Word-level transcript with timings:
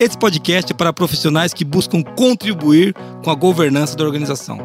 Esse 0.00 0.16
podcast 0.16 0.72
é 0.72 0.74
para 0.74 0.94
profissionais 0.94 1.52
que 1.52 1.62
buscam 1.62 2.02
contribuir 2.02 2.94
com 3.22 3.30
a 3.30 3.34
governança 3.34 3.94
da 3.94 4.02
organização. 4.02 4.58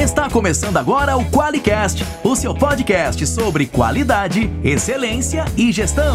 Está 0.00 0.30
começando 0.30 0.78
agora 0.78 1.18
o 1.18 1.30
QualiCast, 1.30 2.02
o 2.22 2.34
seu 2.34 2.54
podcast 2.54 3.26
sobre 3.26 3.66
qualidade, 3.66 4.50
excelência 4.64 5.44
e 5.54 5.70
gestão. 5.70 6.14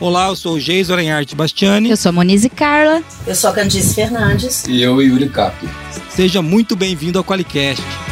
Olá, 0.00 0.28
eu 0.28 0.36
sou 0.36 0.54
o 0.54 0.60
Geis 0.60 0.88
Oranharte 0.88 1.34
Bastiani. 1.34 1.90
Eu 1.90 1.98
sou 1.98 2.08
a 2.08 2.12
Monize 2.12 2.48
Carla. 2.48 3.02
Eu 3.26 3.34
sou 3.34 3.50
a 3.50 3.52
Candice 3.52 3.94
Fernandes. 3.94 4.64
E 4.66 4.80
eu, 4.80 5.02
Yuri 5.02 5.28
Capi. 5.28 5.68
Seja 6.08 6.40
muito 6.40 6.74
bem-vindo 6.74 7.18
ao 7.18 7.24
QualiCast. 7.24 8.07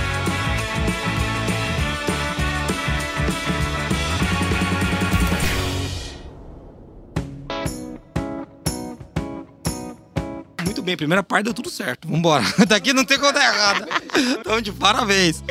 Bem, 10.87 10.97
primeira 10.97 11.23
parte 11.23 11.45
deu 11.47 11.55
tudo 11.55 11.69
certo. 11.69 12.09
Vambora. 12.09 12.45
Daqui 12.67 12.93
não 12.93 13.05
tem 13.05 13.19
conta 13.19 13.41
errada. 13.41 13.87
Então, 14.39 14.61
de 14.61 14.73
parabéns. 14.73 15.43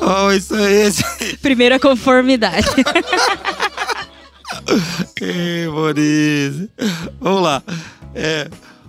Oh, 0.00 0.32
isso 0.32 0.56
é 0.56 0.72
esse. 0.86 1.36
Primeira 1.36 1.78
conformidade. 1.78 2.66
Ei, 5.20 5.68
Maurício. 5.68 6.70
Vamos 7.20 7.42
lá. 7.42 7.62
É, 8.14 8.48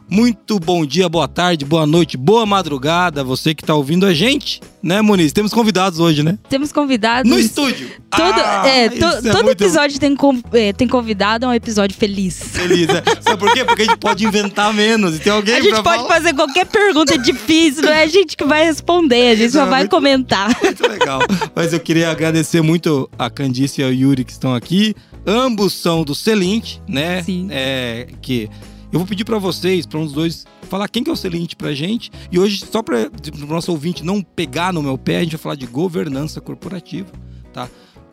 muito 0.10 0.60
bom 0.60 0.86
dia, 0.86 1.10
boa 1.10 1.28
tarde, 1.28 1.66
boa 1.66 1.88
noite, 1.88 2.16
boa 2.18 2.46
madrugada, 2.46 3.24
você 3.24 3.56
que 3.56 3.64
está 3.64 3.74
ouvindo 3.74 4.06
a 4.06 4.14
gente, 4.14 4.62
né, 4.82 5.02
Muniz? 5.02 5.32
Temos 5.34 5.52
convidados 5.54 6.00
hoje, 6.00 6.22
né? 6.22 6.38
Temos 6.50 6.72
convidados. 6.72 7.30
No 7.30 7.40
estúdio. 7.40 7.90
Todo, 8.12 8.40
Ah, 8.40 8.68
é, 8.68 8.90
to- 8.90 9.06
é 9.06 9.22
todo 9.32 9.44
muito 9.46 9.64
episódio 9.64 10.00
tem, 10.00 10.16
é, 10.54 10.72
tem 10.74 10.88
convidado, 10.88 11.46
é 11.46 11.48
um 11.50 11.54
episódio 11.54 11.98
feliz. 11.98 12.38
Feliz, 12.52 12.88
né? 12.88 13.02
Sabe 13.22 13.38
por 13.40 13.52
quê? 13.54 13.66
Porque 13.66 13.82
a 13.82 13.86
gente 13.86 13.98
pode 13.98 14.24
inventar 14.26 14.72
menos 14.74 15.16
e 15.16 15.20
tem 15.20 15.34
alguém 15.34 15.56
A 15.56 15.62
gente 15.62 15.82
pode 15.82 16.04
falar. 16.04 16.08
fazer 16.08 16.34
qualquer 16.34 16.66
pergunta 16.68 17.18
difícil, 17.18 17.82
não 17.84 17.92
é 17.92 18.04
a 18.04 18.08
gente 18.08 18.38
que 18.38 18.44
vai 18.46 18.64
responder, 18.66 19.32
a 19.32 19.36
gente 19.36 19.48
Isso 19.48 19.58
só 19.58 19.64
é 19.66 19.70
vai 19.70 19.80
muito- 19.82 19.92
comentar. 19.92 20.50
Muito 20.64 20.88
legal. 20.88 21.22
Mas 21.56 21.74
eu 21.74 21.80
queria 21.80 22.12
agradecer 22.12 22.62
muito 22.62 23.10
a 23.18 23.30
Candice 23.30 23.82
e 23.82 23.84
ao 23.84 23.92
Yuri 23.92 24.24
que 24.24 24.32
estão 24.32 24.54
aqui. 24.54 24.94
Ambos 25.26 25.74
são 25.74 26.04
do 26.04 26.14
Celint, 26.14 26.78
né? 26.88 27.24
Sim. 27.24 27.48
É, 27.50 28.08
que 28.22 28.50
eu 28.94 29.00
vou 29.00 29.08
pedir 29.08 29.26
pra 29.26 29.40
vocês, 29.40 29.88
pra 29.88 30.00
um 30.00 30.04
dos 30.06 30.14
dois, 30.14 30.46
falar 30.70 30.88
quem 30.88 31.04
que 31.04 31.10
é 31.10 31.14
o 31.14 31.16
Celint 31.16 31.56
pra 31.56 31.74
gente. 31.74 32.12
E 32.32 32.38
hoje, 32.40 32.64
só 32.72 32.84
para 32.84 33.10
o 33.44 33.48
nosso 33.48 33.72
ouvinte 33.72 34.04
não 34.06 34.22
pegar 34.22 34.72
no 34.72 34.84
meu 34.84 34.98
pé, 34.98 35.18
a 35.18 35.24
gente 35.24 35.32
vai 35.32 35.40
falar 35.42 35.56
de 35.56 35.66
governança 35.66 36.40
corporativa, 36.40 37.10
tá? 37.52 37.68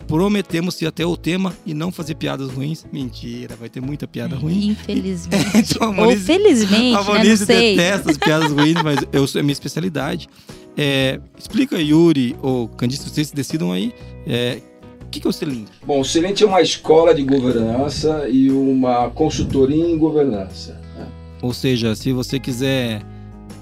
Prometemos 0.06 0.80
ir 0.80 0.86
até 0.86 1.04
o 1.04 1.16
tema 1.16 1.54
e 1.64 1.74
não 1.74 1.92
fazer 1.92 2.14
piadas 2.14 2.50
ruins. 2.50 2.84
Mentira, 2.90 3.54
vai 3.54 3.68
ter 3.68 3.80
muita 3.80 4.08
piada 4.08 4.34
ruim. 4.34 4.70
Infelizmente. 4.70 5.46
Então, 5.76 5.92
a 5.92 6.06
Ou 6.06 6.16
felizmente, 6.16 6.96
a 6.96 7.02
né? 7.02 7.18
Monize 7.18 7.44
sei. 7.46 7.76
detesta 7.76 8.10
as 8.10 8.16
piadas 8.16 8.50
ruins, 8.50 8.82
mas 8.82 8.98
eu, 9.12 9.24
é 9.38 9.42
minha 9.42 9.52
especialidade. 9.52 10.28
É, 10.76 11.20
explica, 11.38 11.78
Yuri 11.80 12.34
ou 12.40 12.66
Candice, 12.68 13.08
vocês 13.08 13.30
decidam 13.30 13.70
aí. 13.70 13.92
é, 14.26 14.60
que, 15.10 15.20
que 15.20 15.26
é 15.26 15.30
o 15.30 15.32
Celint? 15.32 15.68
Bom, 15.84 16.00
o 16.00 16.04
Silente 16.04 16.42
é 16.44 16.46
uma 16.46 16.62
escola 16.62 17.14
de 17.14 17.22
governança 17.22 18.28
e 18.28 18.50
uma 18.50 19.10
consultoria 19.10 19.84
em 19.84 19.98
governança. 19.98 20.80
né? 20.96 21.06
Ou 21.42 21.52
seja, 21.52 21.94
se 21.94 22.12
você 22.12 22.38
quiser 22.38 23.02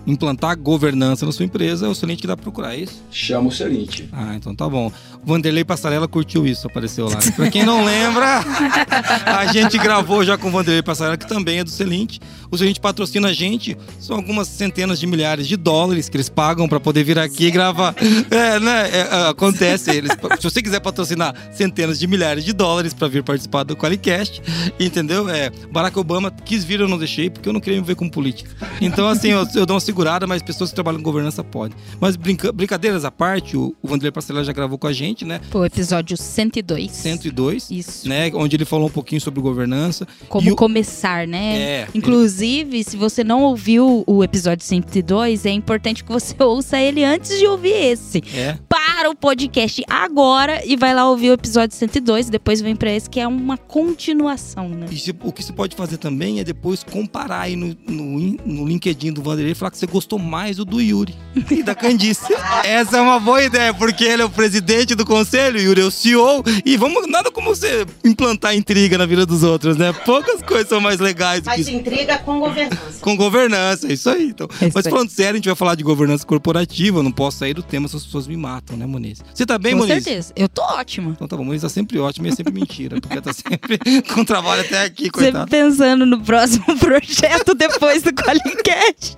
implantar 0.09 0.56
governança 0.56 1.27
na 1.27 1.33
sua 1.33 1.45
empresa, 1.45 1.87
é 1.87 1.89
o 1.89 1.95
Celint 1.95 2.20
que 2.20 2.27
dá 2.27 2.34
pra 2.37 2.42
procurar, 2.42 2.75
é 2.75 2.81
isso? 2.81 3.03
Chama 3.11 3.48
o 3.48 3.53
Silente. 3.53 4.09
Ah, 4.12 4.34
então 4.34 4.55
tá 4.55 4.69
bom. 4.69 4.91
O 5.23 5.27
Vanderlei 5.27 5.65
Passarela 5.65 6.09
curtiu 6.09 6.47
isso, 6.47 6.67
apareceu 6.67 7.09
lá. 7.09 7.19
Pra 7.37 7.50
quem 7.50 7.65
não 7.65 7.84
lembra, 7.84 8.41
a 9.27 9.47
gente 9.53 9.77
gravou 9.77 10.25
já 10.25 10.39
com 10.39 10.48
o 10.48 10.50
Vanderlei 10.50 10.83
Passarela, 10.83 11.17
que 11.17 11.28
também 11.28 11.59
é 11.59 11.65
do 11.65 11.71
Celint. 11.71 12.19
O 12.50 12.56
Celint 12.56 12.78
patrocina 12.78 13.28
a 13.28 13.32
gente, 13.32 13.77
são 14.00 14.16
algumas 14.16 14.49
centenas 14.49 14.99
de 14.99 15.06
milhares 15.06 15.47
de 15.47 15.56
dólares 15.56 16.09
que 16.09 16.16
eles 16.16 16.31
pagam 16.31 16.69
pra 16.69 16.81
poder 16.81 17.05
vir 17.05 17.19
aqui 17.19 17.47
e 17.47 17.50
gravar. 17.50 17.94
É, 18.31 18.59
né? 18.59 18.88
É, 18.91 18.99
é, 18.99 19.28
acontece. 19.28 19.91
Eles, 19.91 20.12
se 20.12 20.43
você 20.43 20.62
quiser 20.62 20.81
patrocinar 20.81 21.34
centenas 21.53 21.99
de 21.99 22.06
milhares 22.06 22.44
de 22.44 22.53
dólares 22.53 22.94
pra 22.94 23.09
vir 23.09 23.22
participar 23.22 23.65
do 23.65 23.77
Qualicast, 23.77 24.41
entendeu? 24.81 25.28
É, 25.28 25.50
Barack 25.71 25.99
Obama 25.99 26.31
quis 26.31 26.65
vir, 26.65 26.81
eu 26.81 26.88
não 26.88 26.97
deixei, 26.97 27.28
porque 27.28 27.49
eu 27.49 27.53
não 27.53 27.61
queria 27.61 27.78
me 27.78 27.87
ver 27.87 27.97
com 27.97 28.09
política. 28.09 28.50
Então, 28.81 29.09
assim, 29.09 29.28
eu, 29.28 29.47
eu 29.55 29.66
dou 29.66 29.75
uma 29.75 29.81
segurada, 29.98 30.26
mas 30.28 30.42
pessoas 30.42 30.70
que 30.70 30.75
trabalham 30.76 30.98
com 30.98 31.03
governança 31.04 31.42
podem. 31.42 31.76
Mas 32.00 32.14
brinca- 32.14 32.53
brincadeiras 32.53 33.04
à 33.04 33.10
parte, 33.10 33.56
o, 33.56 33.75
o 33.82 33.88
Vanderlei 33.88 34.12
Passarela 34.12 34.44
já 34.44 34.53
gravou 34.53 34.78
com 34.78 34.86
a 34.86 34.92
gente, 34.92 35.25
né? 35.25 35.41
Pô, 35.50 35.64
episódio 35.64 36.16
102. 36.16 36.92
102, 36.92 37.69
Isso. 37.70 38.08
né? 38.08 38.31
Onde 38.34 38.54
ele 38.54 38.64
falou 38.64 38.87
um 38.87 38.91
pouquinho 38.91 39.20
sobre 39.20 39.41
governança. 39.41 40.06
Como 40.28 40.53
o- 40.53 40.56
começar, 40.56 41.26
né? 41.26 41.58
É, 41.58 41.88
Inclusive, 41.94 42.84
se 42.84 42.97
você 42.97 43.25
não 43.25 43.42
ouviu 43.42 44.04
o 44.06 44.22
episódio 44.22 44.64
102, 44.64 45.44
é 45.47 45.50
importante 45.50 46.04
que 46.04 46.12
você 46.12 46.34
ouça 46.41 46.78
ele 46.81 47.03
antes 47.03 47.37
de 47.37 47.47
ouvir 47.47 47.72
esse. 47.72 48.22
É, 48.34 48.56
Para 48.69 49.10
o 49.10 49.16
podcast 49.16 49.82
agora 49.88 50.64
e 50.64 50.76
vai 50.76 50.94
lá 50.94 51.08
ouvir 51.10 51.31
o 51.31 51.32
episódio 51.32 51.75
102 51.76 52.28
e 52.28 52.31
depois 52.31 52.60
vem 52.60 52.76
pra 52.76 52.92
esse 52.92 53.10
que 53.10 53.19
é 53.19 53.26
uma 53.26 53.56
continuação, 53.56 54.69
né? 54.69 54.87
E 54.92 54.97
se- 54.97 55.14
o 55.25 55.32
que 55.32 55.42
você 55.42 55.53
pode 55.53 55.75
fazer 55.75 55.97
também 55.97 56.38
é 56.38 56.44
depois 56.44 56.84
comparar 56.84 57.41
aí 57.41 57.56
no, 57.56 57.76
no, 57.88 58.19
no 58.47 58.66
LinkedIn 58.69 59.12
do 59.12 59.22
Vanderlei 59.22 59.53
e 59.53 59.54
falar 59.56 59.70
que 59.72 59.78
você 59.78 59.87
gostou 59.88 60.19
mais 60.19 60.56
do 60.56 60.65
do 60.65 60.81
Yuri 60.81 61.15
e 61.50 61.62
da 61.62 61.75
Candice. 61.75 62.26
Essa 62.65 62.99
é 62.99 63.00
uma 63.00 63.19
boa 63.19 63.43
ideia, 63.43 63.72
porque 63.72 64.04
ele 64.04 64.22
é 64.22 64.25
o 64.25 64.31
presidente 64.31 64.94
do 64.94 65.04
conselho, 65.06 65.59
Yuri 65.59 65.81
é 65.81 65.84
o 65.84 65.91
CEO, 65.91 66.44
e 66.65 66.76
vamos, 66.76 67.06
nada 67.09 67.31
como 67.31 67.49
você 67.54 67.87
implantar 68.04 68.54
intriga 68.54 68.99
na 68.99 69.06
vida 69.06 69.25
dos 69.25 69.43
outros, 69.43 69.76
né? 69.76 69.93
Poucas 70.04 70.43
coisas 70.43 70.69
são 70.69 70.81
mais 70.81 71.00
legais 71.00 71.41
do 71.41 71.44
que 71.44 71.49
Mas 71.50 71.60
isso. 71.60 71.71
intriga 71.71 72.19
com 72.19 72.38
governança. 72.38 73.00
Com 73.00 73.16
governança, 73.16 73.88
é 73.88 73.93
isso 73.94 74.10
aí. 74.10 74.26
Então. 74.28 74.47
É 74.60 74.66
isso 74.66 74.72
Mas 74.75 74.87
aí. 74.87 74.91
falando 74.93 75.10
sério, 75.10 75.32
a 75.32 75.37
gente 75.37 75.47
vai 75.47 75.56
falar 75.56 75.75
de 75.75 75.82
governança 75.84 76.26
corporativa, 76.26 76.99
eu 76.99 77.03
não 77.03 77.12
posso 77.12 77.38
sair 77.38 77.55
do 77.55 77.62
tema, 77.62 77.88
senão 77.88 77.99
as 77.99 78.05
pessoas 78.05 78.26
me 78.26 78.37
matam, 78.37 78.76
né, 78.76 78.84
Moniz? 78.87 79.20
Você 79.34 79.47
tá 79.47 79.59
bem, 79.59 79.72
Com 79.72 79.78
Moniz? 79.87 80.05
certeza. 80.05 80.32
Eu 80.37 80.49
tô 80.49 80.62
ótima. 80.62 81.12
Então 81.12 81.26
tá 81.26 81.37
bom, 81.37 81.44
Moniz 81.44 81.62
tá 81.62 81.69
sempre 81.69 81.99
ótimo 81.99 82.26
e 82.26 82.31
é 82.31 82.34
sempre 82.34 82.53
mentira, 82.53 83.00
porque 83.00 83.20
tá 83.20 83.32
sempre 83.32 83.78
com 84.12 84.25
trabalho 84.25 84.60
até 84.62 84.82
aqui, 84.84 85.05
Sempre 85.05 85.20
coitado. 85.22 85.50
pensando 85.50 86.05
no 86.05 86.20
próximo 86.20 86.65
projeto 86.78 87.55
depois 87.55 88.03
do 88.03 88.12
Qualicast. 88.12 89.15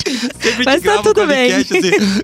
Sempre 0.65 0.73
Mas 0.73 0.83
tá 0.83 0.89
grava 0.89 1.03
tudo 1.03 1.23
o 1.23 1.27
bem. 1.27 1.53
assim, 1.53 1.81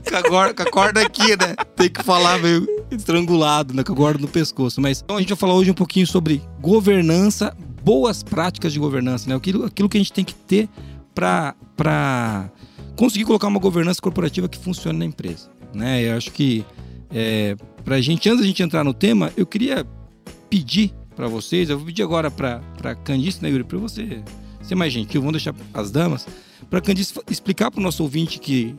com 0.08 0.16
a, 0.16 0.22
corda, 0.22 0.54
com 0.54 0.62
a 0.62 0.70
corda 0.70 1.00
aqui, 1.00 1.36
né? 1.36 1.54
Tem 1.74 1.88
que 1.88 2.02
falar 2.02 2.38
meio 2.38 2.66
estrangulado, 2.90 3.74
né? 3.74 3.82
Com 3.82 3.92
a 3.92 3.96
corda 3.96 4.18
no 4.20 4.28
pescoço. 4.28 4.80
Mas 4.80 5.00
então 5.02 5.16
a 5.16 5.20
gente 5.20 5.28
vai 5.28 5.38
falar 5.38 5.54
hoje 5.54 5.70
um 5.70 5.74
pouquinho 5.74 6.06
sobre 6.06 6.42
governança, 6.60 7.56
boas 7.82 8.22
práticas 8.22 8.72
de 8.72 8.78
governança, 8.78 9.28
né? 9.28 9.34
Aquilo, 9.34 9.64
aquilo 9.64 9.88
que 9.88 9.96
a 9.96 10.00
gente 10.00 10.12
tem 10.12 10.24
que 10.24 10.34
ter 10.34 10.68
pra 11.14 11.54
conseguir 12.96 13.24
colocar 13.24 13.46
uma 13.46 13.60
governança 13.60 14.00
corporativa 14.00 14.48
que 14.48 14.58
funcione 14.58 14.98
na 14.98 15.04
empresa, 15.04 15.50
né? 15.72 16.02
Eu 16.02 16.16
acho 16.16 16.30
que 16.30 16.64
é, 17.10 17.56
pra 17.84 18.00
gente, 18.00 18.28
antes 18.28 18.40
da 18.40 18.46
gente 18.46 18.62
entrar 18.62 18.84
no 18.84 18.92
tema, 18.92 19.32
eu 19.36 19.46
queria 19.46 19.86
pedir 20.50 20.92
pra 21.14 21.28
vocês, 21.28 21.70
eu 21.70 21.78
vou 21.78 21.86
pedir 21.86 22.02
agora 22.02 22.30
pra 22.30 22.60
Candice, 23.04 23.42
né, 23.42 23.48
Yuri, 23.48 23.64
pra 23.64 23.78
você 23.78 24.22
ser 24.62 24.74
mais 24.74 24.92
gentil, 24.92 25.20
vamos 25.20 25.32
deixar 25.32 25.54
as 25.72 25.90
damas, 25.90 26.26
pra 26.70 26.80
Candice 26.80 27.14
explicar 27.30 27.70
pro 27.70 27.80
nosso 27.80 28.02
ouvinte 28.02 28.38
que, 28.38 28.74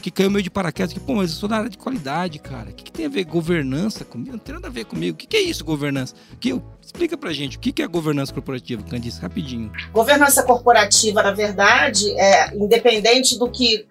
que 0.00 0.10
caiu 0.10 0.30
meio 0.30 0.42
de 0.42 0.50
paraquedas, 0.50 0.92
que, 0.92 1.00
pô, 1.00 1.14
mas 1.14 1.30
eu 1.30 1.36
sou 1.36 1.48
da 1.48 1.56
área 1.56 1.70
de 1.70 1.78
qualidade, 1.78 2.38
cara. 2.38 2.70
O 2.70 2.74
que, 2.74 2.84
que 2.84 2.92
tem 2.92 3.06
a 3.06 3.08
ver 3.08 3.24
governança 3.24 4.04
comigo? 4.04 4.32
Não 4.32 4.38
tem 4.38 4.54
nada 4.54 4.68
a 4.68 4.70
ver 4.70 4.84
comigo. 4.84 5.14
O 5.14 5.18
que, 5.18 5.26
que 5.26 5.36
é 5.36 5.42
isso, 5.42 5.64
governança? 5.64 6.14
Que, 6.40 6.54
explica 6.80 7.16
pra 7.16 7.32
gente, 7.32 7.56
o 7.56 7.60
que, 7.60 7.72
que 7.72 7.82
é 7.82 7.86
governança 7.86 8.32
corporativa, 8.32 8.82
Candice, 8.82 9.20
rapidinho. 9.20 9.72
Governança 9.92 10.42
corporativa, 10.42 11.22
na 11.22 11.32
verdade, 11.32 12.10
é 12.18 12.56
independente 12.56 13.38
do 13.38 13.50
que 13.50 13.86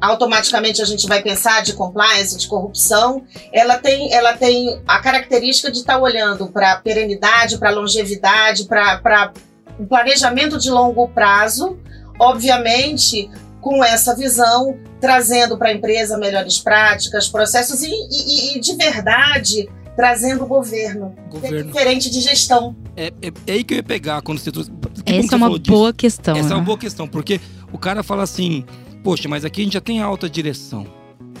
automaticamente 0.00 0.82
a 0.82 0.84
gente 0.84 1.06
vai 1.06 1.22
pensar 1.22 1.62
de 1.62 1.72
compliance, 1.72 2.36
de 2.36 2.46
corrupção, 2.46 3.24
ela 3.52 3.78
tem, 3.78 4.12
ela 4.12 4.36
tem 4.36 4.80
a 4.86 4.98
característica 5.00 5.70
de 5.70 5.78
estar 5.78 5.98
olhando 5.98 6.46
para 6.48 6.76
perenidade, 6.76 7.58
para 7.58 7.70
longevidade, 7.70 8.64
para 8.64 9.32
o 9.78 9.86
planejamento 9.86 10.58
de 10.58 10.70
longo 10.70 11.08
prazo, 11.08 11.78
obviamente 12.18 13.30
com 13.60 13.82
essa 13.82 14.14
visão, 14.14 14.76
trazendo 15.00 15.56
para 15.56 15.70
a 15.70 15.72
empresa 15.72 16.18
melhores 16.18 16.58
práticas, 16.58 17.28
processos 17.28 17.82
e, 17.82 17.88
e- 17.88 18.56
e, 18.56 18.60
de 18.60 18.76
verdade 18.76 19.68
trazendo 19.96 20.44
governo, 20.44 21.14
que 21.30 21.36
é 21.36 21.40
Governo. 21.40 21.72
diferente 21.72 22.10
de 22.10 22.20
gestão. 22.20 22.74
É, 22.96 23.12
é, 23.22 23.32
é 23.46 23.52
aí 23.52 23.62
que 23.64 23.74
eu 23.74 23.76
ia 23.76 23.82
pegar 23.82 24.20
quando 24.22 24.38
você 24.38 24.50
trouxe. 24.50 24.68
que 24.68 25.02
que 25.04 25.12
Essa 25.12 25.34
é 25.34 25.36
uma 25.36 25.46
falou 25.46 25.58
disso. 25.58 25.70
boa 25.76 25.92
questão. 25.92 26.36
Essa 26.36 26.48
é 26.48 26.50
né? 26.50 26.54
uma 26.56 26.64
boa 26.64 26.76
questão, 26.76 27.06
porque 27.06 27.40
o 27.72 27.78
cara 27.78 28.02
fala 28.02 28.24
assim, 28.24 28.64
poxa, 29.04 29.28
mas 29.28 29.44
aqui 29.44 29.60
a 29.60 29.64
gente 29.64 29.74
já 29.74 29.80
tem 29.80 30.00
a 30.00 30.04
alta 30.04 30.28
direção, 30.28 30.84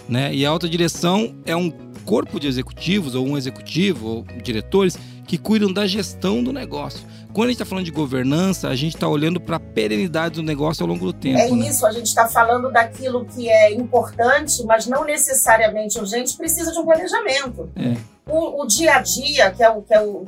né? 0.08 0.32
E 0.32 0.46
a 0.46 0.50
alta 0.50 0.68
direção 0.68 1.34
é 1.44 1.56
um 1.56 1.68
corpo 2.04 2.38
de 2.38 2.46
executivos, 2.46 3.16
ou 3.16 3.26
um 3.26 3.36
executivo, 3.36 4.06
ou 4.06 4.24
diretores, 4.40 4.96
que 5.26 5.36
cuidam 5.36 5.72
da 5.72 5.84
gestão 5.86 6.40
do 6.42 6.52
negócio. 6.52 7.00
Quando 7.34 7.48
a 7.48 7.50
gente 7.50 7.56
está 7.56 7.66
falando 7.66 7.84
de 7.84 7.90
governança, 7.90 8.68
a 8.68 8.76
gente 8.76 8.94
está 8.94 9.08
olhando 9.08 9.40
para 9.40 9.56
a 9.56 9.60
perenidade 9.60 10.36
do 10.36 10.42
negócio 10.42 10.84
ao 10.84 10.88
longo 10.88 11.04
do 11.04 11.12
tempo. 11.12 11.38
É 11.38 11.50
né? 11.50 11.68
isso, 11.68 11.84
a 11.84 11.90
gente 11.90 12.06
está 12.06 12.28
falando 12.28 12.70
daquilo 12.70 13.24
que 13.24 13.50
é 13.50 13.74
importante, 13.74 14.62
mas 14.64 14.86
não 14.86 15.04
necessariamente 15.04 15.98
urgente, 15.98 16.36
precisa 16.36 16.72
de 16.72 16.78
um 16.78 16.84
planejamento. 16.84 17.68
É. 17.74 17.96
O, 18.30 18.62
o 18.62 18.66
dia 18.66 18.94
a 18.94 19.00
dia, 19.00 19.50
que 19.50 19.64
é 19.64 19.68
o, 19.68 19.82
que 19.82 19.92
é 19.92 20.00
o 20.00 20.24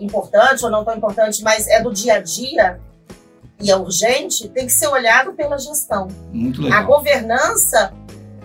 importante 0.00 0.64
ou 0.64 0.70
não 0.70 0.84
tão 0.84 0.96
importante, 0.96 1.42
mas 1.44 1.68
é 1.68 1.82
do 1.82 1.92
dia 1.92 2.14
a 2.14 2.20
dia 2.20 2.80
e 3.60 3.70
é 3.70 3.76
urgente, 3.76 4.48
tem 4.48 4.66
que 4.66 4.72
ser 4.72 4.86
olhado 4.86 5.32
pela 5.32 5.58
gestão. 5.58 6.08
Muito 6.32 6.62
A 6.62 6.64
legal. 6.64 6.86
governança, 6.86 7.92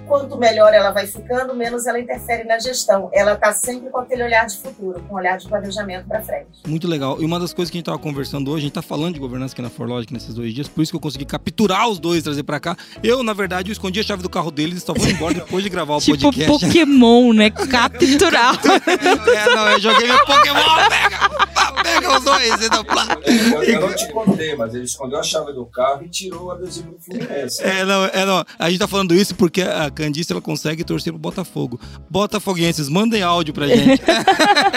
quanto 0.07 0.37
melhor 0.37 0.73
ela 0.73 0.91
vai 0.91 1.07
ficando, 1.07 1.53
menos 1.55 1.85
ela 1.85 1.99
interfere 1.99 2.43
na 2.43 2.59
gestão. 2.59 3.09
Ela 3.13 3.33
está 3.33 3.51
sempre 3.53 3.89
com 3.89 3.99
aquele 3.99 4.23
olhar 4.23 4.45
de 4.45 4.57
futuro, 4.57 5.01
com 5.07 5.15
um 5.15 5.17
olhar 5.17 5.37
de 5.37 5.47
planejamento 5.47 6.07
para 6.07 6.21
frente. 6.21 6.47
Muito 6.67 6.87
legal. 6.87 7.21
E 7.21 7.25
uma 7.25 7.39
das 7.39 7.53
coisas 7.53 7.69
que 7.71 7.77
a 7.77 7.79
gente 7.79 7.85
tava 7.85 7.99
conversando 7.99 8.49
hoje, 8.51 8.59
a 8.59 8.61
gente 8.67 8.73
tá 8.73 8.81
falando 8.81 9.13
de 9.13 9.19
governança 9.19 9.53
aqui 9.53 9.61
na 9.61 9.69
Forlogic 9.69 10.13
nesses 10.13 10.33
dois 10.33 10.53
dias, 10.53 10.67
por 10.67 10.81
isso 10.81 10.91
que 10.91 10.95
eu 10.95 11.01
consegui 11.01 11.25
capturar 11.25 11.87
os 11.89 11.99
dois 11.99 12.19
e 12.19 12.23
trazer 12.23 12.43
pra 12.43 12.59
cá. 12.59 12.75
Eu, 13.03 13.23
na 13.23 13.33
verdade, 13.33 13.69
eu 13.69 13.73
escondi 13.73 13.99
a 13.99 14.03
chave 14.03 14.21
do 14.23 14.29
carro 14.29 14.51
deles 14.51 14.77
e 14.77 14.85
só 14.85 14.93
vou 14.93 15.07
embora 15.07 15.33
depois 15.33 15.63
de 15.63 15.69
gravar 15.69 15.95
o 15.95 15.99
Tipo 15.99 16.17
podcast. 16.17 16.65
Pokémon, 16.65 17.33
né? 17.33 17.49
Capturar. 17.73 18.55
é, 18.65 19.55
não, 19.55 19.69
eu 19.69 19.79
joguei 19.79 20.07
meu 20.07 20.25
Pokémon, 20.25 20.63
pega! 20.89 21.42
Pega 21.83 22.17
os 22.17 22.23
dois, 22.23 22.53
e 22.61 22.83
plá. 22.83 23.17
Eu, 23.25 23.63
eu 23.63 23.81
não 23.81 23.95
te 23.95 24.11
contei, 24.11 24.55
mas 24.55 24.73
ele 24.73 24.85
escondeu 24.85 25.19
a 25.19 25.23
chave 25.23 25.53
do 25.53 25.65
carro 25.65 26.03
e 26.03 26.09
tirou 26.09 26.45
o 26.45 26.51
adesivo 26.51 26.91
do 26.91 26.99
Fluminense. 26.99 27.61
É, 27.63 27.85
não, 27.85 28.05
é, 28.05 28.25
não. 28.25 28.45
A 28.57 28.69
gente 28.69 28.79
tá 28.79 28.87
falando 28.87 29.13
isso 29.13 29.35
porque 29.35 29.61
a 29.61 29.89
Candice 29.89 30.31
ela 30.31 30.41
consegue 30.41 30.83
torcer 30.83 31.11
pro 31.13 31.19
Botafogo. 31.19 31.79
Botafoguenses, 32.09 32.89
mandem 32.89 33.21
áudio 33.21 33.53
pra 33.53 33.67
gente. 33.67 34.01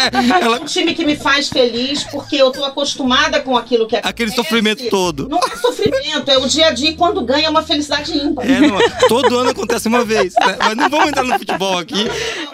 É 0.06 0.42
ela, 0.42 0.60
um 0.60 0.64
time 0.64 0.94
que 0.94 1.04
me 1.04 1.16
faz 1.16 1.48
feliz 1.48 2.04
porque 2.04 2.36
eu 2.36 2.50
tô 2.50 2.64
acostumada 2.64 3.40
com 3.40 3.56
aquilo 3.56 3.86
que 3.86 3.96
aquele 3.96 4.30
acontece. 4.30 4.36
sofrimento 4.36 4.88
todo. 4.90 5.28
Não 5.28 5.38
é 5.38 5.56
sofrimento, 5.56 6.30
é 6.30 6.38
o 6.38 6.46
dia 6.46 6.66
a 6.68 6.70
dia 6.70 6.90
e 6.90 6.96
quando 6.96 7.24
ganha 7.24 7.46
é 7.46 7.50
uma 7.50 7.62
felicidade 7.62 8.16
ímpar. 8.16 8.48
É, 8.48 8.60
não, 8.60 8.78
todo 9.08 9.38
ano 9.38 9.50
acontece 9.50 9.88
uma 9.88 10.04
vez. 10.04 10.34
né? 10.34 10.56
Mas 10.58 10.76
não 10.76 10.88
vamos 10.88 11.08
entrar 11.08 11.24
no 11.24 11.38
futebol 11.38 11.78
aqui. 11.78 12.06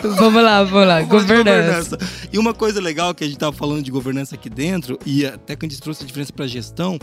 vamos 0.03 0.43
lá, 0.43 0.63
vamos 0.65 0.87
lá. 0.87 1.01
Vamos 1.03 1.27
de 1.27 1.35
Governança. 1.35 1.99
E 2.33 2.39
uma 2.39 2.55
coisa 2.55 2.81
legal 2.81 3.15
que 3.15 3.25
a 3.25 3.27
gente 3.27 3.39
tava 3.39 3.53
falando 3.53 3.83
de 3.83 3.91
governança 3.91 4.35
aqui 4.43 4.51
dentro, 4.51 4.99
e 5.07 5.25
até 5.25 5.55
que 5.55 5.65
a 5.65 5.69
gente 5.69 5.81
trouxe 5.81 6.03
a 6.03 6.07
diferença 6.07 6.33
para 6.33 6.47
gestão, 6.49 6.99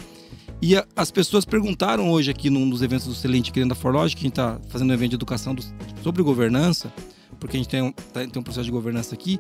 e 0.62 0.76
a- 0.76 0.86
as 0.96 1.10
pessoas 1.10 1.46
perguntaram 1.46 2.12
hoje 2.12 2.30
aqui 2.30 2.50
num 2.50 2.70
dos 2.70 2.82
eventos 2.82 3.06
do 3.08 3.14
Excelente 3.14 3.52
Querendo 3.52 3.70
da 3.70 3.76
Forlogic, 3.76 4.20
que 4.20 4.26
a 4.26 4.28
gente 4.28 4.36
tá 4.36 4.60
fazendo 4.68 4.90
um 4.92 4.94
evento 4.94 5.12
de 5.12 5.16
educação 5.16 5.56
do- 5.56 5.64
sobre 6.04 6.22
governança, 6.22 6.92
porque 7.40 7.56
a 7.56 7.60
gente 7.60 7.70
tem 7.70 7.82
um, 7.82 7.92
tá- 7.94 8.28
tem 8.28 8.40
um 8.40 8.44
processo 8.44 8.66
de 8.66 8.72
governança 8.72 9.16
aqui. 9.16 9.40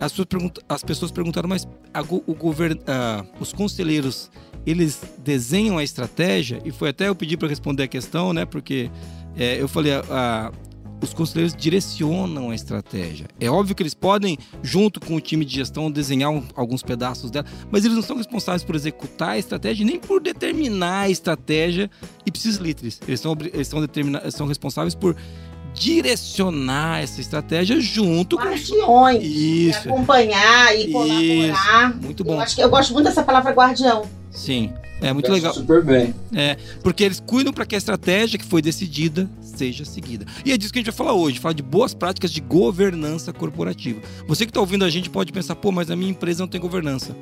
As 0.00 0.10
pessoas, 0.10 0.26
pergunta- 0.26 0.62
as 0.68 0.82
pessoas 0.82 1.10
perguntaram, 1.12 1.48
mas 1.48 1.68
a 1.92 2.00
o 2.00 2.34
govern, 2.34 2.80
ah, 2.86 3.24
os 3.38 3.52
conselheiros, 3.52 4.30
eles 4.66 5.02
desenham 5.22 5.76
a 5.76 5.84
estratégia? 5.84 6.60
E 6.64 6.70
foi 6.72 6.88
até 6.88 7.08
eu 7.08 7.14
pedi 7.14 7.36
para 7.36 7.46
responder 7.48 7.82
a 7.82 7.88
questão, 7.88 8.32
né? 8.32 8.44
Porque 8.46 8.90
é, 9.36 9.60
eu 9.60 9.68
falei, 9.68 9.92
ah, 10.10 10.50
os 11.00 11.12
conselheiros 11.12 11.54
direcionam 11.54 12.50
a 12.50 12.54
estratégia. 12.54 13.26
É 13.38 13.50
óbvio 13.50 13.74
que 13.74 13.82
eles 13.82 13.94
podem, 13.94 14.38
junto 14.62 15.00
com 15.00 15.16
o 15.16 15.20
time 15.20 15.44
de 15.44 15.54
gestão, 15.54 15.90
desenhar 15.90 16.30
alguns 16.54 16.82
pedaços 16.82 17.30
dela, 17.30 17.46
mas 17.70 17.84
eles 17.84 17.96
não 17.96 18.02
são 18.02 18.16
responsáveis 18.16 18.64
por 18.64 18.74
executar 18.74 19.30
a 19.30 19.38
estratégia 19.38 19.84
nem 19.84 19.98
por 19.98 20.20
determinar 20.20 21.02
a 21.02 21.10
estratégia 21.10 21.90
ipsis 22.24 22.56
litteris. 22.56 23.00
Eles 23.06 23.20
são, 23.20 23.36
eles 23.52 23.68
são, 23.68 23.80
são 24.30 24.46
responsáveis 24.46 24.94
por 24.94 25.16
direcionar 25.74 27.02
essa 27.02 27.20
estratégia 27.20 27.80
junto 27.80 28.36
com 28.36 28.44
Guardiões. 28.44 29.22
isso. 29.24 29.88
Acompanhar 29.88 30.74
e 30.78 30.90
colaborar. 30.90 31.94
Muito 32.00 32.22
Eu, 32.22 32.26
bom. 32.26 32.40
acho 32.40 32.54
que, 32.56 32.62
eu 32.62 32.70
gosto 32.70 32.92
muito 32.92 33.06
dessa 33.06 33.22
palavra 33.22 33.52
guardião. 33.52 34.06
Sim, 34.30 34.72
é 35.00 35.12
muito 35.12 35.30
legal. 35.30 35.52
Super 35.52 35.82
bem. 35.82 36.14
Porque 36.82 37.04
eles 37.04 37.20
cuidam 37.20 37.52
para 37.52 37.66
que 37.66 37.74
a 37.74 37.78
estratégia 37.78 38.38
que 38.38 38.44
foi 38.44 38.62
decidida 38.62 39.28
seja 39.40 39.84
seguida. 39.84 40.24
E 40.44 40.52
é 40.52 40.56
disso 40.56 40.72
que 40.72 40.78
a 40.78 40.82
gente 40.82 40.90
vai 40.90 40.96
falar 40.96 41.12
hoje, 41.12 41.38
falar 41.38 41.54
de 41.54 41.62
boas 41.62 41.94
práticas 41.94 42.30
de 42.32 42.40
governança 42.40 43.32
corporativa. 43.32 44.00
Você 44.26 44.44
que 44.44 44.50
está 44.50 44.60
ouvindo 44.60 44.84
a 44.84 44.90
gente 44.90 45.10
pode 45.10 45.32
pensar, 45.32 45.54
pô, 45.56 45.70
mas 45.70 45.90
a 45.90 45.96
minha 45.96 46.10
empresa 46.10 46.42
não 46.42 46.48
tem 46.48 46.60
governança. 46.60 47.14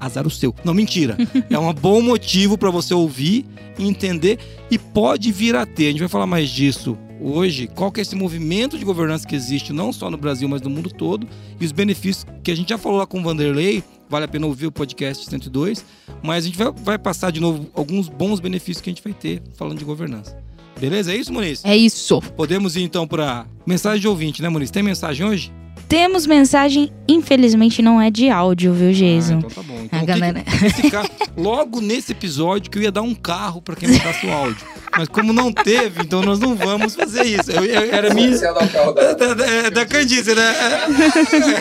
Azar 0.00 0.26
o 0.26 0.30
seu. 0.30 0.54
Não, 0.64 0.74
mentira. 0.74 1.16
é 1.50 1.58
um 1.58 1.72
bom 1.74 2.00
motivo 2.02 2.56
para 2.56 2.70
você 2.70 2.94
ouvir, 2.94 3.44
entender 3.78 4.38
e 4.70 4.78
pode 4.78 5.30
vir 5.32 5.56
a 5.56 5.64
ter. 5.66 5.88
A 5.88 5.90
gente 5.90 6.00
vai 6.00 6.08
falar 6.08 6.26
mais 6.26 6.50
disso 6.50 6.96
hoje. 7.20 7.66
Qual 7.74 7.90
que 7.90 8.00
é 8.00 8.02
esse 8.02 8.14
movimento 8.14 8.78
de 8.78 8.84
governança 8.84 9.26
que 9.26 9.34
existe 9.34 9.72
não 9.72 9.92
só 9.92 10.10
no 10.10 10.16
Brasil, 10.16 10.48
mas 10.48 10.62
no 10.62 10.70
mundo 10.70 10.90
todo 10.90 11.26
e 11.60 11.64
os 11.64 11.72
benefícios 11.72 12.24
que 12.42 12.50
a 12.50 12.56
gente 12.56 12.68
já 12.70 12.78
falou 12.78 12.98
lá 12.98 13.06
com 13.06 13.20
o 13.20 13.22
Vanderlei. 13.22 13.82
Vale 14.10 14.24
a 14.24 14.28
pena 14.28 14.46
ouvir 14.46 14.66
o 14.66 14.72
podcast 14.72 15.28
102. 15.28 15.84
Mas 16.22 16.44
a 16.44 16.46
gente 16.48 16.56
vai, 16.56 16.72
vai 16.72 16.98
passar 16.98 17.30
de 17.30 17.40
novo 17.40 17.66
alguns 17.74 18.08
bons 18.08 18.40
benefícios 18.40 18.80
que 18.80 18.88
a 18.88 18.92
gente 18.92 19.02
vai 19.02 19.12
ter 19.12 19.42
falando 19.54 19.78
de 19.78 19.84
governança. 19.84 20.36
Beleza? 20.80 21.12
É 21.12 21.16
isso, 21.16 21.32
Muniz? 21.32 21.64
É 21.64 21.76
isso. 21.76 22.20
Podemos 22.36 22.76
ir 22.76 22.82
então 22.82 23.06
para 23.06 23.46
mensagem 23.66 24.00
de 24.00 24.06
ouvinte, 24.08 24.40
né, 24.40 24.48
Muniz? 24.48 24.70
Tem 24.70 24.82
mensagem 24.82 25.26
hoje? 25.26 25.52
Temos 25.88 26.26
mensagem, 26.26 26.92
infelizmente 27.08 27.80
não 27.82 28.00
é 28.00 28.10
de 28.10 28.28
áudio, 28.28 28.72
viu, 28.74 28.90
Ah, 28.90 28.92
Jason? 28.92 29.38
então 29.38 29.50
tá. 29.50 29.62
Então, 29.84 29.98
A 29.98 30.00
que 30.00 30.06
galera- 30.06 30.42
que- 30.42 30.90
cara, 30.90 31.08
logo 31.36 31.80
nesse 31.80 32.12
episódio 32.12 32.70
que 32.70 32.78
eu 32.78 32.82
ia 32.82 32.92
dar 32.92 33.02
um 33.02 33.14
carro 33.14 33.60
para 33.62 33.76
quem 33.76 33.88
mandasse 33.90 34.26
o 34.26 34.32
áudio. 34.32 34.66
Mas 34.96 35.08
como 35.08 35.32
não 35.32 35.52
teve, 35.52 36.02
então 36.02 36.22
nós 36.22 36.38
não 36.38 36.54
vamos 36.56 36.94
fazer 36.94 37.24
isso. 37.24 37.50
Eu- 37.50 37.64
eu- 37.64 37.92
era 37.94 38.12
minha. 38.14 38.36
Você 38.36 38.44
ia 38.44 38.52
dar 38.52 38.64
o 38.64 38.68
carro 38.68 38.92
da... 38.92 39.08
Da, 39.18 39.34
da- 39.34 39.70
da 39.70 39.86
Candice, 39.86 40.34
né? 40.34 40.54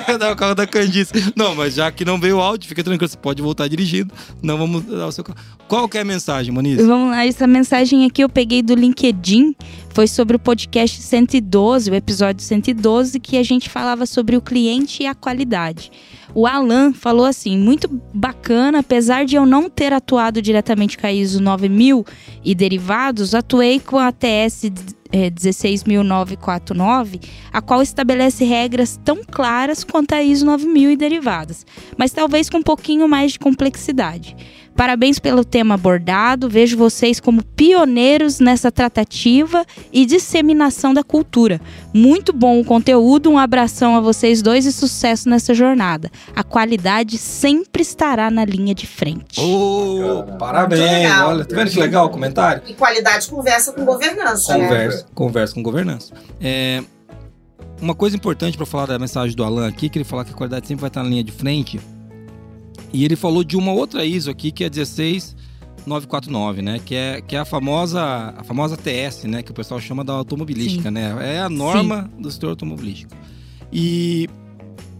É, 0.08 0.18
Dá 0.18 0.32
o 0.32 0.36
carro 0.36 0.56
da 0.56 0.66
Candice. 0.68 1.12
Não, 1.36 1.56
mas 1.56 1.76
já 1.76 1.92
que 1.92 2.04
não 2.06 2.20
veio 2.20 2.38
o 2.38 2.42
áudio, 2.42 2.68
fica 2.68 2.84
tranquilo, 2.84 3.10
você 3.10 3.18
pode 3.18 3.42
voltar 3.42 3.68
dirigindo. 3.68 4.14
Não 4.42 4.58
vamos 4.58 4.84
dar 4.84 5.08
o 5.08 5.12
seu 5.12 5.24
carro. 5.24 5.38
Qual 5.68 5.88
que 5.90 5.98
é 5.98 6.02
a 6.02 6.06
mensagem, 6.06 6.54
Moniz? 6.54 6.78
Vamos 6.86 7.12
lá, 7.12 7.26
essa 7.26 7.46
mensagem 7.48 8.06
aqui 8.06 8.24
eu 8.24 8.30
peguei 8.30 8.62
do 8.62 8.74
LinkedIn, 8.74 9.56
foi 9.94 10.08
sobre 10.08 10.36
o 10.36 10.40
podcast 10.40 11.02
112, 11.02 11.92
o 11.92 11.96
episódio 11.96 12.42
112, 12.44 13.20
que 13.20 13.38
a 13.38 13.44
gente 13.44 13.70
falava 13.70 14.06
sobre 14.06 14.38
o 14.38 14.42
cliente 14.42 15.04
e 15.04 15.08
a 15.08 15.14
qualidade. 15.16 15.92
O 16.36 16.46
Alan 16.46 16.94
falou 16.94 17.26
assim: 17.26 17.58
muito 17.58 17.90
bacana, 18.14 18.80
apesar 18.80 19.26
de 19.26 19.36
eu 19.36 19.46
não 19.46 19.70
ter 19.70 19.92
atuado 19.92 20.42
diretamente 20.42 20.98
com 20.98 21.08
a 21.08 21.12
ISO 21.12 21.42
9000 21.42 22.06
e 22.44 22.54
derivados, 22.54 23.17
atuei 23.34 23.80
com 23.80 23.98
a 23.98 24.12
TS 24.12 24.72
eh, 25.12 25.30
16949, 25.30 27.19
a 27.52 27.62
qual 27.62 27.81
estabelece 27.81 28.44
regras 28.44 29.00
tão 29.04 29.22
claras 29.24 29.84
quanto 29.84 30.14
a 30.14 30.24
ISO 30.24 30.46
9000 30.46 30.92
e 30.92 30.98
derivadas, 30.98 31.66
mas 31.98 32.12
talvez 32.12 32.50
com 32.50 32.58
um 32.58 32.64
pouquinho 32.64 33.08
mais 33.08 33.34
de 33.34 33.40
complexidade. 33.40 34.36
Parabéns 34.78 35.18
pelo 35.18 35.44
tema 35.44 35.74
abordado. 35.74 36.48
Vejo 36.48 36.78
vocês 36.78 37.20
como 37.20 37.44
pioneiros 37.44 38.40
nessa 38.40 38.72
tratativa 38.72 39.66
e 39.92 40.06
disseminação 40.06 40.94
da 40.94 41.04
cultura. 41.04 41.60
Muito 41.92 42.32
bom 42.32 42.60
o 42.60 42.64
conteúdo. 42.64 43.32
Um 43.32 43.40
abração 43.40 43.96
a 43.96 44.00
vocês 44.00 44.44
dois 44.44 44.68
e 44.68 44.72
sucesso 44.72 45.28
nessa 45.28 45.52
jornada. 45.56 46.12
A 46.36 46.44
qualidade 46.44 47.18
sempre 47.18 47.81
estará 47.81 48.30
na 48.30 48.46
linha 48.46 48.76
de 48.76 48.86
frente. 48.86 49.42
Cara, 49.42 50.38
parabéns! 50.38 51.12
Olha, 51.24 51.44
tá 51.44 51.56
vendo 51.56 51.72
que 51.72 51.80
legal 51.80 52.06
o 52.06 52.10
comentário? 52.10 52.62
E 52.68 52.76
qualidade 52.76 53.28
conversa 53.28 53.74
com 53.74 53.84
governança, 53.84 54.56
né? 54.56 54.64
Conversa, 54.64 55.06
conversa 55.16 55.54
com 55.56 55.64
governança. 55.64 56.14
É, 56.40 56.84
uma 57.81 57.96
coisa 57.96 58.16
importante 58.16 58.56
para 58.56 58.66
falar 58.68 58.86
da 58.86 59.00
mensagem 59.00 59.36
do 59.36 59.44
Alan 59.44 59.68
aqui, 59.68 59.90
que 59.90 59.98
ele 59.98 60.06
fala 60.06 60.24
que 60.24 60.31
a 60.31 60.36
qualidade 60.36 60.68
sempre 60.68 60.81
vai 60.81 60.90
estar 60.90 61.02
na 61.02 61.10
linha 61.10 61.24
de 61.24 61.31
frente. 61.31 61.80
E 62.94 63.04
ele 63.06 63.16
falou 63.16 63.44
de 63.44 63.58
uma 63.58 63.72
outra 63.72 64.06
ISO 64.06 64.30
aqui, 64.32 64.52
que 64.52 64.64
é 64.64 64.70
16949, 64.70 66.62
né? 66.62 66.80
Que 66.84 66.96
é, 66.96 67.22
que 67.22 67.36
é 67.36 67.40
a 67.40 67.46
famosa 67.46 68.34
a 68.38 68.44
famosa 68.44 68.78
TS, 68.78 69.24
né? 69.26 69.42
Que 69.44 69.52
o 69.52 69.54
pessoal 69.54 69.80
chama 69.80 70.04
da 70.04 70.14
automobilística, 70.14 70.90
né? 70.90 71.16
É 71.36 71.40
a 71.40 71.50
norma 71.50 72.10
do 72.18 72.32
setor 72.32 72.52
automobilístico. 72.52 73.14
E 73.72 74.28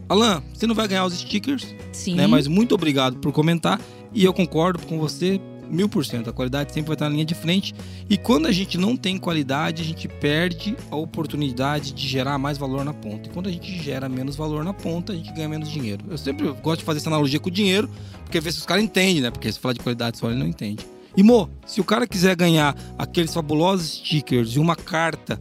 Alan, 0.08 0.42
você 0.52 0.66
não 0.66 0.74
vai 0.74 0.88
ganhar 0.88 1.04
os 1.04 1.14
stickers, 1.14 1.74
Sim. 1.92 2.14
né? 2.14 2.26
Mas 2.26 2.46
muito 2.46 2.74
obrigado 2.74 3.18
por 3.18 3.32
comentar. 3.32 3.80
E 4.14 4.24
eu 4.24 4.32
concordo 4.32 4.78
com 4.86 4.98
você 4.98 5.40
mil 5.70 5.88
por 5.88 6.04
cento. 6.04 6.30
A 6.30 6.32
qualidade 6.32 6.72
sempre 6.72 6.88
vai 6.88 6.94
estar 6.94 7.06
na 7.06 7.12
linha 7.12 7.24
de 7.24 7.34
frente. 7.34 7.74
E 8.08 8.16
quando 8.16 8.46
a 8.46 8.52
gente 8.52 8.78
não 8.78 8.96
tem 8.96 9.18
qualidade, 9.18 9.82
a 9.82 9.84
gente 9.84 10.08
perde 10.08 10.76
a 10.90 10.96
oportunidade 10.96 11.92
de 11.92 12.08
gerar 12.08 12.38
mais 12.38 12.58
valor 12.58 12.84
na 12.84 12.92
ponta. 12.92 13.28
E 13.28 13.32
quando 13.32 13.48
a 13.48 13.52
gente 13.52 13.82
gera 13.82 14.08
menos 14.08 14.36
valor 14.36 14.64
na 14.64 14.72
ponta, 14.72 15.12
a 15.12 15.16
gente 15.16 15.32
ganha 15.32 15.48
menos 15.48 15.70
dinheiro. 15.70 16.04
Eu 16.08 16.18
sempre 16.18 16.50
gosto 16.62 16.80
de 16.80 16.84
fazer 16.84 16.98
essa 17.00 17.08
analogia 17.08 17.38
com 17.38 17.48
o 17.48 17.52
dinheiro, 17.52 17.90
porque 18.24 18.40
ver 18.40 18.52
se 18.52 18.58
os 18.58 18.66
caras 18.66 18.82
entendem, 18.82 19.22
né? 19.22 19.30
Porque 19.30 19.50
se 19.50 19.58
falar 19.58 19.74
de 19.74 19.80
qualidade 19.80 20.18
só 20.18 20.30
ele 20.30 20.38
não 20.38 20.46
entende. 20.46 20.86
E 21.16 21.22
Mo, 21.22 21.50
se 21.66 21.80
o 21.80 21.84
cara 21.84 22.06
quiser 22.06 22.36
ganhar 22.36 22.76
aqueles 22.96 23.34
fabulosos 23.34 23.98
stickers 23.98 24.50
e 24.50 24.58
uma 24.58 24.76
carta 24.76 25.40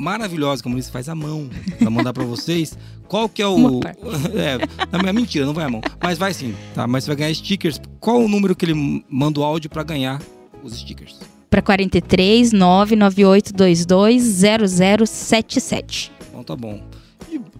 maravilhosa, 0.00 0.62
como 0.62 0.76
ele 0.76 0.82
faz 0.82 1.08
à 1.08 1.14
mão, 1.14 1.48
pra 1.78 1.90
mandar 1.90 2.12
pra 2.12 2.24
vocês, 2.24 2.76
qual 3.08 3.28
que 3.28 3.42
é 3.42 3.46
o. 3.46 3.80
É, 4.34 4.58
não, 4.92 5.08
é 5.08 5.12
mentira, 5.12 5.44
não 5.44 5.54
vai 5.54 5.64
à 5.64 5.68
mão. 5.68 5.80
Mas 6.02 6.18
vai 6.18 6.32
sim, 6.32 6.54
tá? 6.74 6.86
Mas 6.86 7.04
você 7.04 7.08
vai 7.08 7.16
ganhar 7.16 7.34
stickers. 7.34 7.80
Qual 7.98 8.22
o 8.22 8.28
número 8.28 8.56
que 8.56 8.64
ele 8.64 9.04
manda 9.08 9.40
o 9.40 9.44
áudio 9.44 9.68
pra 9.68 9.82
ganhar 9.82 10.22
os 10.62 10.78
stickers? 10.78 11.18
Para 11.48 11.60
43 11.60 12.52
99822 12.52 15.06
0077. 15.06 16.12
Então 16.28 16.44
tá 16.44 16.56
bom. 16.56 16.80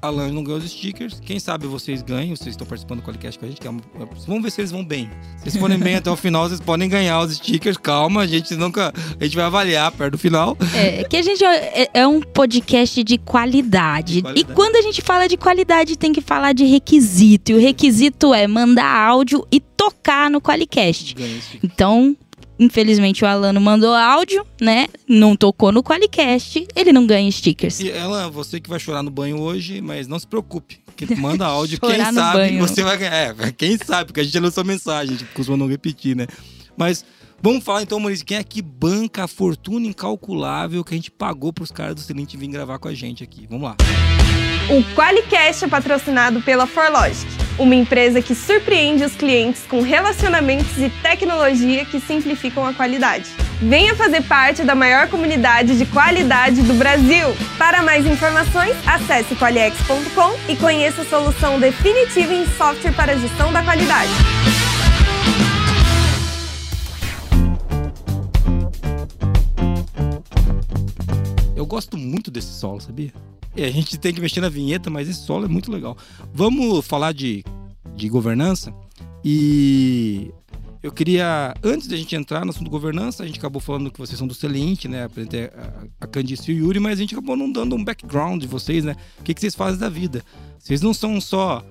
Alan 0.02 0.30
não 0.32 0.42
ganhou 0.42 0.58
os 0.58 0.70
stickers. 0.70 1.20
Quem 1.20 1.38
sabe 1.38 1.66
vocês 1.66 2.02
ganham, 2.02 2.34
vocês 2.34 2.50
estão 2.50 2.66
participando 2.66 3.00
do 3.00 3.04
Qualicast 3.04 3.38
com 3.38 3.46
a 3.46 3.48
gente. 3.48 3.60
Que 3.60 3.66
é 3.66 3.70
uma... 3.70 3.80
Vamos 4.26 4.42
ver 4.42 4.50
se 4.50 4.60
eles 4.60 4.70
vão 4.70 4.84
bem. 4.84 5.10
Se 5.38 5.48
eles 5.48 5.56
forem 5.56 5.78
bem 5.78 5.96
até 5.96 6.10
o 6.10 6.16
final, 6.16 6.48
vocês 6.48 6.60
podem 6.60 6.88
ganhar 6.88 7.20
os 7.20 7.34
stickers. 7.34 7.76
Calma, 7.76 8.22
a 8.22 8.26
gente 8.26 8.54
nunca. 8.56 8.92
A 9.18 9.24
gente 9.24 9.36
vai 9.36 9.44
avaliar 9.44 9.90
perto 9.92 10.12
do 10.12 10.18
final. 10.18 10.56
É, 10.74 11.04
que 11.04 11.16
a 11.16 11.22
gente 11.22 11.44
é, 11.44 11.88
é 11.92 12.06
um 12.06 12.20
podcast 12.20 13.02
de 13.04 13.18
qualidade. 13.18 14.14
De 14.14 14.22
qualidade. 14.22 14.52
E 14.52 14.54
quando 14.54 14.76
a 14.76 14.82
gente 14.82 15.02
fala 15.02 15.28
de 15.28 15.36
qualidade, 15.36 15.96
tem 15.96 16.12
que 16.12 16.20
falar 16.20 16.52
de 16.52 16.64
requisito. 16.64 17.52
E 17.52 17.54
o 17.54 17.60
requisito 17.60 18.32
é 18.32 18.46
mandar 18.46 18.86
áudio 18.86 19.46
e 19.50 19.60
tocar 19.60 20.30
no 20.30 20.40
Qualicast. 20.40 21.16
Então, 21.62 22.16
infelizmente, 22.60 23.24
o 23.24 23.26
Alano 23.26 23.58
mandou 23.58 23.94
áudio, 23.94 24.46
né? 24.60 24.86
Não 25.08 25.34
tocou 25.34 25.72
no 25.72 25.82
Qualicast, 25.82 26.68
ele 26.76 26.92
não 26.92 27.06
ganha 27.06 27.30
stickers. 27.32 27.80
E 27.80 27.90
ela, 27.90 28.28
você 28.28 28.60
que 28.60 28.68
vai 28.68 28.78
chorar 28.78 29.02
no 29.02 29.10
banho 29.10 29.40
hoje, 29.40 29.80
mas 29.80 30.06
não 30.06 30.18
se 30.18 30.26
preocupe. 30.26 30.78
Que 30.94 31.12
manda 31.16 31.46
áudio, 31.46 31.80
quem 31.80 32.04
sabe 32.12 32.38
banho. 32.38 32.60
você 32.60 32.82
vai 32.82 32.98
ganhar. 32.98 33.14
É, 33.14 33.52
quem 33.52 33.78
sabe, 33.78 34.06
porque 34.06 34.20
a 34.20 34.24
gente 34.24 34.50
sua 34.50 34.64
mensagem, 34.64 35.14
a 35.14 35.18
gente 35.18 35.32
costuma 35.32 35.56
não 35.56 35.66
repetir, 35.66 36.14
né? 36.14 36.26
Mas 36.76 37.04
vamos 37.40 37.64
falar 37.64 37.82
então, 37.82 37.98
Maurício, 37.98 38.26
quem 38.26 38.36
é 38.36 38.44
que 38.44 38.60
banca 38.60 39.24
a 39.24 39.28
fortuna 39.28 39.86
incalculável 39.86 40.84
que 40.84 40.92
a 40.92 40.96
gente 40.96 41.10
pagou 41.10 41.52
pros 41.52 41.70
caras 41.70 41.94
do 41.94 42.00
Celente 42.02 42.36
vir 42.36 42.48
gravar 42.48 42.78
com 42.78 42.88
a 42.88 42.94
gente 42.94 43.24
aqui? 43.24 43.46
Vamos 43.48 43.64
lá. 43.64 43.76
O 44.70 44.84
Qualicast 44.94 45.64
é 45.64 45.68
patrocinado 45.68 46.40
pela 46.42 46.64
Forlogic, 46.64 47.26
uma 47.58 47.74
empresa 47.74 48.22
que 48.22 48.36
surpreende 48.36 49.02
os 49.02 49.16
clientes 49.16 49.64
com 49.68 49.80
relacionamentos 49.80 50.78
e 50.78 50.88
tecnologia 51.02 51.84
que 51.84 51.98
simplificam 51.98 52.64
a 52.64 52.72
qualidade. 52.72 53.24
Venha 53.60 53.96
fazer 53.96 54.22
parte 54.22 54.62
da 54.62 54.76
maior 54.76 55.08
comunidade 55.08 55.76
de 55.76 55.84
qualidade 55.86 56.62
do 56.62 56.72
Brasil. 56.74 57.26
Para 57.58 57.82
mais 57.82 58.06
informações, 58.06 58.76
acesse 58.86 59.34
qualiex.com 59.34 60.38
e 60.48 60.54
conheça 60.54 61.02
a 61.02 61.04
solução 61.04 61.58
definitiva 61.58 62.32
em 62.32 62.46
software 62.56 62.92
para 62.92 63.18
gestão 63.18 63.52
da 63.52 63.64
qualidade. 63.64 64.12
Eu 71.56 71.66
gosto 71.66 71.98
muito 71.98 72.30
desse 72.30 72.52
solo, 72.52 72.80
sabia? 72.80 73.12
E 73.56 73.64
a 73.64 73.70
gente 73.70 73.98
tem 73.98 74.12
que 74.12 74.20
mexer 74.20 74.40
na 74.40 74.48
vinheta, 74.48 74.88
mas 74.90 75.08
esse 75.08 75.20
solo 75.20 75.44
é 75.44 75.48
muito 75.48 75.72
legal. 75.72 75.96
Vamos 76.32 76.86
falar 76.86 77.12
de, 77.12 77.44
de 77.96 78.08
governança 78.08 78.72
e 79.24 80.32
eu 80.82 80.90
queria, 80.90 81.54
antes 81.62 81.88
da 81.88 81.96
gente 81.96 82.16
entrar 82.16 82.44
no 82.44 82.50
assunto 82.50 82.70
governança, 82.70 83.22
a 83.22 83.26
gente 83.26 83.38
acabou 83.38 83.60
falando 83.60 83.90
que 83.90 83.98
vocês 83.98 84.18
são 84.18 84.26
do 84.26 84.32
Celente, 84.32 84.88
né? 84.88 85.04
Apresentei 85.04 85.44
a, 85.46 85.84
a 86.00 86.06
Candice 86.06 86.50
e 86.50 86.54
o 86.54 86.58
Yuri, 86.64 86.80
mas 86.80 86.98
a 86.98 87.02
gente 87.02 87.14
acabou 87.14 87.36
não 87.36 87.52
dando 87.52 87.76
um 87.76 87.84
background 87.84 88.40
de 88.40 88.46
vocês, 88.46 88.82
né? 88.82 88.96
O 89.18 89.22
que, 89.22 89.34
que 89.34 89.40
vocês 89.40 89.54
fazem 89.54 89.78
da 89.78 89.90
vida? 89.90 90.24
Vocês 90.58 90.80
não 90.80 90.94
são 90.94 91.20
só 91.20 91.62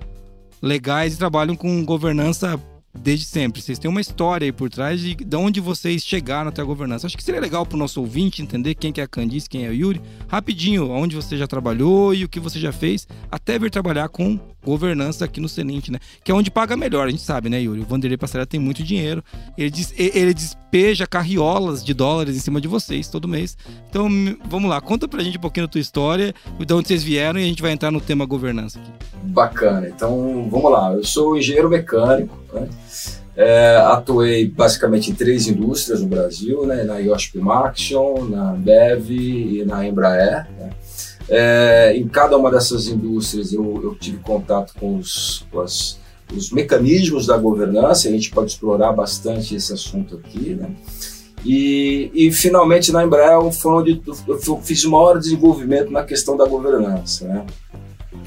legais 0.62 1.14
e 1.14 1.18
trabalham 1.18 1.56
com 1.56 1.84
governança 1.84 2.60
desde 2.94 3.24
sempre. 3.24 3.60
Vocês 3.62 3.78
têm 3.78 3.90
uma 3.90 4.00
história 4.00 4.44
aí 4.44 4.52
por 4.52 4.68
trás 4.68 5.00
de, 5.00 5.14
de 5.14 5.36
onde 5.36 5.60
vocês 5.60 6.04
chegaram 6.04 6.48
até 6.48 6.60
a 6.60 6.64
governança. 6.64 7.06
Acho 7.06 7.16
que 7.16 7.22
seria 7.22 7.40
legal 7.40 7.64
para 7.64 7.76
o 7.76 7.78
nosso 7.78 8.00
ouvinte 8.00 8.42
entender 8.42 8.74
quem 8.74 8.92
que 8.92 9.00
é 9.00 9.04
a 9.04 9.08
Candice, 9.08 9.48
quem 9.48 9.64
é 9.64 9.68
o 9.68 9.74
Yuri. 9.74 10.00
Rapidinho, 10.28 10.90
onde 10.90 11.14
você 11.14 11.36
já 11.36 11.46
trabalhou 11.46 12.14
e 12.14 12.24
o 12.24 12.28
que 12.28 12.40
você 12.40 12.58
já 12.58 12.72
fez, 12.72 13.06
até 13.30 13.58
vir 13.58 13.70
trabalhar 13.70 14.08
com 14.08 14.38
governança 14.64 15.24
aqui 15.24 15.40
no 15.40 15.48
Celente, 15.48 15.90
né? 15.90 15.98
Que 16.22 16.30
é 16.30 16.34
onde 16.34 16.50
paga 16.50 16.76
melhor, 16.76 17.06
a 17.06 17.10
gente 17.10 17.22
sabe, 17.22 17.48
né, 17.48 17.60
Yuri? 17.60 17.80
O 17.80 17.84
Vanderlei 17.84 18.16
Passarela 18.16 18.46
tem 18.46 18.60
muito 18.60 18.82
dinheiro. 18.82 19.22
Ele, 19.56 19.72
ele 19.96 20.34
despeja 20.34 21.06
carriolas 21.06 21.84
de 21.84 21.94
dólares 21.94 22.36
em 22.36 22.40
cima 22.40 22.60
de 22.60 22.68
vocês 22.68 23.08
todo 23.08 23.26
mês. 23.28 23.56
Então, 23.88 24.08
vamos 24.44 24.70
lá, 24.70 24.80
conta 24.80 25.08
pra 25.08 25.22
gente 25.22 25.38
um 25.38 25.40
pouquinho 25.40 25.66
da 25.66 25.72
tua 25.72 25.80
história, 25.80 26.34
de 26.58 26.74
onde 26.74 26.88
vocês 26.88 27.02
vieram 27.02 27.38
e 27.40 27.44
a 27.44 27.46
gente 27.46 27.62
vai 27.62 27.72
entrar 27.72 27.90
no 27.90 28.00
tema 28.00 28.24
governança 28.24 28.78
aqui. 28.78 28.90
Bacana. 29.22 29.88
Então, 29.88 30.48
vamos 30.50 30.70
lá. 30.70 30.92
Eu 30.92 31.04
sou 31.04 31.36
engenheiro 31.36 31.68
mecânico. 31.68 32.36
Né? 32.52 32.68
É, 33.36 33.76
atuei 33.76 34.48
basicamente 34.48 35.10
em 35.10 35.14
três 35.14 35.46
indústrias 35.46 36.02
no 36.02 36.08
Brasil, 36.08 36.66
né? 36.66 36.84
na 36.84 36.98
IOSP 36.98 37.38
Maxion, 37.38 38.24
na 38.28 38.52
Bev 38.52 39.10
e 39.10 39.64
na 39.64 39.86
Embraer. 39.86 40.46
né? 40.58 40.70
É, 41.30 41.94
em 41.96 42.08
cada 42.08 42.36
uma 42.36 42.50
dessas 42.50 42.88
indústrias 42.88 43.52
eu, 43.52 43.80
eu 43.84 43.94
tive 43.94 44.18
contato 44.18 44.74
com 44.78 44.96
os, 44.98 45.44
com 45.50 45.60
as- 45.60 45.98
os 46.36 46.50
mecanismos 46.50 47.26
da 47.26 47.36
governança, 47.36 48.08
a 48.08 48.10
gente 48.10 48.30
pode 48.30 48.50
explorar 48.52 48.92
bastante 48.92 49.54
esse 49.54 49.72
assunto 49.72 50.16
aqui. 50.16 50.54
Né? 50.54 50.70
E, 51.44 52.10
e 52.14 52.30
finalmente 52.32 52.92
na 52.92 53.04
Embraer 53.04 53.50
foi 53.52 53.72
onde 53.72 54.02
eu 54.28 54.60
fiz 54.62 54.84
o 54.84 54.90
maior 54.90 55.18
desenvolvimento 55.18 55.90
na 55.90 56.04
questão 56.04 56.36
da 56.36 56.44
governança. 56.46 57.26
Né? 57.26 57.46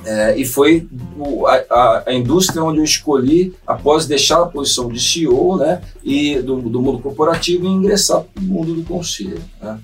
É, 0.05 0.37
e 0.37 0.45
foi 0.45 0.85
o- 1.17 1.45
a- 1.47 2.03
a 2.07 2.13
indústria 2.13 2.63
onde 2.63 2.79
eu 2.79 2.83
escolhi, 2.83 3.53
após 3.65 4.05
deixar 4.05 4.41
a 4.41 4.45
posição 4.47 4.89
de 4.89 4.99
CEO 4.99 5.57
né, 5.57 5.81
e 6.03 6.39
do, 6.41 6.57
do 6.61 6.81
mundo 6.81 6.99
corporativo, 6.99 7.65
e 7.65 7.69
ingressar 7.69 8.23
no 8.35 8.41
mundo 8.41 8.73
do 8.73 8.83
conselho. 8.83 9.41
Né. 9.61 9.77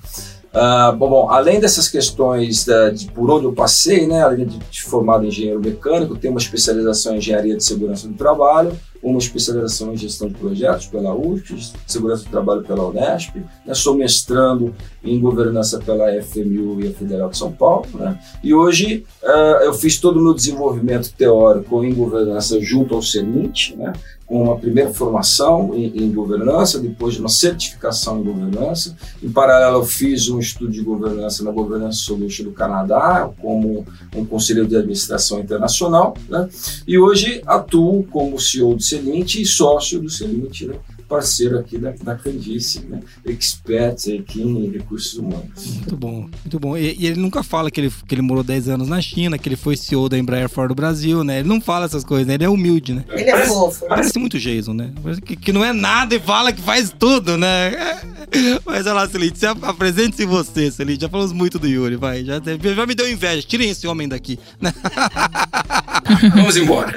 Ah, 0.51 0.91
bom, 0.91 1.09
bom, 1.09 1.29
além 1.29 1.59
dessas 1.59 1.87
questões 1.87 2.65
da- 2.65 2.89
de 2.89 3.05
por 3.11 3.29
onde 3.29 3.45
eu 3.45 3.53
passei, 3.53 4.07
né, 4.07 4.23
além 4.23 4.47
de, 4.47 4.57
de 4.57 4.81
formado 4.81 5.23
em 5.23 5.27
engenheiro 5.27 5.59
mecânico, 5.59 6.15
tenho 6.17 6.33
uma 6.33 6.39
especialização 6.39 7.13
em 7.13 7.17
engenharia 7.19 7.55
de 7.55 7.63
segurança 7.63 8.07
do 8.07 8.15
trabalho, 8.15 8.71
uma 9.01 9.19
especialização 9.19 9.93
em 9.93 9.97
gestão 9.97 10.27
de 10.27 10.33
projetos 10.33 10.87
pela 10.87 11.13
UFES, 11.15 11.71
segurança 11.85 12.23
do 12.25 12.31
trabalho 12.31 12.63
pela 12.63 12.87
Unesp, 12.87 13.35
né, 13.65 13.73
sou 13.75 13.93
mestrando 13.95 14.73
em 15.03 15.19
governança 15.19 15.77
pela 15.79 16.11
FMU 16.21 16.81
e 16.81 16.87
a 16.87 16.91
Federal 16.93 17.29
de 17.29 17.37
São 17.37 17.51
Paulo, 17.51 17.85
né, 17.93 18.19
e 18.43 18.51
hoje 18.53 19.05
ah, 19.23 19.59
eu 19.63 19.73
fiz 19.73 19.99
todo 19.99 20.19
o 20.19 20.23
meu 20.23 20.33
desenvolvimento 20.33 21.13
teórico 21.13 21.83
em 21.83 21.93
governança 21.93 22.59
junto 22.59 22.95
ao 22.95 23.01
CENIT, 23.03 23.75
né, 23.77 23.93
uma 24.29 24.57
primeira 24.57 24.91
formação 24.93 25.73
em, 25.73 26.03
em 26.03 26.11
governança, 26.11 26.79
depois 26.79 27.15
de 27.15 27.19
uma 27.19 27.29
certificação 27.29 28.19
em 28.19 28.23
governança. 28.23 28.95
Em 29.23 29.29
paralelo, 29.29 29.77
eu 29.77 29.85
fiz 29.85 30.29
um 30.29 30.39
estudo 30.39 30.71
de 30.71 30.81
governança 30.81 31.43
na 31.43 31.51
Governance 31.51 31.99
Solution 31.99 32.43
do 32.43 32.51
Canadá, 32.51 33.29
como 33.41 33.85
um 34.15 34.25
conselheiro 34.25 34.69
de 34.69 34.75
administração 34.75 35.39
internacional, 35.39 36.15
né, 36.29 36.47
e 36.87 36.97
hoje 36.99 37.41
atuo 37.45 38.03
como 38.03 38.39
CEO 38.39 38.75
do 38.75 38.83
CENIT 38.83 39.41
e 39.41 39.45
sócio 39.45 39.99
do 39.99 40.09
CENIT, 40.09 40.67
né, 40.67 40.75
parceiro 41.09 41.57
aqui 41.57 41.77
da, 41.77 41.91
da 42.03 42.15
Candice, 42.15 42.81
né, 42.87 42.99
expert 43.25 43.97
aqui 44.21 44.41
em 44.41 44.69
recursos 44.69 45.15
humanos. 45.17 45.65
Muito 45.75 45.97
bom, 45.97 46.29
muito 46.43 46.59
bom. 46.59 46.77
E, 46.77 46.95
e 46.99 47.07
ele 47.07 47.19
nunca 47.19 47.41
fala 47.41 47.71
que 47.71 47.81
ele, 47.81 47.91
que 48.07 48.13
ele 48.15 48.21
morou 48.21 48.43
10 48.43 48.69
anos 48.69 48.87
na 48.87 49.01
China, 49.01 49.37
que 49.37 49.49
ele 49.49 49.55
foi 49.55 49.75
CEO 49.75 50.07
da 50.07 50.17
Embraer 50.17 50.47
fora 50.47 50.67
do 50.69 50.75
Brasil, 50.75 51.23
né? 51.23 51.39
Ele 51.39 51.49
não 51.49 51.59
fala 51.59 51.85
essas 51.85 52.03
coisas, 52.03 52.27
né? 52.27 52.35
Ele 52.35 52.43
é 52.45 52.49
humilde, 52.49 52.93
né? 52.93 53.03
Ele 53.09 53.29
é 53.29 53.45
fofo. 53.47 53.87
Parece 53.87 54.17
muito 54.19 54.37
Jason, 54.37 54.73
né? 54.73 54.91
Parece 55.01 55.21
que, 55.21 55.35
que 55.35 55.51
não 55.51 55.65
é 55.65 55.73
nada 55.73 56.13
e 56.15 56.19
fala 56.19 56.53
que 56.53 56.61
faz 56.61 56.93
tudo, 56.97 57.37
né? 57.37 57.71
Mas 58.65 58.85
olha 58.85 58.93
lá, 58.93 59.09
Celite, 59.09 59.39
se 59.39 59.47
ap- 59.47 59.63
apresente-se 59.63 60.25
você, 60.25 60.69
Celite. 60.71 61.01
Já 61.01 61.09
falamos 61.09 61.33
muito 61.33 61.57
do 61.57 61.67
Yuri, 61.67 61.95
vai. 61.95 62.23
Já, 62.23 62.35
já 62.35 62.85
me 62.85 62.93
deu 62.95 63.09
inveja. 63.09 63.41
Tirem 63.47 63.69
esse 63.71 63.87
homem 63.87 64.07
daqui. 64.07 64.37
Vamos 66.35 66.55
embora. 66.57 66.93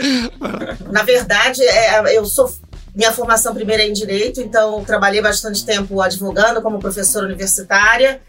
Na 0.90 1.02
verdade, 1.02 1.62
é, 1.62 2.16
eu 2.16 2.24
sou. 2.26 2.52
Minha 2.94 3.12
formação 3.12 3.54
primeira 3.54 3.82
é 3.82 3.88
em 3.88 3.92
direito, 3.92 4.40
então 4.40 4.84
trabalhei 4.84 5.22
bastante 5.22 5.64
tempo 5.64 6.00
advogando 6.00 6.60
como 6.60 6.78
professora 6.78 7.24
universitária. 7.24 8.20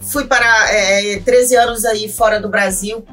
Fui 0.00 0.26
para 0.26 0.46
é, 0.72 1.20
13 1.20 1.56
anos 1.56 1.84
aí 1.84 2.08
fora 2.08 2.40
do 2.40 2.48
Brasil, 2.48 3.04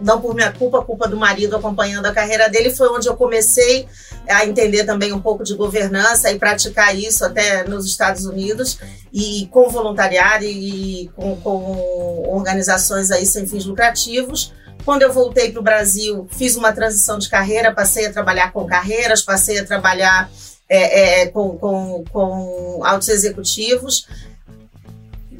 não 0.00 0.20
por 0.20 0.34
minha 0.34 0.52
culpa, 0.52 0.82
culpa 0.82 1.08
do 1.08 1.16
marido 1.16 1.56
acompanhando 1.56 2.06
a 2.06 2.12
carreira 2.12 2.48
dele. 2.48 2.70
Foi 2.70 2.88
onde 2.88 3.08
eu 3.08 3.16
comecei 3.16 3.86
a 4.28 4.46
entender 4.46 4.84
também 4.84 5.12
um 5.12 5.20
pouco 5.20 5.44
de 5.44 5.54
governança 5.54 6.30
e 6.30 6.38
praticar 6.38 6.96
isso 6.96 7.24
até 7.24 7.64
nos 7.64 7.86
Estados 7.86 8.24
Unidos 8.24 8.78
e 9.12 9.48
com 9.50 9.68
voluntariado 9.68 10.44
e 10.44 11.10
com, 11.16 11.36
com 11.36 12.28
organizações 12.28 13.10
aí 13.10 13.24
sem 13.24 13.46
fins 13.46 13.64
lucrativos. 13.64 14.52
Quando 14.86 15.02
eu 15.02 15.12
voltei 15.12 15.50
para 15.50 15.58
o 15.60 15.64
Brasil, 15.64 16.28
fiz 16.30 16.54
uma 16.54 16.72
transição 16.72 17.18
de 17.18 17.28
carreira, 17.28 17.74
passei 17.74 18.06
a 18.06 18.12
trabalhar 18.12 18.52
com 18.52 18.64
carreiras, 18.64 19.20
passei 19.20 19.58
a 19.58 19.64
trabalhar 19.66 20.30
é, 20.68 21.22
é, 21.22 21.26
com, 21.26 21.58
com, 21.58 22.04
com 22.12 22.80
altos 22.84 23.08
executivos. 23.08 24.06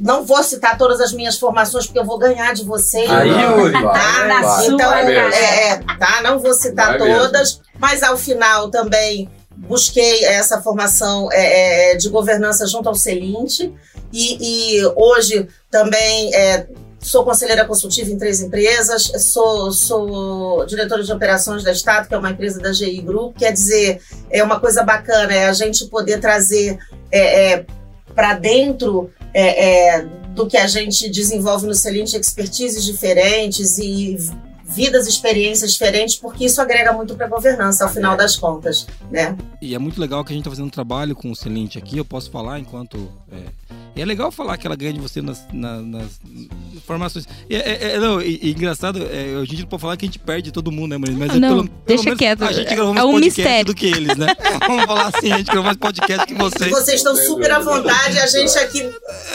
Não 0.01 0.25
vou 0.25 0.43
citar 0.43 0.77
todas 0.77 1.01
as 1.01 1.13
minhas 1.13 1.39
formações, 1.39 1.87
porque 1.87 1.99
eu 2.01 2.05
vou 2.05 2.19
ganhar 2.19 2.53
de 2.55 2.65
vocês. 2.65 3.09
Aí, 3.09 3.31
Yuri, 3.31 3.73
Tá? 3.73 3.81
vai, 3.83 4.29
Na 4.29 4.43
vai. 4.43 4.67
Então, 4.67 4.93
é, 4.93 5.69
é, 5.71 5.77
tá? 5.97 6.21
Não 6.23 6.41
vou 6.41 6.53
citar 6.53 6.99
Vai 6.99 7.09
mesmo. 7.09 7.23
todas, 7.23 7.61
mas 7.79 8.03
ao 8.03 8.17
final 8.19 8.69
também 8.69 9.31
busquei 9.57 10.25
essa 10.25 10.61
formação 10.61 11.29
é, 11.33 11.93
é, 11.93 11.97
de 11.97 12.09
governança 12.09 12.67
junto 12.67 12.89
ao 12.89 12.95
Celinte 12.97 13.73
e, 14.13 14.79
e 14.81 14.87
hoje 14.97 15.49
também 15.71 16.35
é, 16.35 16.67
sou 17.07 17.25
conselheira 17.25 17.65
consultiva 17.65 18.11
em 18.11 18.19
três 18.19 18.41
empresas, 18.41 19.13
sou, 19.19 19.71
sou 19.71 20.67
diretora 20.67 21.05
de 21.05 21.13
operações 21.13 21.63
da 21.63 21.71
Estado, 21.71 22.09
que 22.09 22.15
é 22.15 22.19
uma 22.19 22.31
empresa 22.31 22.61
da 22.61 22.73
GI 22.73 23.01
Group, 23.01 23.39
quer 23.39 23.53
dizer, 23.53 24.03
é 24.29 24.43
uma 24.43 24.59
coisa 24.59 24.83
bacana, 24.83 25.33
é 25.33 25.47
a 25.47 25.53
gente 25.53 25.87
poder 25.87 26.19
trazer 26.19 26.79
é, 27.13 27.53
é, 27.53 27.67
para 28.13 28.35
dentro 28.35 29.09
é, 29.33 29.99
é, 29.99 30.07
do 30.35 30.49
que 30.49 30.57
a 30.57 30.67
gente 30.67 31.09
desenvolve 31.09 31.67
no 31.67 31.75
Celinte 31.75 32.17
expertises 32.17 32.85
diferentes 32.85 33.79
e 33.79 34.17
vidas, 34.65 35.07
experiências 35.07 35.73
diferentes, 35.73 36.17
porque 36.17 36.47
isso 36.47 36.61
agrega 36.61 36.93
muito 36.93 37.15
para 37.15 37.27
a 37.27 37.29
governança, 37.29 37.85
ao 37.85 37.91
final 37.91 38.17
das 38.17 38.35
contas, 38.35 38.85
né? 39.13 39.37
E 39.63 39.77
é 39.77 39.79
muito 39.79 40.01
legal 40.01 40.25
que 40.25 40.33
a 40.33 40.35
gente 40.35 40.41
está 40.41 40.51
fazendo 40.51 40.67
um 40.67 40.71
trabalho 40.71 41.15
com 41.15 41.31
o 41.31 41.37
Celente 41.37 41.79
aqui, 41.79 41.99
eu 41.99 42.05
posso 42.05 42.33
falar 42.33 42.59
enquanto... 42.59 43.09
É, 43.97 43.99
e 43.99 44.03
é 44.03 44.05
legal 44.05 44.31
falar 44.31 44.57
que 44.59 44.67
ela 44.67 44.77
ganha 44.77 44.93
de 44.93 45.01
você 45.01 45.23
nas, 45.23 45.47
nas, 45.53 45.85
nas 45.85 46.21
informações. 46.75 47.27
E, 47.49 47.57
é, 47.57 47.95
é, 47.95 47.99
não, 47.99 48.21
e, 48.21 48.39
e 48.43 48.51
engraçado, 48.51 49.03
é, 49.03 49.35
a 49.41 49.45
gente 49.45 49.63
não 49.63 49.69
pode 49.69 49.81
falar 49.81 49.97
que 49.97 50.05
a 50.05 50.09
gente 50.09 50.19
perde 50.19 50.53
todo 50.53 50.71
mundo, 50.71 50.91
né, 50.91 50.99
Marina? 50.99 51.19
Mas 51.19 51.31
Ah, 51.31 51.41
não, 51.41 51.49
pelo, 51.49 51.69
pelo 51.69 51.81
deixa 51.87 52.05
menos 52.05 52.19
quieto. 52.19 52.43
A 52.45 52.53
gente 52.53 52.75
gravou 52.75 52.95
mais 52.95 53.05
É 53.05 53.09
um 53.09 53.13
podcast 53.13 53.41
mistério. 53.41 53.65
do 53.67 53.75
que 53.75 53.87
eles, 53.87 54.17
né? 54.17 54.27
Vamos 54.67 54.85
falar 54.85 55.07
assim, 55.15 55.33
a 55.33 55.39
gente 55.39 55.47
gravou 55.47 55.65
mais 55.65 55.77
podcast 55.77 56.27
que 56.27 56.35
vocês. 56.35 56.71
Vocês 56.71 56.97
estão 56.99 57.17
super 57.17 57.51
à 57.51 57.59
vontade, 57.59 58.19
a 58.19 58.27
gente 58.27 58.59
aqui 58.59 58.83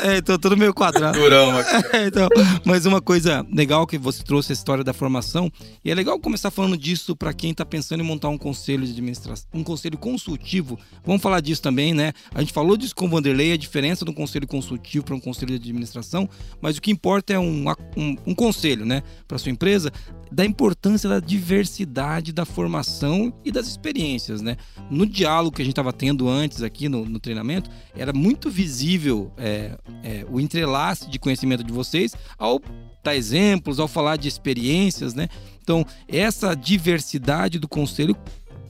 É, 0.03 0.17
então 0.17 0.37
tudo 0.37 0.55
meio 0.55 0.73
quadrado. 0.73 1.17
Durão 1.17 1.57
aqui. 1.57 1.71
É, 1.91 2.05
então, 2.05 2.29
mas 2.63 2.85
uma 2.85 3.01
coisa 3.01 3.45
legal 3.51 3.85
que 3.85 3.97
você 3.97 4.23
trouxe 4.23 4.51
a 4.51 4.53
história 4.53 4.83
da 4.83 4.93
formação, 4.93 5.51
e 5.83 5.91
é 5.91 5.95
legal 5.95 6.17
começar 6.19 6.49
falando 6.49 6.77
disso 6.77 7.15
para 7.15 7.33
quem 7.33 7.51
está 7.51 7.65
pensando 7.65 8.01
em 8.01 8.03
montar 8.03 8.29
um 8.29 8.37
conselho 8.37 8.85
de 8.85 8.91
administração, 8.91 9.47
um 9.53 9.63
conselho 9.63 9.97
consultivo. 9.97 10.79
Vamos 11.05 11.21
falar 11.21 11.41
disso 11.41 11.61
também, 11.61 11.93
né? 11.93 12.13
A 12.33 12.39
gente 12.39 12.53
falou 12.53 12.77
disso 12.77 12.95
com 12.95 13.07
o 13.07 13.09
Vanderlei, 13.09 13.51
a 13.51 13.57
diferença 13.57 14.05
do 14.05 14.13
conselho 14.13 14.47
consultivo 14.51 15.05
para 15.05 15.15
um 15.15 15.19
conselho 15.19 15.57
de 15.57 15.69
administração, 15.69 16.29
mas 16.59 16.77
o 16.77 16.81
que 16.81 16.91
importa 16.91 17.31
é 17.31 17.39
um, 17.39 17.65
um, 17.95 18.17
um 18.27 18.35
conselho, 18.35 18.85
né, 18.85 19.01
para 19.25 19.37
sua 19.37 19.49
empresa, 19.49 19.89
da 20.29 20.43
importância 20.45 21.09
da 21.09 21.21
diversidade 21.21 22.33
da 22.33 22.43
formação 22.43 23.33
e 23.45 23.51
das 23.51 23.67
experiências, 23.67 24.41
né? 24.41 24.55
No 24.89 25.05
diálogo 25.05 25.55
que 25.55 25.61
a 25.61 25.65
gente 25.65 25.73
estava 25.73 25.91
tendo 25.91 26.29
antes 26.29 26.61
aqui 26.61 26.87
no, 26.87 27.05
no 27.05 27.19
treinamento, 27.19 27.69
era 27.95 28.13
muito 28.13 28.49
visível 28.49 29.31
é, 29.37 29.77
é, 30.03 30.25
o 30.29 30.39
entrelace 30.39 31.09
de 31.09 31.19
conhecimento 31.19 31.63
de 31.63 31.73
vocês 31.73 32.13
ao 32.37 32.61
dar 33.03 33.15
exemplos, 33.15 33.79
ao 33.79 33.87
falar 33.87 34.15
de 34.15 34.27
experiências, 34.27 35.13
né? 35.13 35.27
Então, 35.61 35.85
essa 36.07 36.55
diversidade 36.55 37.59
do 37.59 37.67
conselho, 37.67 38.15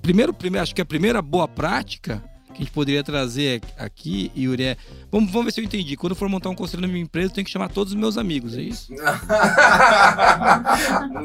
primeiro, 0.01 0.33
primeiro 0.33 0.63
acho 0.63 0.73
que 0.73 0.81
a 0.81 0.85
primeira 0.85 1.21
boa 1.21 1.47
prática 1.47 2.23
que 2.51 2.61
a 2.61 2.63
gente 2.63 2.71
poderia 2.71 3.03
trazer 3.03 3.61
aqui, 3.77 4.31
Yuri, 4.37 4.63
é. 4.63 4.77
Vamos, 5.11 5.31
vamos 5.31 5.45
ver 5.45 5.51
se 5.51 5.61
eu 5.61 5.65
entendi. 5.65 5.95
Quando 5.95 6.15
for 6.15 6.29
montar 6.29 6.49
um 6.49 6.55
conselho 6.55 6.81
na 6.81 6.87
minha 6.87 7.03
empresa, 7.03 7.29
eu 7.29 7.33
tenho 7.33 7.45
que 7.45 7.51
chamar 7.51 7.69
todos 7.69 7.93
os 7.93 7.99
meus 7.99 8.17
amigos, 8.17 8.57
é 8.57 8.61
isso? 8.61 8.93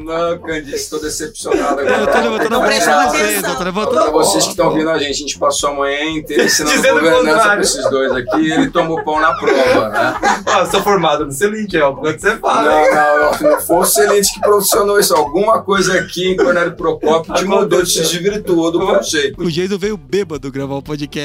Não, 0.05 0.39
Candice, 0.41 0.77
estou 0.77 1.01
decepcionado 1.01 1.81
agora. 1.81 2.01
Eu 2.01 2.07
tô 2.07 2.19
levantando 2.19 2.57
a 2.57 2.61
pra 2.61 3.09
vocês, 3.11 3.43
eu 3.43 3.57
tô 3.57 3.65
levantando 3.65 4.13
vocês 4.13 4.45
que 4.45 4.51
estão 4.51 4.69
ouvindo 4.69 4.91
a 4.91 4.99
gente, 4.99 5.11
a 5.11 5.15
gente 5.15 5.39
passou 5.39 5.71
a 5.71 5.75
manhã 5.75 6.05
inteira 6.11 6.45
ensinando 6.45 6.77
Dizendo 6.77 6.99
o 6.99 7.01
governança 7.01 7.27
contrário. 7.37 7.53
para 7.53 7.61
esses 7.61 7.91
dois 7.91 8.13
aqui 8.13 8.41
e 8.41 8.53
ele 8.53 8.71
tomou 8.71 9.03
pão 9.05 9.21
na 9.21 9.35
prova, 9.35 9.89
né? 9.89 10.15
Eu 10.61 10.67
sou 10.71 10.83
formado 10.83 11.27
no 11.27 11.33
Celite, 11.33 11.77
é 11.77 11.85
o 11.85 11.97
que 11.97 12.19
você 12.19 12.37
fala. 12.39 12.63
Não, 12.63 12.95
não, 12.95 13.33
não, 13.33 13.51
não 13.53 13.61
foi 13.61 13.77
o 13.77 13.85
Celente 13.85 14.33
que 14.35 14.41
profissionou 14.41 14.99
isso. 14.99 15.15
Alguma 15.15 15.63
coisa 15.63 15.99
aqui 15.99 16.29
em 16.29 16.37
Cornélio 16.37 16.75
Procópio 16.77 17.35
te 17.35 17.45
mudou, 17.45 17.85
te 17.85 18.01
desvirtuou 18.01 18.71
do 18.71 18.81
conceito. 18.81 19.43
O 19.43 19.51
Jason 19.51 19.79
veio 19.79 19.97
bêbado 19.97 20.51
gravar 20.51 20.77
o 20.77 20.83
podcast. 20.83 21.16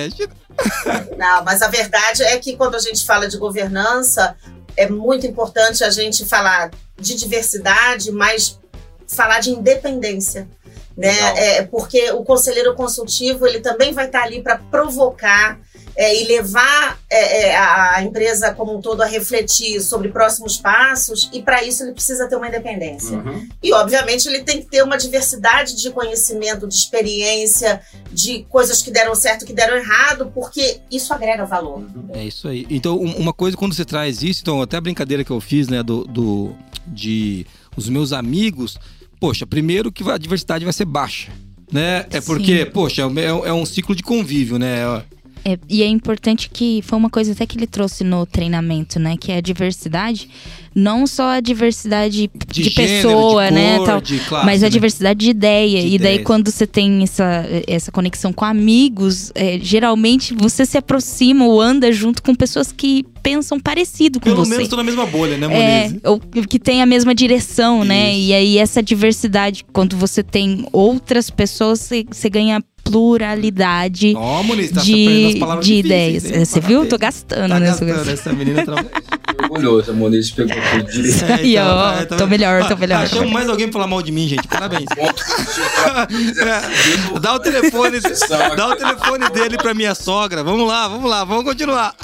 Não, 1.17 1.43
mas 1.43 1.61
a 1.61 1.67
verdade 1.67 2.23
é 2.23 2.37
que 2.37 2.55
quando 2.55 2.75
a 2.75 2.79
gente 2.79 3.05
fala 3.05 3.27
de 3.27 3.37
governança, 3.37 4.35
é 4.75 4.89
muito 4.89 5.25
importante 5.27 5.83
a 5.83 5.89
gente 5.89 6.25
falar 6.25 6.71
de 6.99 7.15
diversidade, 7.15 8.11
mas 8.11 8.59
falar 9.07 9.39
de 9.39 9.51
independência. 9.51 10.47
Né? 10.95 11.11
Legal. 11.11 11.37
É, 11.37 11.63
porque 11.63 12.11
o 12.11 12.23
conselheiro 12.23 12.75
consultivo 12.75 13.47
ele 13.47 13.59
também 13.59 13.93
vai 13.93 14.05
estar 14.05 14.23
ali 14.23 14.41
para 14.41 14.57
provocar 14.57 15.59
é, 15.95 16.21
e 16.21 16.27
levar 16.27 16.99
é, 17.09 17.49
é, 17.49 17.57
a 17.57 18.01
empresa 18.03 18.53
como 18.53 18.77
um 18.77 18.81
todo 18.81 19.01
a 19.01 19.05
refletir 19.05 19.81
sobre 19.81 20.09
próximos 20.09 20.57
passos, 20.57 21.29
e 21.33 21.41
para 21.41 21.63
isso 21.63 21.83
ele 21.83 21.91
precisa 21.93 22.27
ter 22.27 22.35
uma 22.35 22.47
independência. 22.47 23.17
Uhum. 23.17 23.47
E, 23.61 23.73
obviamente, 23.73 24.27
ele 24.27 24.43
tem 24.43 24.61
que 24.61 24.67
ter 24.67 24.83
uma 24.83 24.97
diversidade 24.97 25.75
de 25.81 25.89
conhecimento, 25.91 26.67
de 26.67 26.73
experiência, 26.75 27.81
de 28.11 28.45
coisas 28.49 28.81
que 28.81 28.91
deram 28.91 29.13
certo, 29.15 29.45
que 29.45 29.53
deram 29.53 29.77
errado, 29.77 30.31
porque 30.33 30.79
isso 30.89 31.13
agrega 31.13 31.45
valor. 31.45 31.85
É 32.13 32.23
isso 32.23 32.47
aí. 32.47 32.65
Então, 32.69 32.97
um- 32.99 33.17
uma 33.17 33.33
coisa, 33.33 33.57
quando 33.57 33.73
você 33.73 33.85
traz 33.85 34.21
isso, 34.23 34.41
então, 34.41 34.61
até 34.61 34.77
a 34.77 34.81
brincadeira 34.81 35.23
que 35.23 35.31
eu 35.31 35.41
fiz, 35.41 35.67
né, 35.67 35.83
do, 35.83 36.03
do 36.05 36.55
de 36.87 37.45
os 37.77 37.87
meus 37.87 38.11
amigos, 38.11 38.77
poxa, 39.19 39.45
primeiro 39.45 39.91
que 39.91 40.09
a 40.09 40.17
diversidade 40.17 40.63
vai 40.65 40.73
ser 40.73 40.85
baixa, 40.85 41.31
né? 41.71 42.05
É 42.09 42.19
porque, 42.19 42.65
poxa, 42.65 43.03
é, 43.03 43.25
é 43.49 43.53
um 43.53 43.65
ciclo 43.65 43.95
de 43.95 44.03
convívio, 44.03 44.57
né? 44.59 45.03
É, 45.43 45.57
e 45.67 45.81
é 45.81 45.87
importante 45.87 46.49
que 46.51 46.81
foi 46.83 46.97
uma 46.97 47.09
coisa 47.09 47.31
até 47.31 47.45
que 47.45 47.57
ele 47.57 47.67
trouxe 47.67 48.03
no 48.03 48.25
treinamento, 48.25 48.99
né? 48.99 49.15
Que 49.19 49.31
é 49.31 49.37
a 49.37 49.41
diversidade, 49.41 50.29
não 50.75 51.07
só 51.07 51.31
a 51.31 51.39
diversidade 51.39 52.29
de, 52.47 52.63
gênero, 52.63 52.75
pessoa, 52.75 53.47
de 53.47 53.53
né? 53.53 53.77
cor, 53.77 53.85
tal, 53.87 54.01
de 54.01 54.19
classe, 54.19 54.45
mas 54.45 54.61
a 54.61 54.67
né? 54.67 54.69
diversidade 54.69 55.19
de 55.19 55.29
ideia. 55.31 55.81
De 55.81 55.87
e 55.87 55.89
daí, 55.89 55.95
ideias. 55.95 56.23
quando 56.23 56.51
você 56.51 56.67
tem 56.67 57.01
essa, 57.03 57.45
essa 57.67 57.91
conexão 57.91 58.31
com 58.31 58.45
amigos, 58.45 59.31
é, 59.33 59.57
geralmente 59.59 60.33
você 60.35 60.65
se 60.65 60.77
aproxima 60.77 61.45
ou 61.45 61.59
anda 61.59 61.91
junto 61.91 62.21
com 62.21 62.35
pessoas 62.35 62.71
que 62.71 63.03
pensam 63.23 63.59
parecido 63.59 64.19
com 64.19 64.25
Pelo 64.25 64.45
você. 64.45 64.51
menos 64.51 64.67
tô 64.67 64.75
na 64.75 64.83
mesma 64.83 65.05
bolha, 65.05 65.37
né, 65.37 65.47
É, 65.51 65.83
Moniz? 65.87 66.01
ou 66.05 66.19
que 66.19 66.59
tem 66.59 66.81
a 66.81 66.85
mesma 66.85 67.15
direção, 67.15 67.83
né? 67.83 68.11
Isso. 68.13 68.29
E 68.29 68.33
aí 68.33 68.57
essa 68.57 68.81
diversidade, 68.83 69.65
quando 69.73 69.97
você 69.97 70.21
tem 70.21 70.67
outras 70.71 71.29
pessoas, 71.29 71.79
você, 71.79 72.05
você 72.09 72.29
ganha 72.29 72.63
pluralidade 72.91 74.13
Ó, 74.15 74.43
Moniz, 74.43 74.71
tá 74.71 74.81
aprendendo 74.81 75.27
as 75.27 75.33
de, 75.33 75.39
palavras 75.39 75.65
de 75.65 75.73
ideias. 75.75 76.25
hein? 76.31 76.45
Você 76.45 76.59
viu? 76.59 76.85
Tô 76.85 76.97
Parabéns. 76.97 76.99
gastando 77.01 77.49
Tá 77.49 77.59
nessa 77.59 77.85
gastando, 77.85 78.09
essa 78.11 78.33
menina 78.33 78.63
trabalha. 78.65 78.91
Orgulhoso, 79.49 79.91
a 79.91 79.93
Moniz 79.93 80.31
pegou 80.31 80.55
tudo 80.55 80.91
direito. 80.91 81.25
É, 81.25 81.33
Aí, 81.33 81.57
ó, 81.57 81.93
é, 81.93 82.05
tá 82.05 82.15
tô 82.15 82.27
melhor, 82.27 82.67
tô 82.67 82.77
melhor. 82.77 83.03
ah, 83.03 83.07
chama 83.07 83.27
mais 83.31 83.49
alguém 83.49 83.67
pra 83.67 83.73
falar 83.73 83.87
mal 83.87 84.01
de 84.01 84.11
mim, 84.11 84.27
gente. 84.27 84.47
Parabéns. 84.47 84.85
É, 86.41 87.19
dá 87.19 87.35
o 87.35 87.39
telefone, 87.39 87.99
dá 88.55 88.67
o 88.69 88.75
telefone 88.75 89.29
dele 89.29 89.57
pra 89.57 89.73
minha 89.73 89.93
sogra. 89.95 90.43
Vamos 90.43 90.67
lá, 90.67 90.87
vamos 90.87 91.09
lá, 91.09 91.23
vamos 91.23 91.43
continuar. 91.43 91.95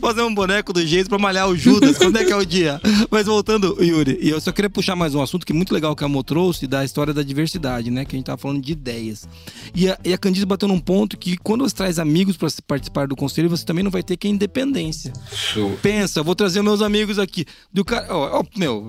Fazer 0.00 0.22
um 0.22 0.34
boneco 0.34 0.72
do 0.72 0.84
jeito 0.86 1.08
pra 1.08 1.18
malhar 1.18 1.48
o 1.48 1.56
Judas. 1.56 1.98
Quando 1.98 2.16
é 2.18 2.24
que 2.24 2.32
é 2.32 2.36
o 2.36 2.44
dia? 2.44 2.80
Mas 3.10 3.26
voltando, 3.26 3.76
Yuri, 3.82 4.18
e 4.20 4.30
eu 4.30 4.40
só 4.40 4.52
queria 4.52 4.70
puxar 4.70 4.96
mais 4.96 5.14
um 5.14 5.22
assunto 5.22 5.44
que 5.46 5.52
é 5.52 5.54
muito 5.54 5.72
legal 5.74 5.94
que 5.96 6.04
a 6.04 6.08
Mo 6.08 6.22
trouxe 6.22 6.66
da 6.66 6.84
história 6.84 7.12
da 7.12 7.22
diversidade, 7.22 7.90
né? 7.90 8.04
Que 8.04 8.16
a 8.16 8.18
gente 8.18 8.26
tava 8.26 8.38
falando 8.38 8.60
de 8.62 8.72
ideias. 8.72 9.28
E 9.74 9.88
a, 9.88 9.98
e 10.04 10.12
a 10.12 10.18
Candice 10.18 10.46
bateu 10.46 10.68
num 10.68 10.80
ponto 10.80 11.16
que 11.16 11.36
quando 11.36 11.68
você 11.68 11.74
traz 11.74 11.98
amigos 11.98 12.36
se 12.50 12.62
participar 12.62 13.06
do 13.06 13.16
conselho, 13.16 13.48
você 13.48 13.64
também 13.64 13.84
não 13.84 13.90
vai 13.90 14.02
ter 14.02 14.16
que 14.16 14.26
a 14.26 14.30
independência. 14.30 15.12
Pensa, 15.82 16.22
vou 16.22 16.34
trazer 16.34 16.62
meus 16.62 16.82
amigos 16.82 17.18
aqui. 17.18 17.44
Do 17.72 17.84
cara, 17.84 18.06
ó, 18.14 18.40
ó, 18.40 18.44
meu, 18.56 18.88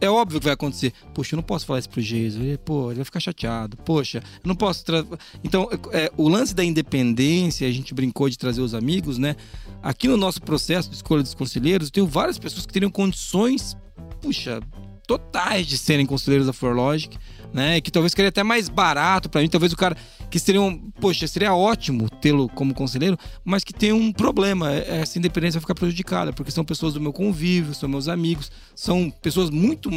é 0.00 0.08
óbvio 0.08 0.40
que 0.40 0.44
vai 0.44 0.54
acontecer. 0.54 0.92
Poxa, 1.14 1.34
eu 1.34 1.36
não 1.38 1.42
posso 1.42 1.66
falar 1.66 1.78
isso 1.78 1.88
pro 1.88 2.00
Jesus. 2.00 2.42
Ele, 2.42 2.58
Pô, 2.58 2.88
ele 2.88 2.96
vai 2.96 3.04
ficar 3.04 3.20
chateado. 3.20 3.76
Poxa, 3.78 4.18
eu 4.18 4.48
não 4.48 4.54
posso. 4.56 4.84
Tra... 4.84 5.04
Então, 5.42 5.68
é, 5.92 6.10
o 6.16 6.28
lance 6.28 6.54
da 6.54 6.64
independência, 6.64 7.66
a 7.68 7.72
gente 7.72 7.94
brincou 7.94 8.28
de 8.28 8.38
trazer 8.38 8.60
os 8.60 8.74
amigos, 8.74 9.18
né? 9.18 9.36
Aqui 9.82 10.08
no 10.08 10.16
nosso 10.16 10.40
processo 10.40 10.88
de 10.88 10.96
escolha 10.96 11.22
dos 11.22 11.34
conselheiros, 11.34 11.88
eu 11.88 11.92
tenho 11.92 12.06
várias 12.06 12.38
pessoas 12.38 12.64
que 12.64 12.72
teriam 12.72 12.90
condições, 12.90 13.76
puxa, 14.20 14.60
totais 15.06 15.66
de 15.66 15.76
serem 15.76 16.06
conselheiros 16.06 16.46
da 16.46 16.52
Forlogic, 16.52 17.18
né? 17.54 17.80
Que 17.80 17.90
talvez 17.92 18.12
seria 18.12 18.30
até 18.30 18.42
mais 18.42 18.68
barato 18.68 19.30
pra 19.30 19.40
mim. 19.40 19.48
Talvez 19.48 19.72
o 19.72 19.76
cara 19.76 19.96
que 20.28 20.40
seriam, 20.40 20.76
poxa, 21.00 21.26
seria 21.28 21.54
ótimo 21.54 22.10
tê-lo 22.10 22.48
como 22.48 22.74
conselheiro, 22.74 23.16
mas 23.44 23.62
que 23.62 23.72
tem 23.72 23.92
um 23.92 24.12
problema. 24.12 24.72
é- 24.72 24.98
Essa 25.00 25.18
independência 25.18 25.60
vai 25.60 25.62
ficar 25.62 25.74
prejudicada, 25.76 26.32
porque 26.32 26.50
são 26.50 26.64
pessoas 26.64 26.92
do 26.94 27.00
meu 27.00 27.12
convívio, 27.12 27.72
são 27.72 27.88
meus 27.88 28.08
amigos, 28.08 28.50
são 28.74 29.08
pessoas 29.22 29.50
muito 29.50 29.88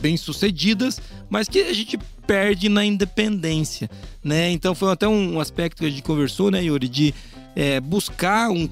bem 0.00 0.16
sucedidas, 0.16 1.00
mas 1.28 1.48
que 1.48 1.60
a 1.60 1.72
gente 1.74 1.98
perde 2.26 2.68
na 2.68 2.84
independência, 2.84 3.90
né? 4.24 4.50
Então 4.50 4.74
foi 4.74 4.90
até 4.90 5.06
um 5.06 5.38
aspecto 5.38 5.80
que 5.80 5.86
a 5.86 5.90
gente 5.90 6.02
conversou, 6.02 6.50
né, 6.50 6.64
Yuri, 6.64 6.88
de 6.88 7.14
é, 7.54 7.78
buscar 7.80 8.48
um 8.50 8.66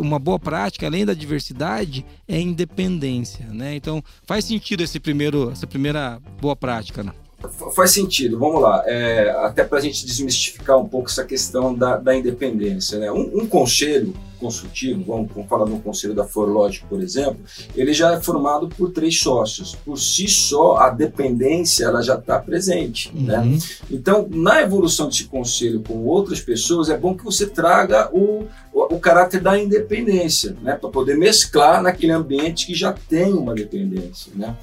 uma 0.00 0.18
boa 0.18 0.38
prática, 0.40 0.86
além 0.86 1.06
da 1.06 1.14
diversidade, 1.14 2.04
é 2.26 2.40
independência, 2.40 3.46
né? 3.46 3.76
Então 3.76 4.02
faz 4.26 4.44
sentido 4.44 4.82
esse 4.82 4.98
primeiro, 4.98 5.50
essa 5.52 5.66
primeira 5.66 6.20
boa 6.40 6.56
prática, 6.56 7.04
né? 7.04 7.12
Fa- 7.40 7.70
Faz 7.70 7.92
sentido, 7.92 8.38
vamos 8.38 8.60
lá. 8.60 8.82
É, 8.86 9.30
até 9.44 9.64
para 9.64 9.78
a 9.78 9.80
gente 9.80 10.04
desmistificar 10.04 10.78
um 10.78 10.88
pouco 10.88 11.08
essa 11.08 11.24
questão 11.24 11.74
da, 11.74 11.96
da 11.96 12.16
independência. 12.16 12.98
Né? 12.98 13.10
Um, 13.12 13.42
um 13.42 13.46
conselho 13.46 14.14
consultivo, 14.38 15.04
vamos, 15.06 15.30
vamos 15.32 15.48
falar 15.48 15.66
no 15.66 15.80
conselho 15.80 16.14
da 16.14 16.24
Forlogic, 16.24 16.86
por 16.86 17.00
exemplo, 17.00 17.38
ele 17.74 17.92
já 17.92 18.14
é 18.14 18.20
formado 18.20 18.68
por 18.68 18.90
três 18.90 19.20
sócios. 19.20 19.74
Por 19.84 19.98
si 19.98 20.28
só, 20.28 20.76
a 20.76 20.90
dependência 20.90 21.84
ela 21.84 22.02
já 22.02 22.14
está 22.14 22.38
presente. 22.38 23.14
Né? 23.14 23.38
Uhum. 23.38 23.58
Então, 23.90 24.28
na 24.30 24.62
evolução 24.62 25.08
desse 25.08 25.24
conselho 25.24 25.82
com 25.86 26.04
outras 26.04 26.40
pessoas, 26.40 26.88
é 26.88 26.96
bom 26.96 27.16
que 27.16 27.24
você 27.24 27.46
traga 27.46 28.08
o, 28.12 28.46
o, 28.72 28.78
o, 28.78 28.96
o 28.96 29.00
caráter 29.00 29.40
da 29.40 29.58
independência, 29.58 30.56
né? 30.62 30.74
Para 30.74 30.90
poder 30.90 31.16
mesclar 31.16 31.82
naquele 31.82 32.12
ambiente 32.12 32.66
que 32.66 32.74
já 32.74 32.92
tem 32.92 33.32
uma 33.32 33.54
dependência, 33.54 34.32
né? 34.34 34.56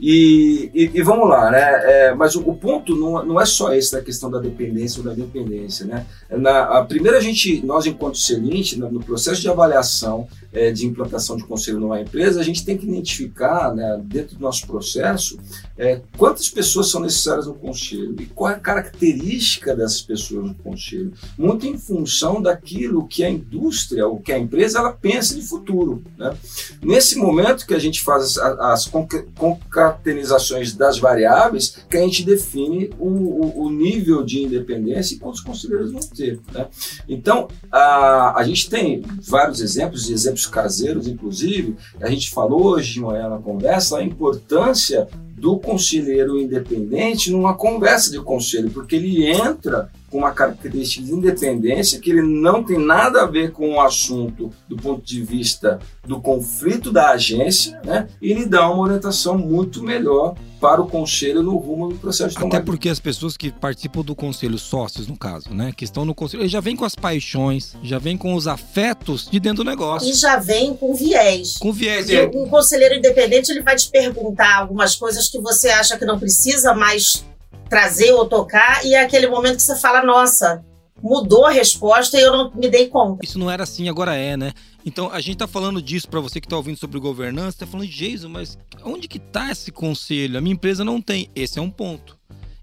E, 0.00 0.70
e, 0.74 0.90
e 0.94 1.02
vamos 1.02 1.28
lá, 1.28 1.50
né? 1.50 1.60
É, 1.84 2.14
mas 2.14 2.34
o, 2.34 2.40
o, 2.40 2.54
ponto 2.54 2.94
não, 2.96 3.24
não 3.24 3.40
é 3.40 3.46
só 3.46 3.72
esse 3.74 3.92
da 3.92 4.00
questão 4.00 4.30
da 4.30 4.38
dependência 4.38 4.98
ou 4.98 5.04
da 5.04 5.14
dependência, 5.14 5.86
né? 5.86 6.06
Na, 6.30 6.78
a 6.78 6.84
primeira 6.84 7.18
a 7.18 7.20
gente, 7.20 7.64
nós 7.64 7.86
enquanto 7.86 8.18
Celinte, 8.18 8.78
no, 8.78 8.90
no 8.90 9.00
processo 9.14 9.40
de 9.40 9.48
avaliação 9.48 10.26
é, 10.54 10.70
de 10.70 10.86
implantação 10.86 11.36
de 11.36 11.44
conselho 11.44 11.80
numa 11.80 12.00
empresa, 12.00 12.40
a 12.40 12.44
gente 12.44 12.64
tem 12.64 12.78
que 12.78 12.86
identificar, 12.86 13.74
né, 13.74 14.00
dentro 14.04 14.36
do 14.36 14.40
nosso 14.42 14.66
processo, 14.66 15.38
é, 15.76 16.00
quantas 16.16 16.48
pessoas 16.48 16.88
são 16.88 17.00
necessárias 17.00 17.46
no 17.46 17.54
conselho 17.54 18.14
e 18.20 18.26
qual 18.26 18.50
é 18.50 18.54
a 18.54 18.60
característica 18.60 19.74
dessas 19.74 20.00
pessoas 20.00 20.46
no 20.46 20.54
conselho. 20.54 21.12
Muito 21.36 21.66
em 21.66 21.76
função 21.76 22.40
daquilo 22.40 23.06
que 23.08 23.24
a 23.24 23.30
indústria, 23.30 24.06
ou 24.06 24.20
que 24.20 24.32
a 24.32 24.38
empresa, 24.38 24.78
ela 24.78 24.92
pensa 24.92 25.34
de 25.34 25.42
futuro. 25.42 26.02
Né? 26.16 26.34
Nesse 26.80 27.16
momento 27.18 27.66
que 27.66 27.74
a 27.74 27.78
gente 27.78 28.02
faz 28.02 28.38
as, 28.38 28.38
as 28.38 28.86
concatenizações 28.86 30.72
das 30.72 30.98
variáveis, 30.98 31.78
que 31.90 31.96
a 31.96 32.00
gente 32.00 32.24
define 32.24 32.90
o, 32.98 33.08
o, 33.08 33.64
o 33.64 33.70
nível 33.70 34.22
de 34.22 34.42
independência 34.42 35.14
e 35.14 35.18
quantos 35.18 35.40
conselheiros 35.40 35.90
vão 35.90 36.00
ter. 36.00 36.38
Né? 36.52 36.66
Então, 37.08 37.48
a, 37.70 38.38
a 38.38 38.44
gente 38.44 38.70
tem 38.70 39.02
vários 39.20 39.60
exemplos, 39.60 40.08
exemplos 40.08 40.43
caseiros, 40.46 41.08
inclusive, 41.08 41.76
a 42.00 42.08
gente 42.08 42.30
falou 42.30 42.64
hoje 42.66 42.94
de 42.94 43.00
manhã 43.00 43.28
na 43.28 43.38
conversa, 43.38 43.98
a 43.98 44.04
importância 44.04 45.08
do 45.36 45.58
conselheiro 45.58 46.38
independente 46.38 47.30
numa 47.30 47.54
conversa 47.54 48.10
de 48.10 48.20
conselho, 48.20 48.70
porque 48.70 48.96
ele 48.96 49.26
entra 49.26 49.90
com 50.14 50.18
uma 50.18 50.30
característica 50.30 51.04
de 51.04 51.12
independência 51.12 51.98
que 51.98 52.08
ele 52.08 52.22
não 52.22 52.62
tem 52.62 52.78
nada 52.78 53.22
a 53.22 53.26
ver 53.26 53.50
com 53.50 53.72
o 53.72 53.80
assunto 53.80 54.52
do 54.68 54.76
ponto 54.76 55.04
de 55.04 55.20
vista 55.24 55.80
do 56.06 56.20
conflito 56.20 56.92
da 56.92 57.10
agência, 57.10 57.80
né? 57.84 58.06
E 58.22 58.30
ele 58.30 58.46
dá 58.46 58.70
uma 58.70 58.84
orientação 58.84 59.36
muito 59.36 59.82
melhor 59.82 60.36
para 60.60 60.80
o 60.80 60.86
conselho 60.86 61.42
no 61.42 61.56
rumo 61.56 61.88
do 61.88 61.96
processo 61.96 62.30
de 62.30 62.36
tomada. 62.36 62.58
Até 62.58 62.64
porque 62.64 62.88
as 62.88 63.00
pessoas 63.00 63.36
que 63.36 63.50
participam 63.50 64.02
do 64.02 64.14
conselho, 64.14 64.56
sócios 64.56 65.08
no 65.08 65.16
caso, 65.16 65.52
né, 65.52 65.72
que 65.76 65.84
estão 65.84 66.04
no 66.04 66.14
conselho, 66.14 66.42
eles 66.42 66.52
já 66.52 66.60
vêm 66.60 66.76
com 66.76 66.84
as 66.84 66.94
paixões, 66.94 67.76
já 67.82 67.98
vêm 67.98 68.16
com 68.16 68.34
os 68.34 68.46
afetos 68.46 69.28
de 69.28 69.40
dentro 69.40 69.64
do 69.64 69.68
negócio. 69.68 70.08
E 70.08 70.14
já 70.14 70.36
vem 70.36 70.76
com 70.76 70.94
viés. 70.94 71.58
Com 71.58 71.72
viés. 71.72 72.08
E 72.08 72.14
é. 72.14 72.30
um 72.32 72.48
conselheiro 72.48 72.94
independente, 72.94 73.50
ele 73.50 73.62
vai 73.62 73.74
te 73.74 73.90
perguntar 73.90 74.58
algumas 74.58 74.94
coisas 74.94 75.28
que 75.28 75.40
você 75.40 75.70
acha 75.70 75.98
que 75.98 76.04
não 76.04 76.20
precisa 76.20 76.72
mais 76.72 77.24
trazer 77.68 78.12
ou 78.12 78.26
tocar, 78.26 78.84
e 78.84 78.94
é 78.94 79.02
aquele 79.02 79.26
momento 79.26 79.56
que 79.56 79.62
você 79.62 79.76
fala, 79.76 80.02
nossa, 80.02 80.64
mudou 81.02 81.46
a 81.46 81.50
resposta 81.50 82.18
e 82.18 82.22
eu 82.22 82.32
não 82.32 82.50
me 82.54 82.68
dei 82.68 82.88
conta. 82.88 83.24
Isso 83.24 83.38
não 83.38 83.50
era 83.50 83.62
assim, 83.62 83.88
agora 83.88 84.14
é, 84.14 84.36
né? 84.36 84.52
Então 84.86 85.10
a 85.10 85.20
gente 85.20 85.38
tá 85.38 85.46
falando 85.46 85.82
disso 85.82 86.08
para 86.08 86.20
você 86.20 86.40
que 86.40 86.48
tá 86.48 86.56
ouvindo 86.56 86.78
sobre 86.78 86.98
governança, 86.98 87.58
tá 87.60 87.66
falando, 87.66 87.88
Jason, 87.88 88.28
mas 88.28 88.58
onde 88.84 89.08
que 89.08 89.18
tá 89.18 89.50
esse 89.50 89.70
conselho? 89.70 90.38
A 90.38 90.40
minha 90.40 90.54
empresa 90.54 90.84
não 90.84 91.00
tem. 91.00 91.28
Esse 91.34 91.58
é 91.58 91.62
um 91.62 91.70
ponto. 91.70 92.18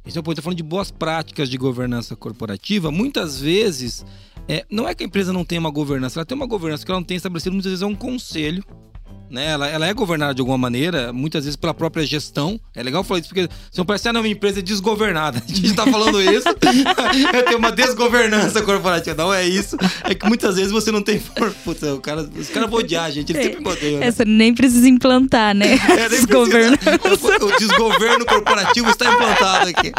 Esse 0.06 0.18
é 0.18 0.22
um 0.22 0.24
ponto. 0.24 0.36
Tá 0.36 0.42
falando 0.42 0.58
de 0.58 0.64
boas 0.64 0.92
práticas 0.92 1.50
de 1.50 1.58
governança 1.58 2.16
corporativa. 2.16 2.92
Muitas 2.92 3.40
vezes, 3.40 4.06
é, 4.48 4.66
não 4.70 4.88
é 4.88 4.96
que 4.96 5.04
a 5.04 5.08
empresa 5.08 5.34
não 5.34 5.46
tenha 5.46 5.62
uma 5.62 5.72
governança, 5.72 6.20
ela 6.20 6.26
tem 6.26 6.36
uma 6.36 6.48
governança 6.48 6.86
que 6.86 6.92
ela 6.92 7.00
não 7.00 7.06
tem 7.06 7.18
estabelecido, 7.18 7.54
muitas 7.54 7.72
vezes 7.72 7.84
é 7.84 7.88
um 7.88 7.96
conselho 7.96 8.64
né? 9.32 9.48
Ela, 9.48 9.68
ela 9.68 9.88
é 9.88 9.94
governada 9.94 10.34
de 10.34 10.42
alguma 10.42 10.58
maneira, 10.58 11.14
muitas 11.14 11.46
vezes 11.46 11.56
pela 11.56 11.74
própria 11.74 12.06
gestão. 12.06 12.60
É 12.76 12.84
legal 12.84 13.04
falar 13.04 13.22
isso, 13.22 13.30
porque 13.30 13.50
se 13.72 13.78
não 13.78 13.86
parece, 13.86 14.10
ah, 14.10 14.14
não, 14.14 14.22
minha 14.22 14.34
empresa 14.34 14.60
é 14.60 14.62
desgovernada. 14.62 15.42
A 15.48 15.54
gente 15.54 15.74
tá 15.74 15.88
falando 15.88 16.22
isso, 16.22 16.48
eu 17.34 17.46
tenho 17.46 17.58
uma 17.58 17.72
desgovernança 17.72 18.62
corporativa. 18.62 19.16
Não 19.16 19.34
é 19.34 19.48
isso. 19.48 19.78
É 20.04 20.14
que 20.14 20.28
muitas 20.28 20.56
vezes 20.56 20.72
você 20.72 20.92
não 20.92 21.02
tem. 21.02 21.20
Putz, 21.64 21.82
o 21.84 22.00
cara, 22.00 22.22
os 22.22 22.50
caras 22.50 22.70
vão 22.70 22.80
odiar 22.80 23.06
a 23.06 23.12
gente, 23.12 23.32
eles 23.32 23.46
sempre 23.46 23.68
odeiam. 23.68 24.00
Né? 24.00 24.08
Essa 24.08 24.26
nem 24.26 24.54
precisa 24.54 24.88
implantar, 24.88 25.56
né? 25.56 25.80
É, 25.92 26.10
desgovernança. 26.10 27.00
O, 27.42 27.46
o, 27.46 27.58
desgoverno 27.58 28.26
corporativo 28.26 28.90
está 28.90 29.12
implantado 29.14 29.70
aqui. 29.70 29.92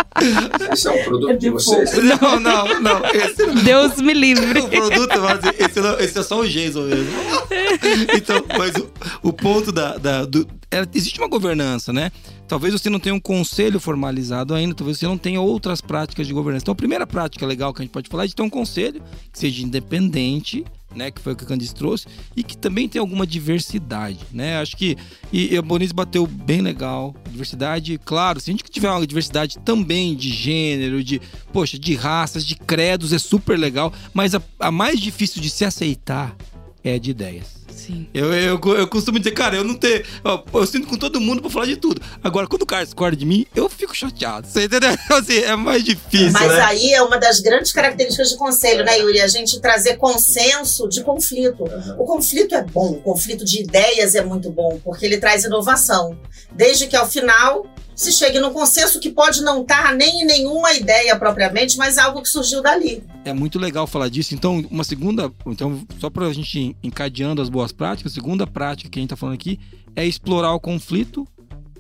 Esse 0.72 0.88
é 0.88 0.90
um 0.90 1.04
produto 1.04 1.38
de 1.38 1.50
vocês? 1.50 1.92
Não, 2.02 2.40
não, 2.40 2.80
não. 2.80 3.04
Esse 3.12 3.46
não. 3.46 3.54
Deus 3.62 3.96
me 3.96 4.12
livre. 4.12 4.60
o 4.60 4.68
produto, 4.68 5.20
mas 5.20 5.40
esse, 5.58 6.04
esse 6.04 6.18
é 6.18 6.22
só 6.22 6.40
o 6.40 6.48
Jason 6.48 6.82
mesmo. 6.82 7.06
Então, 8.14 8.44
mas 8.58 8.74
o, 9.21 9.21
o 9.22 9.32
ponto 9.32 9.70
da. 9.70 9.96
da 9.96 10.24
do, 10.24 10.46
é, 10.70 10.87
existe 10.94 11.18
uma 11.18 11.28
governança, 11.28 11.92
né? 11.92 12.11
Talvez 12.48 12.72
você 12.72 12.90
não 12.90 12.98
tenha 12.98 13.14
um 13.14 13.20
conselho 13.20 13.78
formalizado 13.78 14.54
ainda, 14.54 14.74
talvez 14.74 14.98
você 14.98 15.06
não 15.06 15.16
tenha 15.16 15.40
outras 15.40 15.80
práticas 15.80 16.26
de 16.26 16.32
governança. 16.32 16.64
Então, 16.64 16.72
a 16.72 16.76
primeira 16.76 17.06
prática 17.06 17.46
legal 17.46 17.72
que 17.72 17.82
a 17.82 17.85
gente 17.85 17.92
pode 17.92 18.08
falar 18.08 18.24
é 18.24 18.26
de 18.26 18.35
ter 18.35 18.42
um 18.42 18.50
conselho 18.50 19.02
que 19.30 19.38
seja 19.38 19.62
independente, 19.62 20.64
né, 20.94 21.11
que 21.11 21.20
foi 21.20 21.32
o 21.32 21.37
que 21.37 21.44
o 21.44 21.46
Candice 21.46 21.74
trouxe, 21.74 22.06
e 22.37 22.42
que 22.42 22.56
também 22.56 22.88
tem 22.88 23.00
alguma 23.00 23.26
diversidade, 23.26 24.18
né? 24.32 24.58
Acho 24.58 24.76
que 24.76 24.96
e, 25.32 25.54
e 25.54 25.56
a 25.56 25.62
Bonis 25.62 25.92
bateu 25.92 26.26
bem 26.26 26.61
legal. 26.61 27.14
Diversidade, 27.30 27.98
claro, 28.04 28.40
se 28.40 28.50
a 28.50 28.52
gente 28.52 28.64
tiver 28.64 28.90
uma 28.90 29.06
diversidade 29.06 29.58
também 29.58 30.14
de 30.14 30.30
gênero, 30.30 31.02
de, 31.02 31.20
poxa, 31.52 31.78
de 31.78 31.94
raças, 31.94 32.44
de 32.44 32.56
credos, 32.56 33.12
é 33.12 33.18
super 33.18 33.58
legal, 33.58 33.92
mas 34.12 34.35
a, 34.35 34.42
a 34.58 34.70
mais 34.70 35.00
difícil 35.00 35.40
de 35.40 35.48
se 35.48 35.64
aceitar 35.64 36.37
é 36.82 36.94
a 36.94 36.98
de 36.98 37.11
ideias. 37.11 37.62
Sim. 37.72 38.06
Eu, 38.12 38.32
eu, 38.32 38.61
eu 38.76 38.87
costumo 38.87 39.18
dizer, 39.18 39.32
cara, 39.32 39.56
eu 39.56 39.64
não 39.64 39.74
tenho. 39.74 40.04
Eu, 40.24 40.44
eu 40.52 40.66
sinto 40.66 40.87
com 40.87 40.96
todo 40.96 41.20
mundo 41.20 41.40
pra 41.40 41.50
falar 41.50 41.66
de 41.66 41.76
tudo. 41.76 42.00
Agora, 42.22 42.46
quando 42.46 42.62
o 42.62 42.66
cara 42.66 42.85
discorda 42.85 43.16
de 43.16 43.24
mim, 43.24 43.46
eu 43.54 43.68
fico 43.68 43.94
chateado. 43.96 44.46
Você 44.46 44.64
entendeu? 44.64 44.90
Assim, 45.11 45.38
é 45.38 45.56
mais 45.56 45.82
difícil. 45.82 46.32
Mas 46.32 46.52
né? 46.52 46.61
aí 46.61 46.92
é 46.92 47.02
uma 47.02 47.18
das 47.18 47.40
grandes 47.40 47.72
características 47.72 48.30
de 48.30 48.37
conselho, 48.37 48.85
né, 48.85 48.98
Yuri? 48.98 49.20
A 49.20 49.28
gente 49.28 49.61
trazer 49.61 49.96
consenso 49.96 50.88
de 50.88 51.02
conflito. 51.02 51.64
O 51.98 52.04
conflito 52.04 52.54
é 52.54 52.62
bom, 52.62 52.92
o 52.92 53.00
conflito 53.00 53.44
de 53.44 53.62
ideias 53.62 54.14
é 54.14 54.22
muito 54.22 54.50
bom, 54.50 54.80
porque 54.85 55.06
ele 55.06 55.18
traz 55.18 55.44
inovação. 55.44 56.18
Desde 56.52 56.87
que 56.87 56.96
ao 56.96 57.08
final 57.08 57.66
se 57.94 58.12
chegue 58.12 58.40
num 58.40 58.52
consenso 58.52 58.98
que 58.98 59.11
pode 59.11 59.42
não 59.42 59.62
estar 59.62 59.94
nem 59.94 60.22
em 60.22 60.24
nenhuma 60.24 60.72
ideia 60.72 61.16
propriamente, 61.16 61.76
mas 61.76 61.98
algo 61.98 62.22
que 62.22 62.28
surgiu 62.28 62.62
dali. 62.62 63.04
É 63.24 63.32
muito 63.32 63.58
legal 63.58 63.87
falar 63.87 64.08
disso. 64.08 64.35
Então, 64.35 64.64
uma 64.70 64.82
segunda, 64.82 65.30
então 65.46 65.80
só 66.00 66.11
para 66.11 66.26
a 66.26 66.32
gente 66.32 66.76
encadeando 66.82 67.40
as 67.40 67.48
boas 67.48 67.62
práticas, 67.70 68.12
a 68.12 68.14
segunda 68.14 68.46
prática 68.46 68.90
que 68.90 68.98
a 68.98 69.03
gente 69.03 69.09
está 69.09 69.16
falando 69.16 69.35
aqui 69.35 69.61
é 69.94 70.07
explorar 70.07 70.53
o 70.55 70.59
conflito 70.59 71.27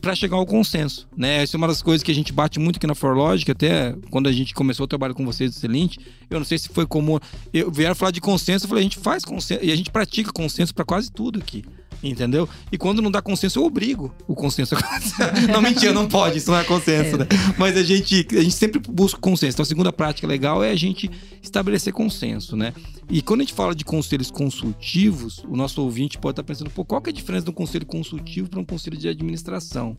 para 0.02 0.16
chegar 0.16 0.36
ao 0.36 0.44
consenso, 0.44 1.08
né? 1.16 1.42
Essa 1.42 1.56
é 1.56 1.58
uma 1.58 1.68
das 1.68 1.80
coisas 1.80 2.02
que 2.02 2.10
a 2.10 2.14
gente 2.14 2.32
bate 2.32 2.58
muito 2.58 2.76
aqui 2.76 2.86
na 2.88 2.94
Forlogic, 2.94 3.48
até 3.50 3.94
quando 4.10 4.28
a 4.28 4.32
gente 4.32 4.52
começou 4.52 4.84
o 4.84 4.86
trabalho 4.88 5.14
com 5.14 5.24
vocês 5.24 5.56
excelente. 5.56 5.98
Eu 6.28 6.40
não 6.40 6.44
sei 6.44 6.58
se 6.58 6.68
foi 6.68 6.84
comum. 6.84 7.20
Eu 7.52 7.70
vieram 7.70 7.94
falar 7.94 8.10
de 8.10 8.20
consenso, 8.20 8.64
eu 8.64 8.68
falei, 8.68 8.82
a 8.82 8.84
gente 8.84 8.98
faz 8.98 9.24
consenso 9.24 9.64
e 9.64 9.70
a 9.70 9.76
gente 9.76 9.92
pratica 9.92 10.32
consenso 10.32 10.74
para 10.74 10.84
quase 10.84 11.10
tudo 11.10 11.38
aqui. 11.38 11.64
Entendeu? 12.02 12.48
E 12.72 12.76
quando 12.76 13.00
não 13.00 13.10
dá 13.10 13.22
consenso, 13.22 13.60
eu 13.60 13.64
obrigo 13.64 14.12
o 14.26 14.34
consenso 14.34 14.74
não, 15.52 15.62
mentira, 15.62 15.92
não 15.92 16.08
pode, 16.08 16.38
isso 16.38 16.50
não 16.50 16.58
é 16.58 16.64
consenso, 16.64 17.14
é. 17.14 17.18
né? 17.18 17.26
Mas 17.56 17.76
a 17.76 17.82
gente, 17.82 18.26
a 18.32 18.42
gente 18.42 18.54
sempre 18.54 18.80
busca 18.80 19.20
consenso. 19.20 19.54
Então, 19.54 19.62
a 19.62 19.66
segunda 19.66 19.92
prática 19.92 20.26
legal 20.26 20.64
é 20.64 20.70
a 20.70 20.76
gente 20.76 21.08
estabelecer 21.40 21.92
consenso, 21.92 22.56
né? 22.56 22.74
E 23.08 23.22
quando 23.22 23.40
a 23.40 23.44
gente 23.44 23.54
fala 23.54 23.74
de 23.74 23.84
conselhos 23.84 24.30
consultivos, 24.30 25.44
o 25.48 25.56
nosso 25.56 25.80
ouvinte 25.82 26.18
pode 26.18 26.32
estar 26.32 26.42
pensando, 26.42 26.70
pô, 26.70 26.84
qual 26.84 27.00
que 27.00 27.10
é 27.10 27.12
a 27.12 27.14
diferença 27.14 27.44
de 27.44 27.50
um 27.50 27.54
conselho 27.54 27.86
consultivo 27.86 28.48
para 28.48 28.58
um 28.58 28.64
conselho 28.64 28.96
de 28.96 29.08
administração? 29.08 29.96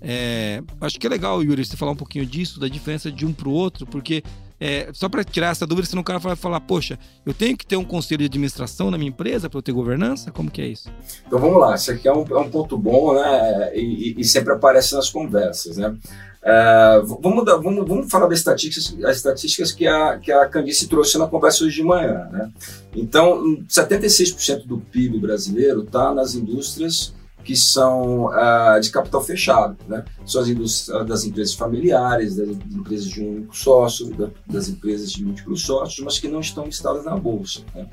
É, 0.00 0.62
acho 0.80 0.98
que 0.98 1.06
é 1.06 1.10
legal, 1.10 1.42
Yuri, 1.42 1.64
você 1.64 1.76
falar 1.76 1.92
um 1.92 1.96
pouquinho 1.96 2.26
disso, 2.26 2.60
da 2.60 2.68
diferença 2.68 3.10
de 3.10 3.26
um 3.26 3.32
para 3.32 3.48
o 3.48 3.52
outro, 3.52 3.86
porque 3.86 4.22
é, 4.60 4.90
só 4.92 5.08
para 5.08 5.22
tirar 5.22 5.48
essa 5.48 5.66
dúvida, 5.66 5.86
senão 5.86 6.02
o 6.02 6.04
cara 6.04 6.18
vai 6.18 6.34
falar, 6.34 6.60
poxa, 6.60 6.98
eu 7.24 7.32
tenho 7.32 7.56
que 7.56 7.64
ter 7.64 7.76
um 7.76 7.84
conselho 7.84 8.18
de 8.18 8.24
administração 8.26 8.90
na 8.90 8.98
minha 8.98 9.10
empresa 9.10 9.48
para 9.48 9.58
eu 9.58 9.62
ter 9.62 9.72
governança? 9.72 10.32
Como 10.32 10.50
que 10.50 10.60
é 10.60 10.66
isso? 10.66 10.90
Então 11.26 11.38
vamos 11.38 11.60
lá, 11.60 11.74
isso 11.74 11.90
aqui 11.92 12.08
é 12.08 12.12
um, 12.12 12.24
é 12.28 12.38
um 12.38 12.50
ponto 12.50 12.76
bom, 12.76 13.14
né? 13.14 13.76
E, 13.76 14.16
e, 14.18 14.24
sempre 14.24 14.52
aparece 14.52 14.94
nas 14.94 15.10
conversas, 15.10 15.76
né? 15.76 15.96
É, 16.42 17.00
vamos, 17.20 17.44
dar, 17.44 17.56
vamos, 17.56 17.86
vamos 17.86 18.10
falar 18.10 18.26
das 18.26 18.38
estatísticas, 18.38 19.04
as 19.04 19.16
estatísticas 19.16 19.72
que 19.72 19.86
a, 19.86 20.18
que 20.18 20.32
a 20.32 20.46
Candice 20.46 20.88
trouxe 20.88 21.18
na 21.18 21.26
conversa 21.26 21.64
hoje 21.64 21.76
de 21.76 21.82
manhã, 21.82 22.28
né? 22.32 22.50
Então, 22.94 23.42
76% 23.68 24.66
do 24.66 24.78
PIB 24.78 25.20
brasileiro 25.20 25.82
está 25.82 26.12
nas 26.12 26.34
indústrias 26.34 27.12
que 27.48 27.56
são 27.56 28.26
uh, 28.26 28.78
de 28.78 28.90
capital 28.90 29.24
fechado, 29.24 29.74
né? 29.88 30.04
São 30.26 30.42
as 30.42 30.48
indústrias 30.48 31.06
das 31.06 31.24
empresas 31.24 31.54
familiares, 31.54 32.36
das 32.36 32.46
empresas 32.46 33.08
de 33.08 33.22
um 33.22 33.36
único 33.36 33.56
sócio, 33.56 34.14
da, 34.14 34.28
das 34.46 34.68
empresas 34.68 35.10
de 35.10 35.24
múltiplos 35.24 35.62
sócios, 35.62 36.04
mas 36.04 36.18
que 36.18 36.28
não 36.28 36.40
estão 36.40 36.66
listadas 36.66 37.06
na 37.06 37.16
bolsa. 37.16 37.60
Né? 37.74 37.88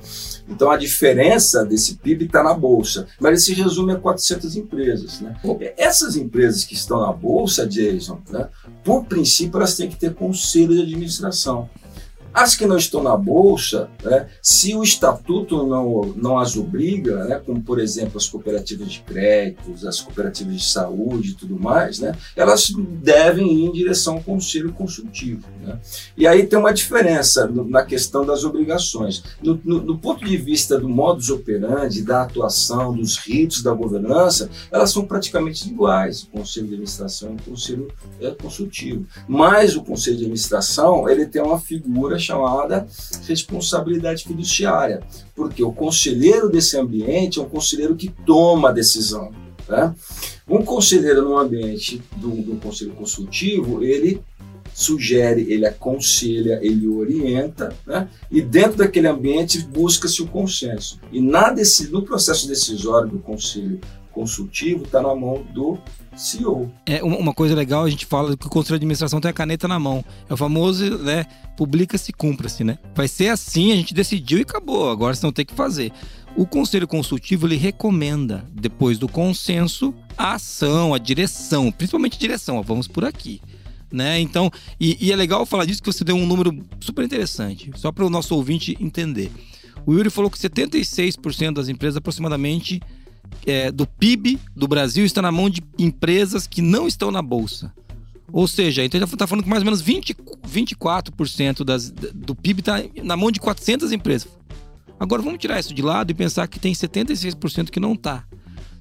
Então 0.50 0.70
a 0.70 0.76
diferença 0.76 1.64
desse 1.64 1.96
PIB 1.96 2.26
está 2.26 2.44
na 2.44 2.54
bolsa, 2.54 3.08
mas 3.18 3.30
ele 3.30 3.40
se 3.40 3.64
resume 3.64 3.94
a 3.94 3.96
400 3.98 4.58
empresas. 4.58 5.22
Né? 5.22 5.34
Essas 5.78 6.18
empresas 6.18 6.66
que 6.66 6.74
estão 6.74 7.00
na 7.00 7.14
bolsa, 7.14 7.66
Jason, 7.66 8.20
né? 8.30 8.50
por 8.84 9.06
princípio 9.06 9.56
elas 9.56 9.78
têm 9.78 9.88
que 9.88 9.96
ter 9.96 10.14
conselho 10.14 10.76
de 10.76 10.82
administração. 10.82 11.70
As 12.36 12.54
que 12.54 12.66
não 12.66 12.76
estão 12.76 13.02
na 13.02 13.16
Bolsa, 13.16 13.90
né, 14.04 14.28
se 14.42 14.76
o 14.76 14.84
estatuto 14.84 15.66
não, 15.66 16.14
não 16.18 16.38
as 16.38 16.58
obriga, 16.58 17.24
né, 17.24 17.40
como 17.46 17.62
por 17.62 17.80
exemplo 17.80 18.18
as 18.18 18.28
cooperativas 18.28 18.92
de 18.92 19.00
créditos, 19.00 19.86
as 19.86 20.02
cooperativas 20.02 20.56
de 20.56 20.66
saúde 20.66 21.30
e 21.30 21.34
tudo 21.34 21.58
mais, 21.58 22.00
né, 22.00 22.14
elas 22.36 22.74
devem 23.02 23.48
ir 23.48 23.66
em 23.68 23.72
direção 23.72 24.16
ao 24.16 24.22
conselho 24.22 24.74
consultivo. 24.74 25.48
Né? 25.66 25.80
E 26.16 26.28
aí 26.28 26.46
tem 26.46 26.60
uma 26.60 26.74
diferença 26.74 27.48
na 27.48 27.84
questão 27.84 28.26
das 28.26 28.44
obrigações. 28.44 29.24
No, 29.42 29.60
no, 29.64 29.82
no, 29.82 29.98
ponto 29.98 30.24
de 30.24 30.38
vista 30.38 30.78
do 30.78 30.88
modus 30.88 31.30
operandi, 31.30 32.04
da 32.04 32.22
atuação, 32.22 32.96
dos 32.96 33.18
ritos 33.18 33.64
da 33.64 33.74
governança, 33.74 34.50
elas 34.72 34.92
são 34.92 35.06
praticamente 35.06 35.68
iguais, 35.68 36.24
o 36.24 36.28
conselho 36.28 36.68
de 36.68 36.74
administração 36.74 37.32
e 37.32 37.36
o 37.36 37.52
conselho 37.52 37.88
é, 38.22 38.32
consultivo. 38.32 39.06
Mas 39.28 39.76
o 39.76 39.84
conselho 39.84 40.18
de 40.18 40.24
administração 40.24 41.10
ele 41.10 41.26
tem 41.26 41.42
uma 41.42 41.60
figura 41.60 42.20
chamada 42.20 42.88
responsabilidade 43.28 44.24
fiduciária, 44.24 45.02
porque 45.36 45.64
o 45.64 45.72
conselheiro 45.72 46.50
desse 46.50 46.78
ambiente 46.78 47.40
é 47.40 47.42
um 47.42 47.50
conselheiro 47.50 47.96
que 47.96 48.10
toma 48.26 48.70
a 48.70 48.74
decisão. 48.74 49.32
Né? 49.68 49.96
Um 50.48 50.64
conselheiro 50.64 51.24
no 51.24 51.38
ambiente 51.38 52.02
do, 52.18 52.30
do 52.30 52.56
conselho 52.58 52.94
consultivo, 52.94 53.84
ele 53.84 54.22
sugere, 54.76 55.46
ele 55.50 55.66
aconselha, 55.66 56.60
ele 56.62 56.86
orienta, 56.86 57.74
né? 57.88 58.10
e 58.30 58.42
dentro 58.42 58.80
daquele 58.80 59.08
ambiente 59.08 59.60
busca-se 59.60 60.22
o 60.22 60.28
consenso. 60.28 61.00
E 61.14 61.22
na 61.22 61.50
desse, 61.50 61.90
no 61.90 62.02
processo 62.02 62.46
decisório 62.46 63.08
do 63.08 63.20
conselho 63.20 63.80
consultivo 64.12 64.84
está 64.84 65.02
na 65.02 65.16
mão 65.16 65.46
do 65.54 65.78
CEO. 66.14 66.70
É 66.86 67.02
uma 67.02 67.34
coisa 67.34 67.56
legal, 67.56 67.86
a 67.86 67.90
gente 67.90 68.06
fala 68.06 68.36
que 68.36 68.48
o 68.48 68.50
conselho 68.50 68.78
de 68.78 68.84
administração 68.84 69.22
tem 69.22 69.32
a 69.32 69.34
caneta 69.34 69.66
na 69.66 69.80
mão. 69.80 70.04
É 70.30 70.34
o 70.34 70.38
famoso, 70.38 70.98
né, 70.98 71.26
publica-se, 71.56 72.12
cumpra-se, 72.12 72.66
né? 72.66 72.78
Vai 72.94 73.08
ser 73.08 73.30
assim, 73.30 73.72
a 73.72 73.76
gente 73.78 73.94
decidiu 73.94 74.40
e 74.40 74.42
acabou, 74.42 74.90
agora 74.90 75.16
você 75.16 75.26
não 75.26 75.32
tem 75.32 75.46
que 75.46 75.54
fazer. 75.54 75.94
O 76.36 76.46
conselho 76.46 76.86
consultivo 76.86 77.48
ele 77.48 77.56
recomenda, 77.56 78.46
depois 78.52 78.98
do 78.98 79.08
consenso, 79.08 79.94
a 80.18 80.34
ação, 80.34 80.94
a 80.94 80.98
direção, 80.98 81.72
principalmente 81.72 82.20
direção, 82.20 82.58
ó, 82.58 82.62
vamos 82.62 82.90
por 82.90 83.06
aqui. 83.06 83.42
Né? 83.96 84.20
Então, 84.20 84.52
e, 84.78 84.98
e, 85.00 85.14
é 85.14 85.16
legal 85.16 85.46
falar 85.46 85.64
disso 85.64 85.82
que 85.82 85.92
você 85.92 86.04
deu 86.04 86.18
um 86.18 86.26
número 86.26 86.54
super 86.82 87.06
interessante, 87.06 87.72
só 87.78 87.94
para 87.94 88.06
o 88.06 88.10
nosso 88.10 88.36
ouvinte 88.36 88.76
entender. 88.78 89.32
O 89.86 89.94
Yuri 89.94 90.10
falou 90.10 90.30
que 90.30 90.38
76% 90.38 91.54
das 91.54 91.70
empresas, 91.70 91.96
aproximadamente, 91.96 92.82
é, 93.48 93.72
do 93.72 93.88
PIB 93.88 94.38
do 94.54 94.68
Brasil 94.68 95.06
está 95.06 95.22
na 95.22 95.32
mão 95.32 95.50
de 95.50 95.64
empresas 95.80 96.46
que 96.46 96.62
não 96.62 96.90
estão 96.90 97.10
na 97.10 97.22
bolsa. 97.22 97.72
Ou 98.34 98.50
seja, 98.50 98.84
então 98.84 98.98
ele 98.98 99.06
está 99.06 99.26
falando 99.26 99.44
que 99.44 99.50
mais 99.50 99.62
ou 99.62 99.66
menos 99.66 99.80
20, 99.80 100.14
24% 100.46 101.64
das, 101.64 101.90
do 101.90 102.36
PIB 102.36 102.60
está 102.60 102.84
na 103.02 103.16
mão 103.16 103.32
de 103.32 103.40
400 103.40 103.94
empresas. 103.94 104.28
Agora 105.00 105.22
vamos 105.22 105.40
tirar 105.40 105.58
isso 105.58 105.74
de 105.74 105.82
lado 105.82 106.12
e 106.12 106.14
pensar 106.14 106.48
que 106.48 106.60
tem 106.60 106.74
76% 106.74 107.70
que 107.70 107.80
não 107.80 107.94
está. 107.94 108.26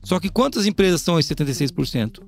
Só 0.03 0.19
que 0.19 0.29
quantas 0.29 0.67
empresas 0.67 1.03
são 1.03 1.21
esses 1.21 1.31
76%? 1.31 2.21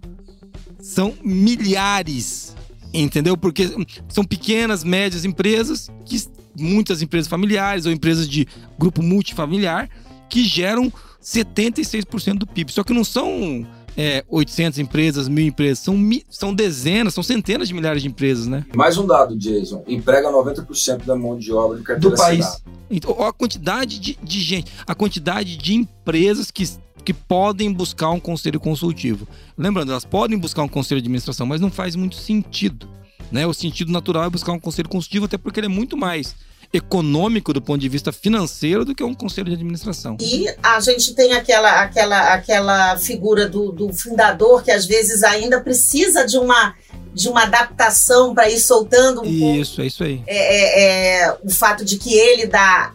São 0.81 1.15
milhares, 1.23 2.56
entendeu? 3.03 3.37
Porque 3.37 3.71
são 4.09 4.25
pequenas, 4.25 4.83
médias 4.85 5.25
empresas, 5.25 5.91
que 6.05 6.23
muitas 6.59 7.03
empresas 7.03 7.29
familiares 7.29 7.87
ou 7.87 7.93
empresas 7.93 8.29
de 8.29 8.47
grupo 8.79 9.03
multifamiliar 9.03 9.89
que 10.29 10.45
geram 10.45 10.93
76% 11.23 12.39
do 12.39 12.47
PIB. 12.47 12.73
Só 12.73 12.83
que 12.83 12.93
não 12.93 13.05
são 13.05 13.67
é, 13.97 14.25
800 14.29 14.79
empresas, 14.79 15.29
mil 15.29 15.47
empresas, 15.47 15.79
são, 15.79 15.97
são 16.29 16.55
dezenas, 16.55 17.15
são 17.15 17.23
centenas 17.23 17.69
de 17.69 17.75
milhares 17.75 18.03
de 18.03 18.09
empresas, 18.09 18.47
né? 18.47 18.65
Mais 18.75 18.99
um 18.99 19.07
dado, 19.07 19.37
Jason: 19.37 19.83
emprega 19.89 20.31
90% 20.31 21.05
da 21.05 21.17
mão 21.17 21.39
de 21.39 21.53
obra 21.53 21.79
de 21.79 21.85
carteira 21.85 22.15
do 22.15 22.21
país. 22.21 22.63
Então, 22.91 23.11
a 23.23 23.33
quantidade 23.33 23.99
de, 23.99 24.19
de 24.23 24.41
gente, 24.41 24.71
a 24.87 24.95
quantidade 24.95 25.57
de 25.57 25.75
empresas 25.75 26.51
que 26.51 26.63
que 27.07 27.15
podem 27.15 27.73
buscar 27.73 28.11
um 28.11 28.19
conselho 28.19 28.59
consultivo. 28.59 29.29
Lembrando, 29.57 29.93
elas 29.93 30.05
podem 30.05 30.37
buscar 30.37 30.65
um 30.65 30.69
conselho 30.69 31.01
de 31.01 31.05
administração, 31.05 31.47
mas 31.47 31.61
não 31.61 31.71
faz 31.71 31.95
muito 31.95 32.17
sentido. 32.17 32.89
Né? 33.31 33.47
O 33.47 33.55
sentido 33.55 33.93
natural 33.93 34.25
é 34.25 34.31
buscar 34.31 34.51
um 34.51 34.59
conselho 34.59 34.89
consultivo, 34.89 35.27
até 35.27 35.39
porque 35.39 35.61
ele 35.61 35.69
é 35.69 35.71
muito 35.71 35.97
mais 35.97 36.35
econômico 36.73 37.53
do 37.53 37.63
ponto 37.63 37.81
de 37.81 37.89
vista 37.89 38.11
financeiro 38.11 38.85
do 38.85 38.93
que 38.93 39.05
um 39.05 39.15
conselho 39.15 39.47
de 39.47 39.55
administração. 39.55 40.17
E 40.21 40.47
a 40.61 40.81
gente 40.81 41.15
tem 41.15 41.33
aquela, 41.33 41.81
aquela, 41.81 42.35
aquela 42.35 42.99
figura 42.99 43.49
do, 43.49 43.71
do 43.71 43.93
fundador 43.93 44.65
que 44.65 44.73
às 44.73 44.85
vezes 44.85 45.23
ainda 45.23 45.61
precisa 45.61 46.27
de 46.27 46.37
uma 46.37 46.75
de 47.15 47.31
uma 47.31 47.45
adaptação 47.45 48.35
para 48.35 48.51
ir 48.51 48.59
soltando 48.61 49.23
um 49.23 49.25
isso, 49.25 49.77
pouco. 49.77 49.83
é 49.83 49.87
isso 49.87 50.05
aí. 50.05 50.23
É, 50.27 50.37
é, 50.37 51.23
é, 51.23 51.39
o 51.43 51.49
fato 51.49 51.83
de 51.83 51.97
que 51.97 52.13
ele 52.13 52.47
dá 52.47 52.93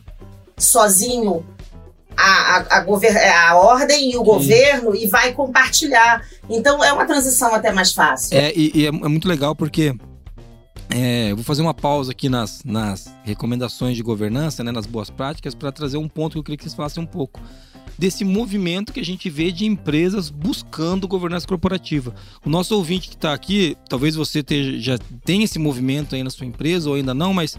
sozinho 0.56 1.43
a, 2.15 2.58
a, 2.58 2.80
a, 2.80 3.50
a 3.50 3.56
ordem 3.56 4.12
e 4.12 4.17
o 4.17 4.24
governo 4.24 4.95
e 4.95 5.08
vai 5.08 5.34
compartilhar. 5.34 6.26
Então 6.50 6.84
é 6.84 6.91
uma 6.91 7.06
transição 7.06 7.54
até 7.54 7.71
mais 7.71 7.93
fácil. 7.93 8.38
É, 8.38 8.52
e, 8.56 8.71
e 8.76 8.86
é, 8.86 8.89
é 8.89 8.91
muito 8.91 9.28
legal 9.28 9.56
porque 9.56 9.95
é, 10.89 11.32
eu 11.32 11.36
vou 11.36 11.45
fazer 11.45 11.62
uma 11.62 11.74
pausa 11.74 12.12
aqui 12.12 12.28
nas, 12.28 12.63
nas 12.65 13.13
recomendações 13.24 13.95
de 13.95 14.04
governança, 14.04 14.63
né, 14.63 14.71
nas 14.71 14.86
boas 14.86 15.10
práticas, 15.10 15.56
para 15.56 15.71
trazer 15.71 15.97
um 15.97 16.08
ponto 16.08 16.34
que 16.34 16.39
eu 16.39 16.43
queria 16.43 16.58
que 16.58 16.63
vocês 16.63 16.76
falassem 16.76 17.02
um 17.02 17.08
pouco 17.08 17.39
desse 17.97 18.24
movimento 18.24 18.91
que 18.91 19.00
a 19.00 19.06
gente 19.06 19.30
vê 19.30 19.52
de 19.52 19.65
empresas 19.65 20.30
buscando 20.30 21.08
governança 21.08 21.47
corporativa. 21.47 22.15
O 22.43 22.50
nosso 22.50 22.76
ouvinte 22.76 23.08
que 23.08 23.15
está 23.15 23.34
aqui, 23.34 23.78
talvez 23.88 24.15
você 24.15 24.43
já 24.80 24.97
tenha 25.24 25.45
esse 25.45 25.60
movimento 25.60 26.15
aí 26.15 26.24
na 26.24 26.30
sua 26.30 26.45
empresa 26.45 26.89
ou 26.89 26.95
ainda 26.95 27.13
não, 27.13 27.34
mas 27.34 27.58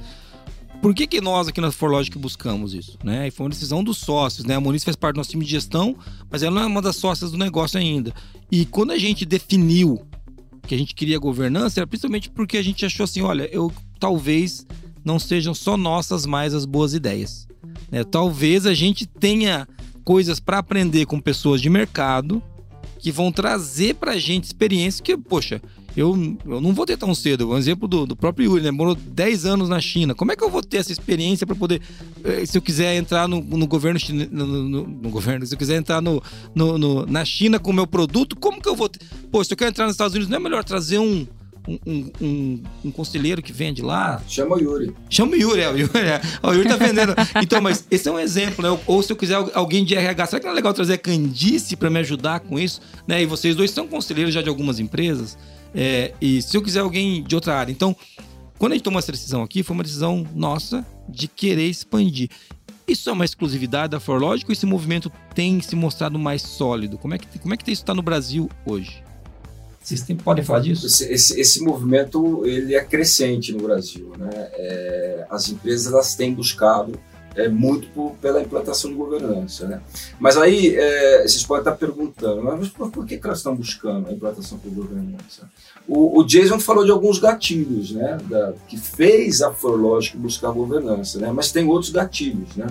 por 0.83 0.93
que, 0.93 1.07
que 1.07 1.21
nós 1.21 1.47
aqui 1.47 1.61
na 1.61 1.71
Forlogic 1.71 2.19
buscamos 2.19 2.75
isso? 2.75 2.99
Né? 3.05 3.29
E 3.29 3.31
foi 3.31 3.45
uma 3.45 3.51
decisão 3.51 3.85
dos 3.85 3.99
sócios, 3.99 4.45
né? 4.45 4.57
A 4.57 4.61
Moniz 4.61 4.83
faz 4.83 4.97
parte 4.97 5.15
do 5.15 5.19
nosso 5.19 5.31
time 5.31 5.45
de 5.45 5.51
gestão, 5.53 5.97
mas 6.29 6.43
ela 6.43 6.57
não 6.57 6.63
é 6.63 6.67
uma 6.67 6.83
das 6.83 6.97
sócias 6.97 7.31
do 7.31 7.39
negócio 7.39 7.79
ainda. 7.79 8.13
E 8.51 8.67
quando 8.67 8.91
a 8.91 8.99
gente 8.99 9.25
definiu 9.25 10.03
que 10.67 10.75
a 10.75 10.79
gente 10.79 10.93
queria 10.93 11.21
governança 11.21 11.79
era 11.79 11.87
principalmente 11.87 12.29
porque 12.29 12.57
a 12.57 12.63
gente 12.63 12.85
achou 12.85 13.05
assim, 13.05 13.23
olha, 13.23 13.49
eu 13.53 13.73
talvez 14.01 14.67
não 15.05 15.21
sejam 15.21 15.55
só 15.55 15.77
nossas 15.77 16.27
mais 16.27 16.53
as 16.53 16.65
boas 16.65 16.95
ideias. 16.95 17.47
Né? 17.89 18.03
Talvez 18.03 18.67
a 18.67 18.75
gente 18.75 19.07
tenha 19.07 19.69
coisas 20.05 20.41
para 20.41 20.59
aprender 20.59 21.07
com 21.07 21.21
pessoas 21.21 21.61
de 21.63 21.71
mercado 21.71 22.43
que 22.99 23.13
vão 23.13 23.31
trazer 23.31 23.95
para 23.95 24.13
a 24.13 24.19
gente 24.19 24.45
experiência 24.45 25.03
que, 25.03 25.17
poxa, 25.17 25.63
eu, 25.97 26.37
eu 26.47 26.61
não 26.61 26.73
vou 26.73 26.87
ter 26.87 26.97
tão 26.97 27.15
cedo. 27.15 27.51
Um 27.51 27.59
exemplo 27.59 27.87
do, 27.87 28.07
do 28.07 28.17
próprio 28.17 28.47
Yuri, 28.47 28.63
né? 28.63 28.71
Morou 28.71 28.95
10 28.95 29.47
anos 29.47 29.69
na 29.69 29.81
China. 29.81 30.15
Como 30.15 30.33
é 30.33 30.37
que 30.37 30.43
eu 30.43 30.51
vou 30.51 30.63
ter 30.63 30.79
essa 30.79 30.93
experiência 30.93 31.47
para 31.47 31.55
poder, 31.55 31.83
eh, 32.25 32.47
se 32.47 32.57
eu 32.57 32.63
quiser 32.63 32.97
entrar 32.97 33.29
no, 33.29 33.41
no 33.43 33.67
governo 33.67 33.99
chinês, 33.99 34.31
no, 34.31 34.47
no, 34.47 34.87
no, 34.87 35.11
governo, 35.11 35.47
se 35.47 35.55
eu 35.55 35.59
quiser 35.59 35.77
entrar 35.77 36.01
no, 36.01 36.23
na 37.07 37.25
China 37.25 37.59
com 37.59 37.71
o 37.71 37.75
meu 37.75 37.87
produto, 37.87 38.37
como 38.37 38.61
que 38.61 38.69
eu 38.69 38.75
vou 38.75 38.89
ter? 38.89 39.01
Pô, 39.31 39.43
se 39.45 39.53
eu 39.53 39.57
quero 39.57 39.71
entrar 39.71 39.85
nos 39.85 39.95
Estados 39.95 40.15
Unidos, 40.15 40.31
não 40.31 40.37
é 40.39 40.41
melhor 40.41 40.65
trazer 40.65 40.99
um, 40.99 41.27
um, 41.69 42.11
um, 42.21 42.63
um, 42.87 42.91
conselheiro 42.91 43.43
que 43.43 43.53
vende 43.53 43.83
lá. 43.83 44.21
Chama 44.29 44.57
o 44.57 44.59
Yuri. 44.59 44.95
Chama 45.09 45.33
o 45.33 45.37
Yuri, 45.37 45.61
é, 45.61 45.71
o 45.71 45.77
Yuri, 45.77 45.99
é. 45.99 46.21
O 46.43 46.53
Yuri 46.53 46.69
tá 46.69 46.77
vendendo. 46.77 47.15
Então, 47.41 47.61
mas 47.61 47.87
esse 47.91 48.09
é 48.09 48.13
um 48.13 48.19
exemplo, 48.19 48.63
né? 48.63 48.79
Ou 48.87 49.03
se 49.03 49.13
eu 49.13 49.17
quiser 49.17 49.37
alguém 49.55 49.85
de 49.85 49.95
RH, 49.95 50.27
será 50.27 50.41
que 50.41 50.47
não 50.47 50.53
é 50.53 50.57
legal 50.57 50.73
trazer 50.73 50.95
a 50.95 50.99
Candice 50.99 51.77
para 51.77 51.91
me 51.91 52.01
ajudar 52.01 52.41
com 52.41 52.59
isso? 52.59 52.81
Né? 53.07 53.23
E 53.23 53.27
vocês 53.27 53.55
dois 53.55 53.71
são 53.71 53.87
conselheiros 53.87 54.33
já 54.35 54.43
de 54.43 54.49
algumas 54.49 54.79
empresas. 54.79 55.37
É, 55.75 56.13
e 56.21 56.43
se 56.43 56.57
eu 56.57 56.63
quiser 56.63 56.81
alguém 56.81 57.23
de 57.23 57.35
outra 57.35 57.57
área. 57.57 57.73
Então, 57.73 57.97
quando 58.59 58.73
a 58.73 58.75
gente 58.77 58.85
tomou 58.85 58.99
essa 58.99 59.13
decisão 59.13 59.43
aqui, 59.43 59.63
foi 59.63 59.75
uma 59.75 59.83
decisão 59.83 60.27
nossa 60.35 60.87
de 61.09 61.27
querer 61.27 61.69
expandir. 61.69 62.29
Isso 62.87 63.09
é 63.09 63.13
uma 63.13 63.25
exclusividade 63.25 63.91
da 63.93 64.01
Forlogic 64.01 64.49
ou 64.51 64.53
esse 64.53 64.67
movimento 64.67 65.11
tem 65.35 65.61
se 65.61 65.75
mostrado 65.75 66.19
mais 66.19 66.43
sólido? 66.43 66.99
Como 66.99 67.15
é 67.15 67.19
que, 67.19 67.39
como 67.39 67.55
é 67.55 67.57
que 67.57 67.71
isso 67.71 67.83
está 67.83 67.95
no 67.95 68.03
Brasil 68.03 68.49
hoje? 68.67 69.03
Vocês 69.83 70.03
tem, 70.03 70.15
podem 70.17 70.45
falar 70.45 70.61
disso? 70.61 70.87
Esse, 70.87 71.13
esse, 71.13 71.41
esse, 71.41 71.61
movimento 71.61 72.47
ele 72.47 72.75
é 72.75 72.85
crescente 72.85 73.53
no 73.53 73.63
Brasil. 73.63 74.13
Né? 74.17 74.31
É, 74.33 75.27
as 75.29 75.49
empresas 75.49 75.93
elas 75.93 76.15
têm 76.15 76.33
buscado 76.33 76.93
é, 77.35 77.49
muito 77.49 77.89
por, 77.89 78.13
pela 78.21 78.41
implantação 78.41 78.91
de 78.91 78.97
governança. 78.97 79.67
Né? 79.67 79.81
Mas 80.19 80.37
aí 80.37 80.75
é, 80.77 81.23
vocês 81.23 81.45
podem 81.45 81.63
estar 81.63 81.77
perguntando, 81.77 82.43
mas 82.43 82.69
por, 82.69 82.91
por 82.91 83.07
que, 83.07 83.17
que 83.17 83.29
estão 83.29 83.55
buscando 83.55 84.09
a 84.09 84.13
implantação 84.13 84.59
por 84.59 84.71
governança? 84.71 85.49
O, 85.89 86.21
o, 86.21 86.25
Jason 86.25 86.61
falou 86.61 86.85
de 86.85 86.91
alguns 86.91 87.19
gatilhos 87.19 87.91
né, 87.93 88.19
da, 88.29 88.53
que 88.69 88.77
fez 88.77 89.43
a 89.43 89.53
Forlogic 89.53 90.17
buscar 90.17 90.51
governança, 90.53 91.19
né? 91.19 91.33
mas 91.33 91.51
tem 91.51 91.67
outros 91.67 91.91
gatilhos. 91.91 92.55
Né? 92.57 92.67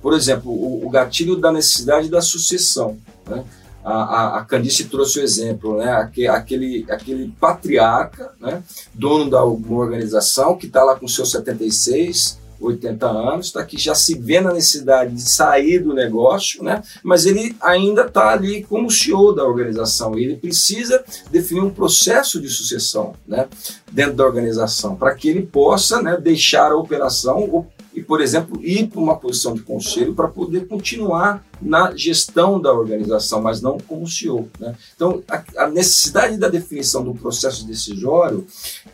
Por 0.00 0.14
exemplo, 0.14 0.50
o, 0.50 0.86
o 0.86 0.90
gatilho 0.90 1.36
da 1.36 1.52
necessidade 1.52 2.08
da 2.08 2.22
sucessão. 2.22 2.96
Né? 3.26 3.44
A, 3.84 3.92
a, 3.92 4.38
a, 4.38 4.44
Candice 4.44 4.84
trouxe 4.84 5.18
o 5.18 5.22
exemplo, 5.22 5.76
né? 5.76 5.92
aquele, 6.30 6.86
aquele 6.88 7.28
patriarca, 7.38 8.32
né? 8.40 8.62
dono 8.94 9.28
da 9.28 9.44
uma 9.44 9.78
organização, 9.78 10.56
que 10.56 10.66
está 10.66 10.82
lá 10.82 10.94
com 10.94 11.06
seus 11.06 11.30
76, 11.30 12.38
80 12.64 13.06
anos, 13.06 13.46
está 13.46 13.60
aqui 13.60 13.78
já 13.78 13.94
se 13.94 14.18
vê 14.18 14.40
na 14.40 14.52
necessidade 14.52 15.14
de 15.14 15.22
sair 15.22 15.78
do 15.78 15.92
negócio, 15.92 16.62
né? 16.62 16.82
mas 17.02 17.26
ele 17.26 17.54
ainda 17.60 18.02
está 18.02 18.30
ali 18.30 18.62
como 18.64 18.90
CEO 18.90 19.34
da 19.34 19.44
organização. 19.44 20.18
Ele 20.18 20.36
precisa 20.36 21.04
definir 21.30 21.62
um 21.62 21.70
processo 21.70 22.40
de 22.40 22.48
sucessão 22.48 23.14
né? 23.26 23.46
dentro 23.90 24.14
da 24.14 24.24
organização, 24.24 24.96
para 24.96 25.14
que 25.14 25.28
ele 25.28 25.42
possa 25.42 26.02
né, 26.02 26.16
deixar 26.16 26.72
a 26.72 26.76
operação 26.76 27.66
e, 27.94 28.02
por 28.02 28.20
exemplo, 28.20 28.60
ir 28.62 28.88
para 28.88 29.00
uma 29.00 29.16
posição 29.16 29.54
de 29.54 29.62
conselho 29.62 30.14
para 30.14 30.28
poder 30.28 30.66
continuar 30.66 31.44
na 31.62 31.94
gestão 31.94 32.60
da 32.60 32.72
organização, 32.72 33.40
mas 33.40 33.62
não 33.62 33.78
como 33.78 34.06
CEO. 34.08 34.48
Né? 34.58 34.74
Então, 34.96 35.22
a, 35.28 35.64
a, 35.64 35.68
necessidade 35.68 36.36
da 36.36 36.48
definição 36.48 37.04
do 37.04 37.14
processo 37.14 37.66
decisório 37.66 38.46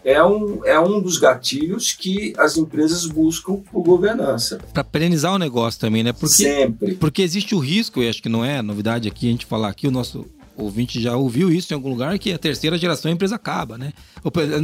é 0.05 0.23
um, 0.23 0.65
é 0.65 0.79
um 0.79 1.01
dos 1.01 1.19
gatilhos 1.19 1.93
que 1.93 2.35
as 2.37 2.57
empresas 2.57 3.07
buscam 3.07 3.57
por 3.73 3.83
governança. 3.83 4.61
Para 4.73 4.85
perenizar 4.85 5.33
o 5.35 5.39
negócio 5.39 5.81
também, 5.81 6.03
né? 6.03 6.13
Porque, 6.13 6.35
Sempre. 6.35 6.95
Porque 6.95 7.23
existe 7.23 7.55
o 7.55 7.59
risco, 7.59 8.03
e 8.03 8.09
acho 8.09 8.23
que 8.23 8.29
não 8.29 8.45
é 8.45 8.61
novidade 8.61 9.09
aqui 9.09 9.29
a 9.29 9.31
gente 9.31 9.47
falar 9.47 9.69
aqui, 9.69 9.89
o 9.89 9.91
nosso 9.91 10.27
o 10.61 10.65
ouvinte 10.65 11.01
já 11.01 11.17
ouviu 11.17 11.51
isso 11.51 11.73
em 11.73 11.75
algum 11.75 11.89
lugar, 11.89 12.19
que 12.19 12.33
a 12.33 12.39
terceira 12.39 12.77
geração 12.77 13.11
a 13.11 13.15
empresa 13.15 13.37
acaba, 13.37 13.79
né? 13.79 13.93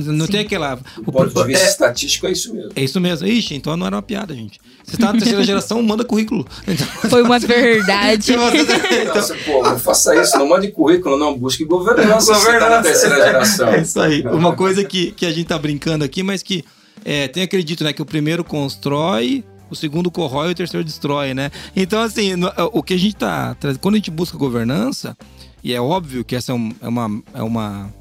Não 0.07 0.27
Sim. 0.27 0.33
tem 0.33 0.41
aquela. 0.41 0.79
O 0.99 1.11
ponto 1.11 1.33
de 1.33 1.45
vista 1.45 1.65
é, 1.65 1.69
estatístico 1.69 2.27
é 2.27 2.33
isso 2.33 2.55
mesmo. 2.55 2.73
É 2.77 2.85
isso 2.85 3.01
mesmo. 3.01 3.27
Ixi, 3.27 3.55
então 3.55 3.77
não 3.77 3.87
era 3.87 3.97
uma 3.97 4.03
piada, 4.03 4.35
gente. 4.35 4.61
Você 4.85 4.97
tá 4.97 5.13
na 5.13 5.19
terceira 5.19 5.43
geração, 5.45 5.83
manda 5.83 6.05
currículo. 6.05 6.47
Então... 6.67 7.11
Foi 7.11 7.23
uma 7.23 7.39
verdade. 7.39 8.33
então... 8.33 9.15
Nossa, 9.15 9.35
pô, 9.45 9.63
não 9.63 9.79
faça 9.79 10.15
isso, 10.21 10.39
não 10.39 10.49
mande 10.49 10.69
currículo, 10.69 11.17
não, 11.19 11.37
busque 11.37 11.65
governança. 11.65 12.33
governança. 12.33 12.59
Tá 12.59 12.71
na 12.71 12.83
terceira 12.83 13.17
geração. 13.17 13.67
É 13.77 13.83
isso 13.83 14.01
aí. 14.01 14.23
Uma 14.23 14.55
coisa 14.55 14.85
que, 14.85 15.13
que 15.13 15.27
a 15.27 15.33
gente 15.33 15.47
tá 15.47 15.59
brincando 15.59 16.05
aqui, 16.05 16.23
mas 16.23 16.43
que 16.43 16.65
é, 17.05 17.29
tem 17.29 17.43
acredito, 17.43 17.85
né? 17.85 17.93
Que 17.93 18.03
o 18.03 18.07
primeiro 18.07 18.45
constrói, 18.45 19.45
o 19.71 19.75
segundo 19.75 20.11
corrói 20.11 20.49
e 20.49 20.53
o 20.53 20.55
terceiro 20.55 20.85
destrói, 20.85 21.35
né? 21.35 21.51
Então, 21.75 22.01
assim, 22.01 22.33
o 22.73 22.83
que 22.83 22.95
a 22.95 22.99
gente 22.99 23.17
tá. 23.17 23.57
Quando 23.81 23.95
a 23.95 23.99
gente 23.99 24.11
busca 24.11 24.39
governança 24.39 25.17
e 25.67 25.73
é 25.73 25.81
óbvio 25.81 26.25
que 26.25 26.37
essa 26.37 26.53
é, 26.53 26.55
é, 26.55 26.89
uma, 26.89 27.23
é 27.35 27.43
uma, 27.43 27.93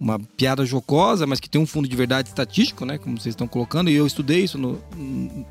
uma 0.00 0.18
piada 0.18 0.64
jocosa, 0.64 1.26
mas 1.26 1.40
que 1.40 1.50
tem 1.50 1.60
um 1.60 1.66
fundo 1.66 1.86
de 1.86 1.94
verdade 1.94 2.30
estatístico, 2.30 2.86
né? 2.86 2.96
Como 2.96 3.20
vocês 3.20 3.34
estão 3.34 3.46
colocando, 3.46 3.90
e 3.90 3.94
eu 3.94 4.06
estudei 4.06 4.44
isso 4.44 4.56
no, 4.56 4.80
no. 4.96 5.46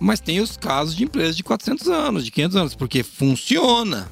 Mas 0.00 0.18
tem 0.18 0.40
os 0.40 0.56
casos 0.56 0.96
de 0.96 1.04
empresas 1.04 1.36
de 1.36 1.44
400 1.44 1.86
anos, 1.86 2.24
de 2.24 2.32
500 2.32 2.56
anos, 2.56 2.74
porque 2.74 3.04
funciona. 3.04 4.10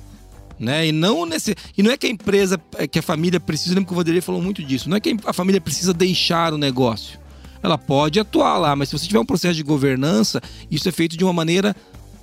Né? 0.57 0.87
E 0.87 0.93
não 0.93 1.27
nesse, 1.27 1.57
e 1.77 1.83
não 1.83 1.91
é 1.91 1.97
que 1.97 2.07
a 2.07 2.11
empresa, 2.11 2.61
é 2.79 2.87
que 2.87 3.01
a 3.01 3.03
família 3.03 3.41
precisa, 3.41 3.75
lembro 3.75 3.89
que 3.89 3.93
o 3.93 3.97
Vanderlei 3.97 4.21
falou 4.21 4.41
muito 4.41 4.63
disso. 4.63 4.89
Não 4.89 4.97
é 4.97 5.01
que 5.01 5.17
a 5.25 5.33
família 5.33 5.61
precisa 5.61 5.93
deixar 5.93 6.55
o 6.55 6.59
negócio. 6.59 7.19
Ela 7.61 7.77
pode 7.77 8.21
atuar 8.21 8.59
lá, 8.59 8.77
mas 8.77 8.89
se 8.89 8.97
você 8.97 9.09
tiver 9.09 9.19
um 9.19 9.27
processo 9.27 9.57
de 9.57 9.65
governança, 9.65 10.41
isso 10.71 10.89
é 10.89 10.93
feito 10.93 11.17
de 11.17 11.25
uma 11.25 11.33
maneira 11.33 11.75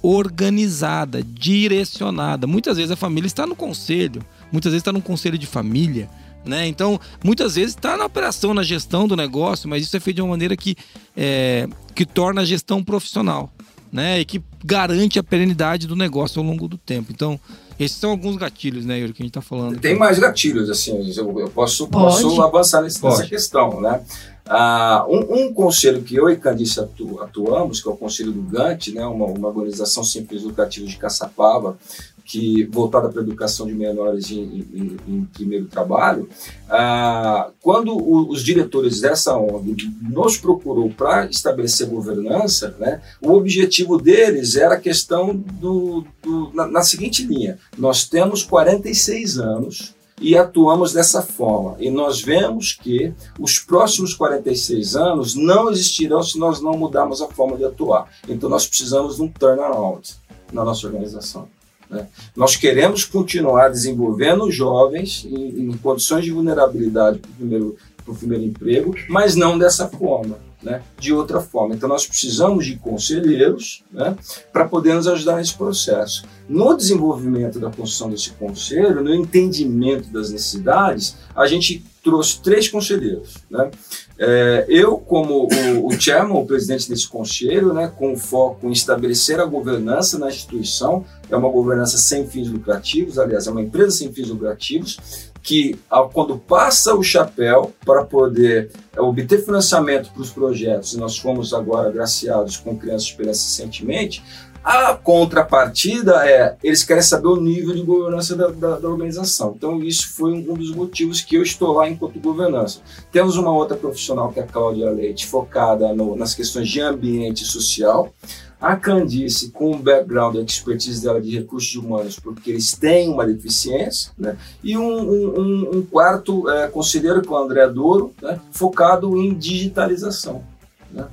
organizada, 0.01 1.23
direcionada. 1.23 2.47
Muitas 2.47 2.77
vezes 2.77 2.91
a 2.91 2.95
família 2.95 3.27
está 3.27 3.45
no 3.45 3.55
conselho, 3.55 4.23
muitas 4.51 4.71
vezes 4.71 4.81
está 4.81 4.91
no 4.91 5.01
conselho 5.01 5.37
de 5.37 5.45
família. 5.45 6.09
Né? 6.43 6.67
Então, 6.67 6.99
muitas 7.23 7.55
vezes 7.55 7.75
está 7.75 7.95
na 7.95 8.05
operação, 8.05 8.53
na 8.53 8.63
gestão 8.63 9.07
do 9.07 9.15
negócio, 9.15 9.69
mas 9.69 9.83
isso 9.83 9.95
é 9.95 9.99
feito 9.99 10.15
de 10.15 10.21
uma 10.23 10.31
maneira 10.31 10.57
que, 10.57 10.75
é, 11.15 11.67
que 11.93 12.03
torna 12.03 12.41
a 12.41 12.45
gestão 12.45 12.83
profissional 12.83 13.51
né? 13.91 14.19
e 14.19 14.25
que 14.25 14.41
garante 14.65 15.19
a 15.19 15.23
perenidade 15.23 15.85
do 15.85 15.95
negócio 15.95 16.39
ao 16.39 16.45
longo 16.45 16.67
do 16.67 16.79
tempo. 16.79 17.11
Então, 17.11 17.39
esses 17.79 17.97
são 17.97 18.11
alguns 18.11 18.37
gatilhos, 18.37 18.85
né, 18.85 18.99
Yuri, 18.99 19.11
que 19.11 19.23
a 19.23 19.25
gente 19.25 19.31
está 19.31 19.41
falando. 19.41 19.79
Tem 19.79 19.97
mais 19.97 20.19
gatilhos, 20.19 20.69
assim, 20.69 21.11
eu, 21.17 21.39
eu 21.39 21.49
posso, 21.49 21.87
posso 21.87 22.39
avançar 22.39 22.83
nessa 22.83 23.25
questão, 23.25 23.81
né? 23.81 23.99
Ah, 24.45 25.05
um, 25.07 25.45
um, 25.45 25.53
conselho 25.53 26.01
que 26.01 26.15
eu 26.15 26.29
e 26.29 26.35
Candice 26.35 26.79
atu, 26.79 27.21
atuamos, 27.21 27.81
que 27.81 27.87
é 27.87 27.91
o 27.91 27.97
Conselho 27.97 28.31
do 28.31 28.41
Gante, 28.41 28.91
né, 28.91 29.05
uma, 29.05 29.25
uma 29.25 29.47
organização 29.47 30.03
fins 30.03 30.43
lucrativos 30.43 30.91
de 30.91 30.97
Caçapava, 30.97 31.77
que 32.25 32.63
voltada 32.65 33.09
para 33.09 33.21
a 33.21 33.23
educação 33.23 33.67
de 33.67 33.73
menores 33.73 34.31
em, 34.31 34.65
em, 34.73 34.97
em 35.07 35.25
primeiro 35.25 35.65
trabalho, 35.65 36.29
ah, 36.69 37.49
quando 37.61 37.91
o, 37.91 38.29
os 38.29 38.43
diretores 38.43 39.01
dessa 39.01 39.35
ONG 39.35 39.91
nos 40.01 40.37
procurou 40.37 40.89
para 40.89 41.25
estabelecer 41.25 41.87
governança, 41.87 42.75
né, 42.79 43.01
o 43.21 43.33
objetivo 43.33 43.97
deles 43.97 44.55
era 44.55 44.75
a 44.75 44.79
questão 44.79 45.35
do, 45.35 46.05
do 46.21 46.51
na, 46.53 46.67
na 46.67 46.81
seguinte 46.81 47.23
linha: 47.23 47.59
nós 47.77 48.07
temos 48.07 48.43
46 48.43 49.37
anos 49.37 49.93
e 50.21 50.37
atuamos 50.37 50.93
dessa 50.93 51.21
forma. 51.21 51.75
E 51.79 51.89
nós 51.89 52.21
vemos 52.21 52.73
que 52.73 53.11
os 53.39 53.59
próximos 53.59 54.13
46 54.13 54.95
anos 54.95 55.35
não 55.35 55.69
existirão 55.71 56.21
se 56.21 56.37
nós 56.37 56.61
não 56.61 56.73
mudarmos 56.73 57.21
a 57.21 57.27
forma 57.27 57.57
de 57.57 57.65
atuar. 57.65 58.07
Então 58.29 58.47
nós 58.47 58.67
precisamos 58.67 59.15
de 59.15 59.23
um 59.23 59.27
turnaround 59.27 60.13
na 60.53 60.63
nossa 60.63 60.85
organização. 60.85 61.47
Né? 61.89 62.07
Nós 62.35 62.55
queremos 62.55 63.03
continuar 63.03 63.69
desenvolvendo 63.69 64.49
jovens 64.51 65.25
em, 65.25 65.69
em 65.69 65.77
condições 65.77 66.23
de 66.23 66.31
vulnerabilidade 66.31 67.17
para 67.17 67.29
o 67.29 67.33
primeiro, 67.33 67.77
primeiro 68.17 68.43
emprego, 68.45 68.95
mas 69.09 69.35
não 69.35 69.57
dessa 69.57 69.87
forma 69.87 70.37
né, 70.61 70.81
de 70.99 71.13
outra 71.13 71.41
forma. 71.41 71.75
Então, 71.75 71.89
nós 71.89 72.05
precisamos 72.05 72.65
de 72.65 72.75
conselheiros 72.77 73.83
né, 73.91 74.15
para 74.51 74.65
poder 74.65 74.93
nos 74.93 75.07
ajudar 75.07 75.37
nesse 75.37 75.53
processo. 75.55 76.23
No 76.47 76.75
desenvolvimento 76.75 77.59
da 77.59 77.69
construção 77.69 78.09
desse 78.09 78.31
conselho, 78.31 79.03
no 79.03 79.13
entendimento 79.13 80.09
das 80.09 80.31
necessidades, 80.31 81.15
a 81.35 81.47
gente 81.47 81.83
trouxe 82.03 82.41
três 82.41 82.67
conselheiros. 82.67 83.35
Né? 83.49 83.71
É, 84.17 84.65
eu, 84.67 84.97
como 84.97 85.47
o, 85.47 85.87
o 85.87 85.99
chairman, 85.99 86.37
o 86.41 86.45
presidente 86.45 86.89
desse 86.89 87.07
conselho, 87.07 87.73
né, 87.73 87.91
com 87.95 88.15
foco 88.17 88.67
em 88.67 88.71
estabelecer 88.71 89.39
a 89.39 89.45
governança 89.45 90.17
na 90.17 90.29
instituição, 90.29 91.05
é 91.29 91.35
uma 91.35 91.49
governança 91.49 91.97
sem 91.97 92.27
fins 92.27 92.49
lucrativos, 92.49 93.17
aliás, 93.17 93.47
é 93.47 93.51
uma 93.51 93.61
empresa 93.61 93.91
sem 93.91 94.11
fins 94.11 94.29
lucrativos, 94.29 95.30
que 95.41 95.79
quando 96.13 96.37
passa 96.37 96.93
o 96.93 97.03
chapéu 97.03 97.73
para 97.85 98.03
poder 98.03 98.71
é, 98.95 99.01
obter 99.01 99.43
financiamento 99.43 100.11
para 100.11 100.21
os 100.21 100.29
projetos, 100.29 100.93
e 100.93 100.97
nós 100.97 101.17
fomos 101.17 101.53
agora 101.53 101.89
agraciados 101.89 102.57
com 102.57 102.77
Crianças 102.77 103.07
Esperança 103.07 103.43
recentemente, 103.43 104.23
a 104.63 104.93
contrapartida 104.93 106.23
é, 106.27 106.55
eles 106.63 106.83
querem 106.83 107.01
saber 107.01 107.27
o 107.27 107.41
nível 107.41 107.73
de 107.73 107.81
governança 107.81 108.35
da, 108.35 108.47
da, 108.49 108.77
da, 108.77 108.87
organização. 108.87 109.55
Então, 109.57 109.81
isso 109.81 110.13
foi 110.13 110.33
um 110.33 110.53
dos 110.53 110.69
motivos 110.75 111.19
que 111.21 111.35
eu 111.35 111.41
estou 111.41 111.73
lá 111.73 111.89
enquanto 111.89 112.19
governança. 112.19 112.79
Temos 113.11 113.37
uma 113.37 113.51
outra 113.51 113.75
profissional, 113.75 114.31
que 114.31 114.39
é 114.39 114.43
a 114.43 114.47
Cláudia 114.47 114.91
Leite, 114.91 115.25
focada 115.25 115.91
no, 115.95 116.15
nas 116.15 116.35
questões 116.35 116.69
de 116.69 116.79
ambiente 116.79 117.43
social. 117.43 118.13
A 118.61 118.75
Candice, 118.75 119.49
com 119.49 119.71
o 119.71 119.77
background 119.77 120.35
e 120.35 120.43
expertise 120.43 121.01
dela 121.01 121.19
de 121.19 121.31
recursos 121.31 121.73
humanos, 121.75 122.19
porque 122.19 122.51
eles 122.51 122.73
têm 122.73 123.09
uma 123.09 123.25
deficiência, 123.25 124.11
né? 124.15 124.37
e 124.63 124.77
um, 124.77 124.83
um, 124.83 125.77
um 125.77 125.81
quarto 125.83 126.47
é, 126.47 126.67
conselheiro, 126.67 127.23
que 127.23 127.27
é 127.27 127.31
o 127.31 127.37
André 127.37 127.67
Douro, 127.67 128.13
né? 128.21 128.39
focado 128.51 129.17
em 129.17 129.33
digitalização. 129.33 130.43
Né? 130.91 131.07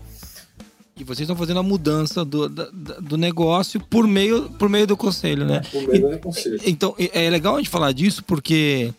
E 0.95 1.05
vocês 1.05 1.21
estão 1.21 1.37
fazendo 1.37 1.61
a 1.61 1.63
mudança 1.63 2.23
do, 2.23 2.49
do, 2.49 2.71
do, 3.01 3.17
negócio 3.17 3.81
por 3.81 4.07
meio, 4.07 4.51
por 4.51 4.69
meio 4.69 4.87
do 4.87 4.97
conselho, 4.97 5.47
né? 5.47 5.63
Por 5.71 5.87
meio 5.87 6.11
do 6.11 6.19
conselho. 6.19 6.61
Então, 6.67 6.95
é 6.99 7.31
legal 7.31 7.55
a 7.55 7.59
gente 7.59 7.71
falar 7.71 7.93
disso 7.93 8.23
porque 8.25 8.93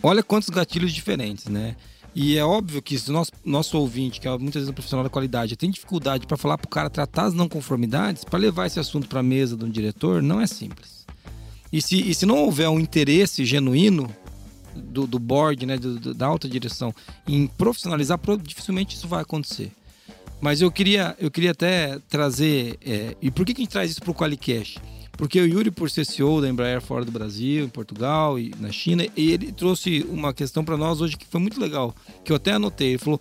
olha 0.00 0.22
quantos 0.22 0.48
gatilhos 0.48 0.92
diferentes, 0.92 1.46
né? 1.46 1.74
E 2.14 2.38
é 2.38 2.44
óbvio 2.44 2.80
que 2.80 2.96
se 2.96 3.10
o 3.10 3.12
nosso, 3.12 3.32
nosso 3.44 3.76
ouvinte, 3.76 4.20
que 4.20 4.28
é 4.28 4.30
muitas 4.30 4.54
vezes 4.54 4.68
um 4.68 4.72
profissional 4.72 5.02
da 5.02 5.10
qualidade, 5.10 5.56
tem 5.56 5.70
dificuldade 5.70 6.26
para 6.26 6.36
falar 6.36 6.56
para 6.56 6.66
o 6.66 6.70
cara 6.70 6.88
tratar 6.88 7.24
as 7.24 7.34
não 7.34 7.48
conformidades, 7.48 8.24
para 8.24 8.38
levar 8.38 8.66
esse 8.66 8.78
assunto 8.78 9.08
para 9.08 9.20
a 9.20 9.22
mesa 9.22 9.56
de 9.56 9.64
um 9.64 9.70
diretor, 9.70 10.22
não 10.22 10.40
é 10.40 10.46
simples. 10.46 11.04
E 11.72 11.82
se, 11.82 12.08
e 12.08 12.14
se 12.14 12.24
não 12.24 12.38
houver 12.38 12.68
um 12.68 12.78
interesse 12.78 13.44
genuíno 13.44 14.08
do, 14.76 15.08
do 15.08 15.18
board, 15.18 15.66
né, 15.66 15.76
do, 15.76 15.98
do, 15.98 16.14
da 16.14 16.26
alta 16.26 16.48
direção, 16.48 16.94
em 17.26 17.48
profissionalizar, 17.48 18.18
dificilmente 18.42 18.94
isso 18.96 19.08
vai 19.08 19.22
acontecer. 19.22 19.72
Mas 20.40 20.60
eu 20.60 20.70
queria, 20.70 21.16
eu 21.18 21.30
queria 21.30 21.50
até 21.50 21.98
trazer. 22.08 22.78
É, 22.84 23.16
e 23.20 23.30
por 23.30 23.44
que, 23.44 23.54
que 23.54 23.62
a 23.62 23.64
gente 23.64 23.72
traz 23.72 23.90
isso 23.90 24.00
para 24.00 24.10
o 24.10 24.14
Qualicast? 24.14 24.80
Porque 25.16 25.40
o 25.40 25.46
Yuri, 25.46 25.70
por 25.70 25.90
ser 25.90 26.04
CEO 26.04 26.40
da 26.40 26.48
Embraer 26.48 26.80
fora 26.80 27.04
do 27.04 27.12
Brasil, 27.12 27.64
em 27.64 27.68
Portugal 27.68 28.38
e 28.38 28.52
na 28.58 28.70
China, 28.72 29.06
e 29.16 29.32
ele 29.32 29.52
trouxe 29.52 30.04
uma 30.08 30.34
questão 30.34 30.64
para 30.64 30.76
nós 30.76 31.00
hoje 31.00 31.16
que 31.16 31.26
foi 31.26 31.40
muito 31.40 31.60
legal, 31.60 31.94
que 32.24 32.32
eu 32.32 32.36
até 32.36 32.52
anotei. 32.52 32.90
Ele 32.90 32.98
falou: 32.98 33.20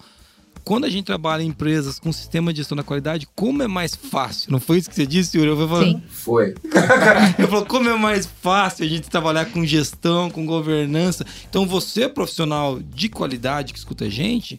quando 0.63 0.85
a 0.85 0.89
gente 0.89 1.05
trabalha 1.05 1.43
em 1.43 1.47
empresas 1.47 1.99
com 1.99 2.11
sistema 2.11 2.53
de 2.53 2.57
gestão 2.57 2.75
da 2.75 2.83
qualidade, 2.83 3.27
como 3.35 3.61
é 3.61 3.67
mais 3.67 3.95
fácil? 3.95 4.51
Não 4.51 4.59
foi 4.59 4.77
isso 4.77 4.89
que 4.89 4.95
você 4.95 5.05
disse, 5.05 5.37
Yuri? 5.37 5.49
Eu 5.49 5.67
falei, 5.67 5.93
Sim. 5.93 6.03
Foi. 6.07 6.55
Ele 7.37 7.47
falou, 7.47 7.65
como 7.65 7.89
é 7.89 7.97
mais 7.97 8.25
fácil 8.25 8.85
a 8.85 8.87
gente 8.87 9.09
trabalhar 9.09 9.45
com 9.45 9.65
gestão, 9.65 10.29
com 10.29 10.45
governança. 10.45 11.25
Então, 11.49 11.65
você, 11.65 12.07
profissional 12.07 12.79
de 12.79 13.09
qualidade 13.09 13.73
que 13.73 13.79
escuta 13.79 14.05
a 14.05 14.09
gente, 14.09 14.57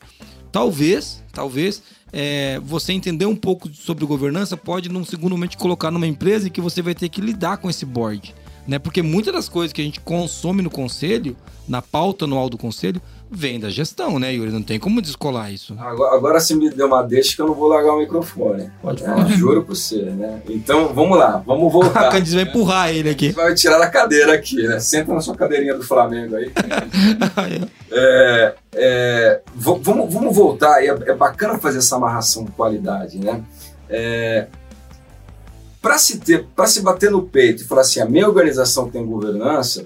talvez, 0.55 1.21
talvez, 1.33 1.83
é, 2.13 2.61
você 2.61 2.93
entender 2.93 3.27
um 3.27 3.35
pouco 3.35 3.69
sobre 3.75 4.07
governança 4.07 4.57
pode, 4.57 4.89
num 4.89 5.05
segundo 5.05 5.33
momento, 5.33 5.59
colocar 5.59 5.91
numa 5.91 6.07
empresa 6.07 6.47
em 6.47 6.51
que 6.51 6.61
você 6.61 6.81
vai 6.81 6.95
ter 6.95 7.09
que 7.09 7.21
lidar 7.21 7.57
com 7.57 7.69
esse 7.69 7.85
board. 7.85 8.33
Né? 8.65 8.79
Porque 8.79 9.03
muitas 9.03 9.35
das 9.35 9.49
coisas 9.49 9.73
que 9.73 9.83
a 9.83 9.85
gente 9.85 9.99
consome 9.99 10.63
no 10.63 10.71
conselho, 10.71 11.37
na 11.67 11.83
pauta 11.83 12.25
anual 12.25 12.49
do 12.49 12.57
conselho, 12.57 13.03
vem 13.35 13.59
da 13.59 13.69
gestão, 13.69 14.19
né, 14.19 14.33
Yuri? 14.33 14.51
Não 14.51 14.63
tem 14.63 14.79
como 14.79 15.03
descolar 15.03 15.53
isso. 15.53 15.75
Agora, 15.79 16.17
agora 16.17 16.41
você 16.41 16.55
me 16.55 16.71
deu 16.71 16.87
uma 16.87 17.03
deixa 17.03 17.35
que 17.35 17.43
eu 17.43 17.47
não 17.47 17.55
vou 17.55 17.69
largar 17.69 17.93
o 17.95 17.99
microfone. 17.99 18.71
Pode 18.81 19.03
é, 19.03 19.07
falar. 19.07 19.31
É, 19.31 19.37
juro 19.37 19.65
por 19.65 19.77
você, 19.77 20.03
né? 20.03 20.41
Então, 20.49 20.93
vamos 20.95 21.19
lá, 21.19 21.43
vamos 21.45 21.73
voltar. 21.73 22.09
A 22.09 22.11
Candice 22.11 22.35
vai 22.35 22.45
empurrar 22.45 22.91
ele 22.91 23.11
aqui. 23.11 23.33
Vai 23.33 23.55
tirar 23.55 23.79
da 23.79 23.89
cadeira 23.89 24.35
aqui, 24.35 24.63
né? 24.67 24.79
Senta 24.79 25.13
na 25.13 25.21
sua 25.21 25.35
cadeirinha 25.35 25.75
do 25.75 25.83
Flamengo 25.83 26.37
aí. 26.37 26.53
é, 27.91 28.55
é, 28.75 29.41
vamos, 29.55 30.13
vamos 30.13 30.35
voltar, 30.35 30.83
é, 30.83 30.89
é 30.89 31.15
bacana 31.15 31.59
fazer 31.59 31.79
essa 31.79 31.97
amarração 31.97 32.45
de 32.45 32.53
qualidade, 32.53 33.19
né? 33.19 33.43
É, 33.89 34.47
para 35.85 35.99
se 35.99 36.19
ter, 36.19 36.47
para 36.57 36.67
se 36.67 36.81
bater 36.81 37.11
no 37.11 37.23
peito 37.23 37.63
e 37.63 37.67
falar 37.67 37.83
assim, 37.83 38.01
a 38.01 38.07
minha 38.07 38.27
organização 38.27 38.89
tem 38.89 39.05
governança, 39.05 39.85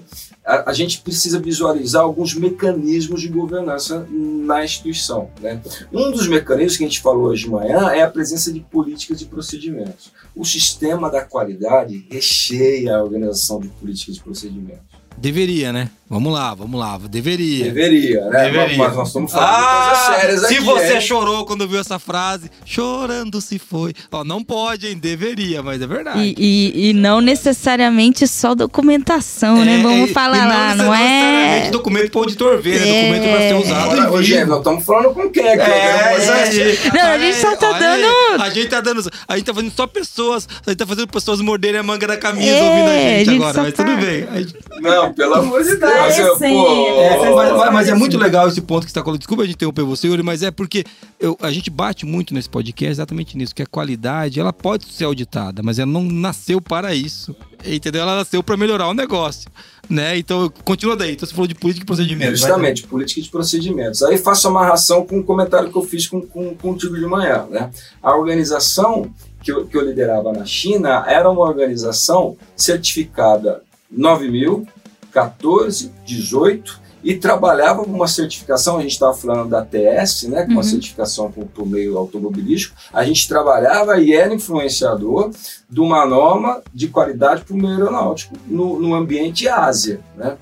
a, 0.49 0.71
a, 0.71 0.73
gente 0.73 1.01
precisa 1.01 1.39
visualizar 1.39 2.01
alguns 2.01 2.33
mecanismos 2.33 3.21
de 3.21 3.27
governança 3.27 4.07
na 4.09 4.65
instituição. 4.65 5.29
Né? 5.39 5.61
Um 5.93 6.09
dos 6.09 6.27
mecanismos 6.27 6.77
que 6.77 6.83
a 6.83 6.87
gente 6.87 7.01
falou 7.01 7.25
hoje 7.25 7.43
de 7.43 7.51
manhã 7.51 7.89
é 7.91 8.01
a 8.01 8.09
presença 8.09 8.51
de 8.51 8.59
políticas 8.59 9.21
e 9.21 9.25
procedimentos. 9.25 10.11
O 10.35 10.43
sistema 10.43 11.09
da 11.09 11.21
qualidade 11.21 12.07
recheia 12.09 12.97
a 12.97 13.03
organização 13.03 13.59
de 13.59 13.67
políticas 13.67 14.17
e 14.17 14.21
procedimentos. 14.21 14.88
Deveria, 15.17 15.73
né? 15.73 15.89
Vamos 16.09 16.33
lá, 16.33 16.55
vamos 16.55 16.79
lá. 16.79 16.97
Deveria. 17.07 17.65
Deveria, 17.65 18.25
né? 18.29 18.45
Deveria. 18.45 18.77
Mas 18.79 18.95
nós 18.95 19.07
estamos 19.09 19.31
falando 19.31 19.47
ah, 19.47 19.91
de 19.93 19.99
coisas 19.99 20.19
sérias 20.21 20.43
aqui. 20.45 20.53
Se 20.55 20.59
você 20.61 20.93
hein? 20.95 21.01
chorou 21.01 21.45
quando 21.45 21.67
viu 21.67 21.79
essa 21.79 21.99
frase, 21.99 22.49
chorando 22.65 23.39
se 23.39 23.59
foi. 23.59 23.93
Ó, 24.11 24.23
não 24.23 24.43
pode, 24.43 24.87
hein? 24.87 24.97
Deveria, 24.97 25.61
mas 25.61 25.79
é 25.79 25.85
verdade. 25.85 26.19
E, 26.19 26.33
e, 26.35 26.89
e 26.89 26.93
não 26.93 27.21
necessariamente 27.21 28.27
só 28.27 28.55
documentação, 28.55 29.63
né? 29.63 29.79
É, 29.79 29.83
Vamos 29.83 30.09
e- 30.09 30.13
falar 30.13 30.45
e 30.45 30.47
lá, 30.49 30.75
não 30.75 30.85
não 30.85 30.95
é? 30.95 30.99
necessariamente 30.99 31.71
documento 31.71 32.09
para 32.11 32.17
o 32.19 32.23
auditor 32.23 32.59
ver, 32.59 32.79
né? 32.79 32.87
É. 32.89 33.03
Documento 33.11 33.29
para 33.31 33.47
ser 33.47 33.53
usado 33.67 34.01
Agora, 34.01 34.23
gente, 34.23 34.45
nós 34.45 34.57
estamos 34.57 34.85
falando 34.85 35.13
com 35.13 35.29
quem 35.29 35.47
aqui? 35.47 35.69
É, 35.71 36.11
Mas, 36.27 36.57
é, 36.57 36.75
Não, 36.91 37.05
a 37.11 37.19
gente 37.19 37.35
só 37.37 37.55
tá 37.55 37.71
dando- 37.77 38.41
A 38.41 38.49
gente 38.49 38.67
tá 38.67 38.81
dando. 38.81 39.11
A 39.27 39.35
gente 39.37 39.45
tá 39.45 39.53
fazendo 39.53 39.71
só 39.75 39.85
pessoas. 39.85 40.47
A 40.65 40.71
gente 40.71 40.79
tá 40.79 40.87
fazendo 40.87 41.07
pessoas 41.07 41.39
morderem 41.41 41.79
a 41.79 41.83
manga 41.83 42.07
da 42.07 42.17
camisa 42.17 42.49
É, 42.49 42.63
ouvindo 42.63 42.89
a 42.89 42.93
gente, 42.95 43.29
a 43.29 43.31
gente 43.31 43.43
agora. 43.43 43.61
Mas 43.61 43.73
tá- 43.73 43.83
tudo 43.83 43.97
bem. 43.97 44.27
Gente- 44.43 44.55
Não, 44.81 45.08
pelo 45.15 45.35
amor 45.35 45.63
de 45.63 45.75
Deus. 45.75 46.17
eu, 46.17 46.37
pô, 46.37 46.45
É, 46.45 47.29
mas, 47.35 47.73
mas- 47.73 47.87
é 47.89 47.93
muito 47.93 48.17
legal 48.17 48.47
esse 48.47 48.61
ponto 48.61 48.81
que 48.85 48.91
você 48.91 48.91
está 48.91 49.01
colocando. 49.01 49.19
Desculpa 49.19 49.43
a 49.43 49.45
gente 49.45 49.55
interromper 49.55 49.83
você, 49.83 50.07
Yuri, 50.07 50.23
mas 50.23 50.43
é 50.43 50.51
porque 50.51 50.83
eu- 51.19 51.37
a 51.41 51.51
gente 51.51 51.69
bate 51.69 52.05
muito 52.05 52.33
nesse 52.33 52.49
podcast 52.49 52.91
exatamente 52.91 53.37
nisso, 53.37 53.53
que 53.55 53.61
a 53.63 53.65
qualidade 53.67 54.39
ela 54.39 54.53
pode 54.53 54.85
ser 54.91 55.05
auditada, 55.05 55.61
mas 55.63 55.79
ela 55.79 55.91
não 55.91 56.03
nasceu 56.03 56.61
para 56.61 56.93
isso. 56.93 57.35
Entendeu? 57.65 58.01
Ela 58.03 58.15
nasceu 58.17 58.41
para 58.41 58.55
melhorar 58.55 58.87
o 58.87 58.93
negócio. 58.93 59.49
Né? 59.89 60.17
Então, 60.19 60.49
continua 60.63 60.95
daí. 60.95 61.13
Então, 61.13 61.27
você 61.27 61.33
falou 61.33 61.47
de 61.47 61.55
política 61.55 61.83
e 61.83 61.85
procedimento. 61.87 62.35
Justamente, 62.35 62.83
política 62.87 63.21
de 63.21 63.29
procedimentos. 63.29 64.03
Aí 64.03 64.17
faço 64.19 64.47
amarração 64.47 65.03
com 65.05 65.17
o 65.19 65.23
comentário 65.23 65.69
que 65.71 65.75
eu 65.75 65.83
fiz 65.83 66.07
com, 66.07 66.21
com, 66.21 66.55
contigo 66.55 66.95
de 66.95 67.05
manhã. 67.07 67.47
Né? 67.49 67.71
A 68.01 68.15
organização 68.15 69.09
que 69.41 69.51
eu, 69.51 69.65
que 69.65 69.75
eu 69.75 69.83
liderava 69.83 70.31
na 70.31 70.45
China 70.45 71.03
era 71.07 71.29
uma 71.29 71.41
organização 71.41 72.37
certificada 72.55 73.61
9000, 73.91 74.67
14, 75.11 75.91
18 76.05 76.89
e 77.03 77.15
trabalhava 77.15 77.83
com 77.83 77.91
uma 77.91 78.07
certificação, 78.07 78.77
a 78.77 78.81
gente 78.81 78.91
estava 78.91 79.13
falando 79.13 79.49
da 79.49 79.63
TS, 79.63 80.23
né, 80.23 80.43
com 80.43 80.51
uma 80.51 80.57
Uhum. 80.57 80.63
certificação 80.63 81.31
para 81.31 81.63
o 81.63 81.65
meio 81.65 81.97
automobilístico, 81.97 82.75
a 82.91 83.05
gente 83.05 83.27
trabalhava 83.27 83.97
e 83.99 84.13
era 84.13 84.33
influenciador 84.33 85.31
de 85.69 85.79
uma 85.79 86.05
norma 86.05 86.61
de 86.73 86.89
qualidade 86.89 87.45
para 87.45 87.53
o 87.53 87.57
meio 87.57 87.73
aeronáutico 87.75 88.35
no, 88.45 88.79
no 88.79 88.93
ambiente 88.93 89.47
Ásia. 89.47 90.01
Né? 90.17 90.35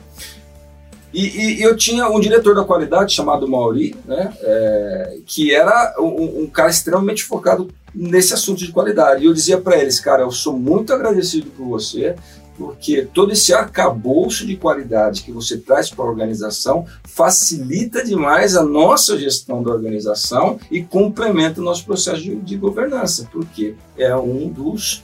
E, 1.13 1.59
e 1.59 1.61
eu 1.61 1.75
tinha 1.77 2.09
um 2.09 2.19
diretor 2.19 2.55
da 2.55 2.63
qualidade 2.63 3.13
chamado 3.13 3.47
Mauri, 3.47 3.95
né, 4.05 4.33
é, 4.41 5.17
que 5.25 5.53
era 5.53 5.95
um, 5.99 6.43
um 6.43 6.47
cara 6.47 6.69
extremamente 6.69 7.23
focado 7.23 7.69
nesse 7.93 8.33
assunto 8.33 8.59
de 8.59 8.71
qualidade. 8.71 9.23
E 9.23 9.27
eu 9.27 9.33
dizia 9.33 9.59
para 9.59 9.77
eles, 9.77 9.99
cara, 9.99 10.23
eu 10.23 10.31
sou 10.31 10.53
muito 10.57 10.91
agradecido 10.91 11.49
por 11.51 11.65
você, 11.67 12.15
porque 12.57 13.07
todo 13.13 13.31
esse 13.31 13.53
arcabouço 13.53 14.45
de 14.45 14.55
qualidade 14.55 15.21
que 15.21 15.31
você 15.31 15.57
traz 15.57 15.89
para 15.89 16.03
a 16.03 16.07
organização 16.07 16.85
facilita 17.03 18.03
demais 18.03 18.55
a 18.55 18.63
nossa 18.63 19.17
gestão 19.17 19.61
da 19.61 19.71
organização 19.71 20.59
e 20.71 20.81
complementa 20.81 21.61
o 21.61 21.63
nosso 21.63 21.85
processo 21.85 22.21
de, 22.21 22.35
de 22.35 22.57
governança, 22.57 23.29
porque 23.31 23.75
é 23.97 24.15
um 24.15 24.49
dos 24.49 25.03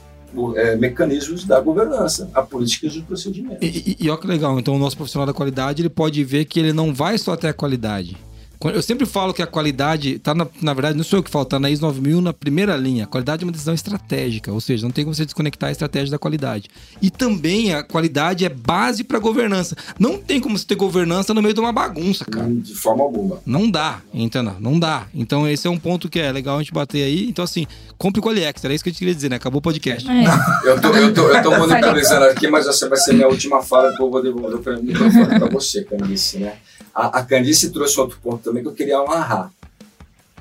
é, 0.56 0.74
mecanismos 0.76 1.44
da 1.44 1.60
governança, 1.60 2.28
a 2.34 2.42
política 2.42 2.88
de 2.88 3.00
procedimento. 3.02 3.64
E, 3.64 3.96
e, 4.00 4.04
e 4.04 4.10
olha 4.10 4.20
que 4.20 4.26
legal, 4.26 4.58
então 4.58 4.74
o 4.74 4.78
nosso 4.78 4.96
profissional 4.96 5.26
da 5.26 5.32
qualidade 5.32 5.82
ele 5.82 5.88
pode 5.88 6.22
ver 6.24 6.44
que 6.44 6.58
ele 6.58 6.72
não 6.72 6.92
vai 6.92 7.16
só 7.18 7.32
até 7.32 7.48
a 7.48 7.54
qualidade. 7.54 8.16
Eu 8.62 8.82
sempre 8.82 9.06
falo 9.06 9.34
que 9.34 9.42
a 9.42 9.46
qualidade 9.46 10.18
tá 10.18 10.34
na, 10.34 10.46
na 10.62 10.72
verdade, 10.72 10.96
não 10.96 11.04
sou 11.04 11.18
eu 11.18 11.22
que 11.22 11.30
falo, 11.30 11.44
tá 11.44 11.58
na 11.58 11.70
ISO 11.70 11.82
9000 11.82 12.20
na 12.20 12.32
primeira 12.32 12.76
linha. 12.76 13.04
A 13.04 13.06
qualidade 13.06 13.42
é 13.42 13.46
uma 13.46 13.52
decisão 13.52 13.74
estratégica, 13.74 14.52
ou 14.52 14.60
seja, 14.60 14.84
não 14.84 14.90
tem 14.90 15.04
como 15.04 15.14
você 15.14 15.24
desconectar 15.24 15.68
a 15.68 15.72
estratégia 15.72 16.10
da 16.10 16.18
qualidade. 16.18 16.68
E 17.00 17.10
também 17.10 17.74
a 17.74 17.82
qualidade 17.82 18.44
é 18.44 18.48
base 18.48 19.04
para 19.04 19.18
governança. 19.18 19.76
Não 19.98 20.18
tem 20.18 20.40
como 20.40 20.56
você 20.58 20.64
ter 20.64 20.76
governança 20.76 21.34
no 21.34 21.42
meio 21.42 21.54
de 21.54 21.60
uma 21.60 21.72
bagunça, 21.72 22.24
cara. 22.24 22.48
De 22.48 22.74
forma 22.74 23.02
alguma. 23.02 23.40
Não 23.44 23.70
dá, 23.70 24.00
entendeu? 24.12 24.54
Não 24.60 24.78
dá. 24.78 25.06
Então 25.14 25.48
esse 25.48 25.66
é 25.66 25.70
um 25.70 25.78
ponto 25.78 26.08
que 26.08 26.18
é 26.18 26.32
legal 26.32 26.56
a 26.56 26.60
gente 26.60 26.72
bater 26.72 27.04
aí. 27.04 27.28
Então 27.28 27.44
assim, 27.44 27.66
compre 27.98 28.20
com 28.20 28.28
AliEx, 28.28 28.64
era 28.64 28.74
isso 28.74 28.82
que 28.82 28.90
a 28.90 28.92
gente 28.92 28.98
queria 28.98 29.14
dizer, 29.14 29.28
né? 29.28 29.36
Acabou 29.36 29.58
o 29.58 29.62
podcast. 29.62 30.08
É. 30.08 30.24
Eu 30.64 30.80
tô, 30.80 30.88
eu 30.88 31.12
tô, 31.12 31.28
eu 31.28 31.42
tô 31.42 31.50
monopolizando 31.50 32.24
aqui, 32.24 32.48
mas 32.48 32.66
essa 32.66 32.88
vai 32.88 32.98
ser 32.98 33.12
minha 33.12 33.28
última 33.28 33.62
fala, 33.62 33.90
depois 33.90 34.24
eu 34.24 34.34
vou 34.34 34.50
devolver 34.50 34.78
o 34.78 34.82
microfone 34.82 35.38
para 35.38 35.48
você, 35.48 35.84
Candice, 35.84 36.38
né? 36.38 36.54
A, 36.94 37.18
a 37.18 37.22
Candice 37.24 37.70
trouxe 37.70 37.98
outro 38.00 38.18
ponto 38.22 38.43
também 38.44 38.62
que 38.62 38.68
eu 38.68 38.74
queria 38.74 38.98
amarrar. 38.98 39.50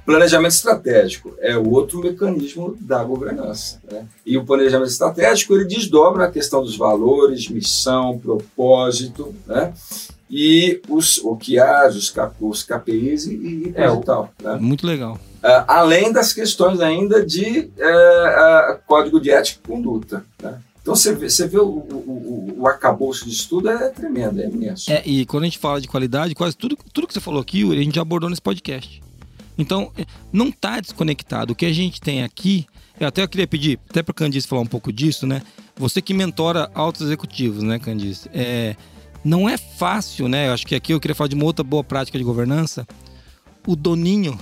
Planejamento 0.06 0.52
estratégico 0.52 1.34
é 1.40 1.58
outro 1.58 2.00
mecanismo 2.00 2.76
da 2.80 3.02
governança. 3.04 3.80
Né? 3.90 4.06
E 4.26 4.38
o 4.38 4.44
planejamento 4.44 4.90
estratégico 4.90 5.56
ele 5.56 5.64
desdobra 5.64 6.26
a 6.26 6.32
questão 6.32 6.62
dos 6.62 6.76
valores, 6.76 7.48
missão, 7.48 8.20
propósito, 8.20 9.34
né? 9.48 9.74
e 10.30 10.82
os 10.90 11.20
OKRs, 11.24 11.96
os, 11.96 12.14
os 12.42 12.64
KPIs 12.64 13.28
e, 13.28 13.34
e 13.34 13.74
É, 13.76 13.88
tal. 14.02 14.30
Né? 14.42 14.58
Muito 14.60 14.86
legal. 14.86 15.18
Ah, 15.42 15.80
além 15.80 16.12
das 16.12 16.34
questões 16.34 16.82
ainda 16.82 17.26
de 17.26 17.70
eh, 17.78 18.36
ah, 18.38 18.80
código 18.86 19.22
de 19.22 19.30
ética 19.30 19.62
e 19.64 19.68
conduta. 19.68 20.26
Né? 20.42 20.60
Então 20.84 20.98
você 20.98 21.16
vê, 21.16 21.30
você 21.30 21.48
vê 21.48 21.58
o, 21.58 21.66
o, 21.66 22.56
o, 22.60 22.68
arcabouço 22.68 23.24
de 23.24 23.32
estudo 23.32 23.70
é 23.70 23.90
tremendo, 23.90 24.42
é 24.42 24.50
imenso. 24.50 24.92
É, 24.92 25.02
e 25.06 25.26
quando 25.26 25.44
a 25.44 25.46
gente 25.46 25.58
fala 25.58 25.80
de 25.80 25.88
qualidade, 25.88 26.36
quase 26.36 26.58
tudo, 26.58 26.78
tudo 26.94 27.08
que 27.08 27.14
você 27.14 27.22
falou 27.22 27.42
aqui, 27.42 27.64
a 27.64 27.82
gente 27.82 27.96
já 27.96 28.02
abordou 28.02 28.30
nesse 28.30 28.42
podcast. 28.42 29.02
Então, 29.58 29.94
é, 29.98 30.06
não 30.32 30.50
está 30.50 30.82
desconectado. 30.82 31.54
O 31.54 31.56
que 31.56 31.66
a 31.66 31.72
gente 31.72 32.02
tem 32.02 32.22
aqui, 32.22 32.68
eu 33.00 33.08
até 33.08 33.26
queria 33.26 33.48
pedir, 33.48 33.80
até 33.90 34.04
para 34.04 34.14
Candice 34.14 34.46
falar 34.46 34.62
um 34.62 34.68
pouco 34.68 34.92
disso, 34.92 35.26
né? 35.26 35.42
Você 35.78 36.02
que 36.02 36.14
mentora 36.14 36.70
altos 36.76 37.04
executivos, 37.04 37.64
né, 37.64 37.80
Candice? 37.80 38.30
É, 38.34 38.76
não 39.24 39.48
é 39.48 39.58
fácil, 39.58 40.28
né? 40.28 40.50
Eu 40.50 40.54
acho 40.54 40.68
que 40.68 40.76
aqui 40.76 40.94
eu 40.94 41.00
queria 41.00 41.16
falar 41.16 41.30
de 41.30 41.36
uma 41.36 41.46
outra 41.46 41.64
boa 41.64 41.84
prática 41.84 42.18
de 42.18 42.26
governança. 42.26 42.86
O 43.66 43.74
doninho 43.74 44.38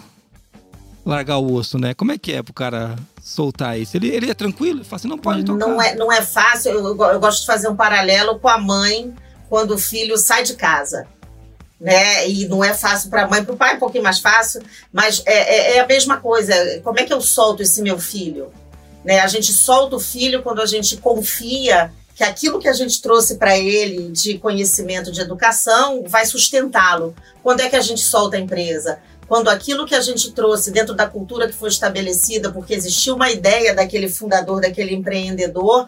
largar 1.06 1.38
o 1.38 1.54
osso, 1.54 1.78
né? 1.78 1.94
Como 1.94 2.12
é 2.12 2.18
que 2.18 2.32
é 2.32 2.42
pro 2.44 2.54
cara 2.54 2.96
soltar 3.22 3.80
isso? 3.80 3.98
Ele, 3.98 4.10
ele 4.10 4.30
é 4.30 4.34
tranquilo? 4.34 4.80
Ele 4.80 4.86
fala 4.86 4.98
assim, 4.98 5.08
não 5.08 5.18
pode 5.18 5.44
tocar. 5.44 5.68
Não 5.68 5.82
é, 5.82 5.96
não 5.96 6.12
é 6.12 6.22
fácil. 6.22 6.72
Eu, 6.72 6.88
eu 6.88 6.96
go- 6.96 7.06
eu 7.12 7.20
gosto 7.20 7.42
de 7.42 7.46
fazer 7.48 7.68
um 7.68 7.76
paralelo 7.76 8.40
com 8.40 8.48
a 8.48 8.58
mãe 8.58 9.14
quando 9.50 9.72
o 9.72 9.78
filho 9.78 10.18
sai 10.18 10.44
de 10.44 10.54
casa. 10.56 11.08
Né? 11.80 12.30
E 12.30 12.48
não 12.48 12.64
é 12.64 12.74
fácil 12.76 13.10
para 13.10 13.24
a 13.24 13.28
mãe, 13.28 13.44
para 13.44 13.54
o 13.56 13.58
pai 13.58 13.72
é 13.74 13.76
um 13.76 13.80
pouquinho 13.80 14.04
mais 14.04 14.20
fácil, 14.20 14.62
mas 14.94 15.24
é, 15.26 15.34
é- 15.34 15.78
é 15.78 15.80
a 15.80 15.88
mesma 15.88 16.18
coisa. 16.18 16.54
Como 16.84 17.00
é 17.00 17.04
que 17.04 17.12
eu 17.14 17.20
solto 17.22 17.64
esse 17.64 17.82
meu 17.82 17.98
filho? 17.98 18.52
Né? 19.04 19.20
A 19.20 19.28
gente 19.28 19.52
solta 19.52 19.96
o 19.96 20.00
filho 20.00 20.44
quando 20.44 20.62
a 20.62 20.66
gente 20.68 20.96
confia 20.98 21.92
que 22.16 22.24
aquilo 22.24 22.60
que 22.60 22.68
a 22.68 22.74
gente 22.74 23.02
trouxe 23.02 23.36
para 23.36 23.58
ele 23.58 24.12
de 24.12 24.38
conhecimento, 24.38 25.12
de 25.12 25.22
educação, 25.22 26.04
vai 26.08 26.24
sustentá-lo. 26.28 27.16
Quando 27.42 27.62
é 27.62 27.70
que 27.70 27.76
a 27.76 27.82
gente 27.82 28.02
solta 28.02 28.38
a 28.38 28.40
empresa? 28.40 29.00
Quando 29.32 29.48
aquilo 29.48 29.86
que 29.86 29.96
a 29.96 30.02
gente 30.02 30.34
trouxe 30.34 30.72
dentro 30.72 30.94
da 30.94 31.08
cultura 31.08 31.48
que 31.48 31.54
foi 31.54 31.70
estabelecida, 31.70 32.52
porque 32.52 32.74
existiu 32.74 33.16
uma 33.16 33.32
ideia 33.32 33.74
daquele 33.74 34.10
fundador, 34.10 34.60
daquele 34.60 34.94
empreendedor, 34.94 35.88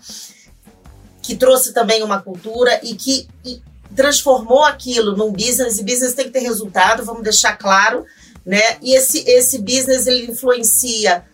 que 1.22 1.36
trouxe 1.36 1.74
também 1.74 2.02
uma 2.04 2.22
cultura 2.22 2.80
e 2.82 2.96
que 2.96 3.28
e 3.44 3.62
transformou 3.94 4.64
aquilo 4.64 5.18
num 5.18 5.30
business, 5.30 5.78
e 5.78 5.84
business 5.84 6.14
tem 6.14 6.28
que 6.28 6.32
ter 6.32 6.40
resultado, 6.40 7.04
vamos 7.04 7.22
deixar 7.22 7.58
claro, 7.58 8.06
né? 8.46 8.78
E 8.82 8.96
esse, 8.96 9.30
esse 9.30 9.58
business 9.60 10.08
ele 10.08 10.32
influencia 10.32 11.26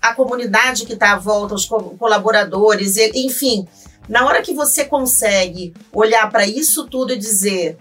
a 0.00 0.14
comunidade 0.16 0.84
que 0.84 0.94
está 0.94 1.12
à 1.12 1.16
volta, 1.16 1.54
os 1.54 1.64
co- 1.64 1.94
colaboradores, 1.96 2.96
enfim. 2.96 3.68
Na 4.08 4.26
hora 4.26 4.42
que 4.42 4.52
você 4.52 4.84
consegue 4.84 5.72
olhar 5.92 6.28
para 6.28 6.44
isso 6.44 6.88
tudo 6.88 7.12
e 7.12 7.16
dizer 7.16 7.76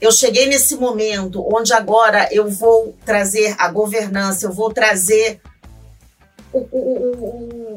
eu 0.00 0.12
cheguei 0.12 0.46
nesse 0.46 0.76
momento 0.76 1.42
onde 1.54 1.72
agora 1.72 2.28
eu 2.30 2.48
vou 2.50 2.94
trazer 3.04 3.54
a 3.58 3.68
governança, 3.68 4.46
eu 4.46 4.52
vou 4.52 4.72
trazer 4.72 5.40
o, 6.52 6.58
o- 6.58 7.12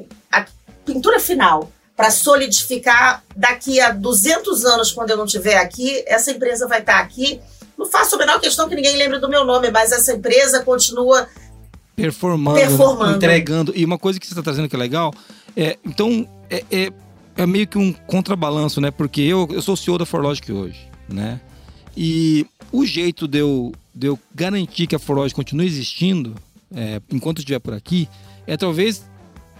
o- 0.01 0.05
a 0.31 0.45
pintura 0.85 1.19
final 1.19 1.71
para 1.95 2.09
solidificar 2.11 3.23
daqui 3.35 3.79
a 3.81 3.91
200 3.91 4.65
anos, 4.65 4.91
quando 4.91 5.09
eu 5.09 5.17
não 5.17 5.25
estiver 5.25 5.57
aqui, 5.57 6.03
essa 6.07 6.31
empresa 6.31 6.67
vai 6.67 6.79
estar 6.79 6.99
aqui. 6.99 7.41
Não 7.77 7.85
faço 7.85 8.15
a 8.15 8.17
menor 8.17 8.39
questão 8.39 8.67
que 8.69 8.75
ninguém 8.75 8.95
lembre 8.95 9.19
do 9.19 9.27
meu 9.29 9.43
nome, 9.45 9.69
mas 9.71 9.91
essa 9.91 10.13
empresa 10.13 10.61
continua 10.63 11.27
performando, 11.95 12.57
Performando. 12.57 13.15
entregando. 13.17 13.73
E 13.75 13.83
uma 13.83 13.97
coisa 13.97 14.19
que 14.19 14.25
você 14.25 14.31
está 14.33 14.41
trazendo 14.43 14.69
que 14.69 14.75
é 14.75 14.79
legal, 14.79 15.13
é, 15.55 15.77
então, 15.85 16.27
é, 16.49 16.63
é, 16.71 16.91
é 17.35 17.45
meio 17.45 17.67
que 17.67 17.77
um 17.77 17.91
contrabalanço, 17.91 18.79
né? 18.79 18.91
Porque 18.91 19.21
eu, 19.21 19.47
eu 19.51 19.61
sou 19.61 19.75
CEO 19.75 19.97
da 19.97 20.05
Forlogic 20.05 20.49
hoje, 20.51 20.89
né? 21.09 21.39
E 22.01 22.45
o 22.71 22.85
jeito 22.85 23.27
de 23.27 23.39
eu, 23.39 23.73
de 23.93 24.07
eu 24.07 24.17
garantir 24.33 24.87
que 24.87 24.95
a 24.95 24.99
Forlogic 24.99 25.35
continue 25.35 25.65
existindo, 25.65 26.33
é, 26.73 27.01
enquanto 27.11 27.39
estiver 27.39 27.59
por 27.59 27.73
aqui, 27.73 28.07
é 28.47 28.55
talvez 28.55 29.03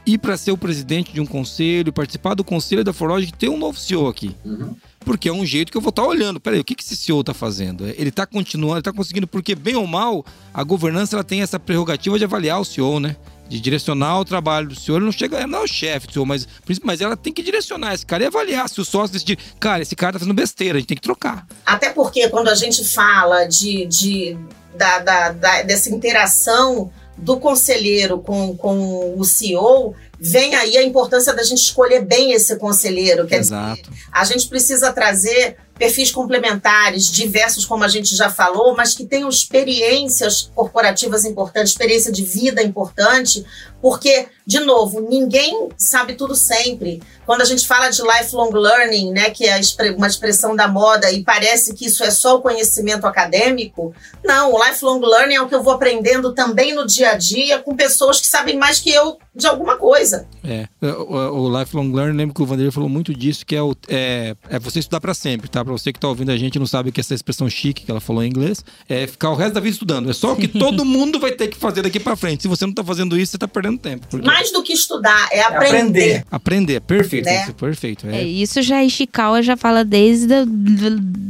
ir 0.05 0.17
para 0.19 0.37
ser 0.37 0.53
o 0.53 0.57
presidente 0.57 1.11
de 1.11 1.19
um 1.19 1.25
conselho, 1.25 1.91
participar 1.91 2.35
do 2.35 2.43
conselho 2.45 2.81
da 2.81 2.93
Forlogic, 2.93 3.33
ter 3.33 3.49
um 3.49 3.57
novo 3.57 3.77
CEO 3.77 4.07
aqui. 4.07 4.33
Uhum. 4.45 4.73
Porque 5.01 5.27
é 5.27 5.33
um 5.33 5.45
jeito 5.45 5.69
que 5.69 5.77
eu 5.77 5.81
vou 5.81 5.89
estar 5.89 6.03
olhando. 6.03 6.39
Peraí, 6.39 6.61
o 6.61 6.63
que, 6.63 6.75
que 6.75 6.81
esse 6.81 6.95
CEO 6.95 7.19
está 7.19 7.33
fazendo? 7.33 7.85
Ele 7.85 8.07
está 8.07 8.25
continuando, 8.25 8.75
ele 8.75 8.79
está 8.79 8.93
conseguindo, 8.93 9.27
porque 9.27 9.53
bem 9.53 9.75
ou 9.75 9.85
mal, 9.85 10.25
a 10.53 10.63
governança 10.63 11.17
ela 11.17 11.25
tem 11.25 11.41
essa 11.41 11.59
prerrogativa 11.59 12.17
de 12.17 12.23
avaliar 12.23 12.61
o 12.61 12.63
CEO, 12.63 13.01
né? 13.01 13.17
De 13.49 13.59
direcionar 13.59 14.19
o 14.19 14.25
trabalho 14.25 14.67
do 14.67 14.75
CEO. 14.75 14.97
Ele 14.97 15.05
não 15.05 15.11
chega, 15.11 15.45
não 15.47 15.59
é 15.59 15.63
o 15.63 15.67
chefe 15.67 16.07
do 16.07 16.13
CEO, 16.13 16.25
mas, 16.25 16.47
mas 16.83 17.01
ela 17.01 17.17
tem 17.17 17.33
que 17.33 17.41
direcionar 17.41 17.93
esse 17.93 18.05
cara 18.05 18.23
e 18.23 18.27
avaliar. 18.27 18.69
Se 18.69 18.79
o 18.79 18.85
sócio 18.85 19.11
decidir, 19.11 19.37
cara, 19.59 19.81
esse 19.81 19.95
cara 19.95 20.13
tá 20.13 20.19
fazendo 20.19 20.35
besteira, 20.35 20.77
a 20.77 20.79
gente 20.79 20.87
tem 20.87 20.97
que 20.97 21.03
trocar. 21.03 21.47
Até 21.65 21.89
porque 21.89 22.29
quando 22.29 22.47
a 22.49 22.55
gente 22.55 22.85
fala 22.85 23.45
de, 23.45 23.85
de 23.87 24.37
da, 24.75 24.99
da, 24.99 25.31
da, 25.31 25.61
dessa 25.63 25.89
interação 25.89 26.91
do 27.17 27.37
conselheiro 27.37 28.19
com, 28.19 28.55
com 28.55 29.15
o 29.17 29.25
CEO, 29.25 29.93
vem 30.19 30.55
aí 30.55 30.77
a 30.77 30.83
importância 30.83 31.33
da 31.33 31.43
gente 31.43 31.59
escolher 31.59 32.01
bem 32.05 32.31
esse 32.31 32.55
conselheiro. 32.57 33.27
Quer 33.27 33.39
Exato. 33.39 33.81
dizer, 33.89 34.03
a 34.11 34.23
gente 34.23 34.47
precisa 34.47 34.91
trazer 34.93 35.57
perfis 35.79 36.11
complementares, 36.11 37.09
diversos, 37.09 37.65
como 37.65 37.85
a 37.85 37.87
gente 37.87 38.13
já 38.13 38.29
falou, 38.29 38.75
mas 38.75 38.93
que 38.93 39.05
tenham 39.05 39.29
experiências 39.29 40.51
corporativas 40.53 41.23
importantes, 41.23 41.71
experiência 41.71 42.11
de 42.11 42.21
vida 42.21 42.61
importante, 42.61 43.45
porque, 43.81 44.27
de 44.45 44.59
novo, 44.59 45.01
ninguém 45.01 45.69
sabe 45.77 46.15
tudo 46.15 46.35
sempre. 46.35 47.01
Quando 47.25 47.41
a 47.41 47.45
gente 47.45 47.67
fala 47.67 47.89
de 47.89 48.01
lifelong 48.01 48.51
learning, 48.51 49.11
né, 49.11 49.29
que 49.29 49.45
é 49.45 49.59
uma 49.95 50.07
expressão 50.07 50.55
da 50.55 50.67
moda, 50.67 51.11
e 51.11 51.23
parece 51.23 51.73
que 51.73 51.85
isso 51.85 52.03
é 52.03 52.11
só 52.11 52.37
o 52.37 52.41
conhecimento 52.41 53.05
acadêmico, 53.05 53.93
não, 54.23 54.53
o 54.53 54.65
lifelong 54.65 54.99
learning 54.99 55.35
é 55.35 55.41
o 55.41 55.47
que 55.47 55.55
eu 55.55 55.63
vou 55.63 55.73
aprendendo 55.73 56.33
também 56.33 56.73
no 56.73 56.85
dia 56.85 57.11
a 57.11 57.15
dia 57.15 57.59
com 57.59 57.75
pessoas 57.75 58.19
que 58.19 58.27
sabem 58.27 58.57
mais 58.57 58.79
que 58.79 58.89
eu 58.89 59.17
de 59.35 59.47
alguma 59.47 59.77
coisa. 59.77 60.27
É, 60.43 60.67
o, 60.81 61.45
o 61.45 61.59
lifelong 61.59 61.93
learning, 61.93 62.17
lembro 62.17 62.35
que 62.35 62.41
o 62.41 62.45
Vanderlei 62.45 62.71
falou 62.71 62.89
muito 62.89 63.13
disso, 63.13 63.45
que 63.45 63.55
é, 63.55 63.61
o, 63.61 63.75
é, 63.87 64.35
é 64.49 64.59
você 64.59 64.79
estudar 64.79 64.99
para 64.99 65.13
sempre, 65.13 65.47
tá? 65.47 65.63
Para 65.63 65.71
você 65.71 65.93
que 65.93 65.99
tá 65.99 66.07
ouvindo 66.07 66.31
a 66.31 66.37
gente 66.37 66.59
não 66.59 66.65
sabe 66.65 66.91
que 66.91 66.99
essa 66.99 67.13
expressão 67.13 67.49
chique 67.49 67.85
que 67.85 67.91
ela 67.91 68.01
falou 68.01 68.23
em 68.23 68.27
inglês, 68.27 68.63
é 68.87 69.07
ficar 69.07 69.29
o 69.29 69.35
resto 69.35 69.53
da 69.53 69.59
vida 69.59 69.73
estudando. 69.73 70.09
É 70.09 70.13
só 70.13 70.33
o 70.33 70.35
que 70.35 70.47
todo 70.59 70.83
mundo 70.83 71.19
vai 71.19 71.31
ter 71.31 71.47
que 71.47 71.57
fazer 71.57 71.81
daqui 71.81 71.99
para 71.99 72.15
frente. 72.15 72.41
Se 72.41 72.47
você 72.47 72.65
não 72.65 72.73
tá 72.73 72.83
fazendo 72.83 73.17
isso, 73.17 73.31
você 73.31 73.37
tá 73.37 73.47
perdendo 73.47 73.68
tempo. 73.77 74.07
Porque... 74.09 74.25
Mais 74.25 74.51
do 74.51 74.63
que 74.63 74.73
estudar, 74.73 75.27
é 75.31 75.41
aprender. 75.41 75.59
É 75.59 75.67
aprender. 75.67 76.25
aprender, 76.31 76.81
perfeito. 76.81 77.25
Né? 77.25 77.43
Isso, 77.43 77.53
perfeito. 77.53 78.07
É. 78.07 78.17
é. 78.17 78.23
isso 78.23 78.61
já 78.61 78.83
Ishikawa 78.83 79.41
já 79.41 79.55
fala 79.55 79.83
desde 79.83 80.33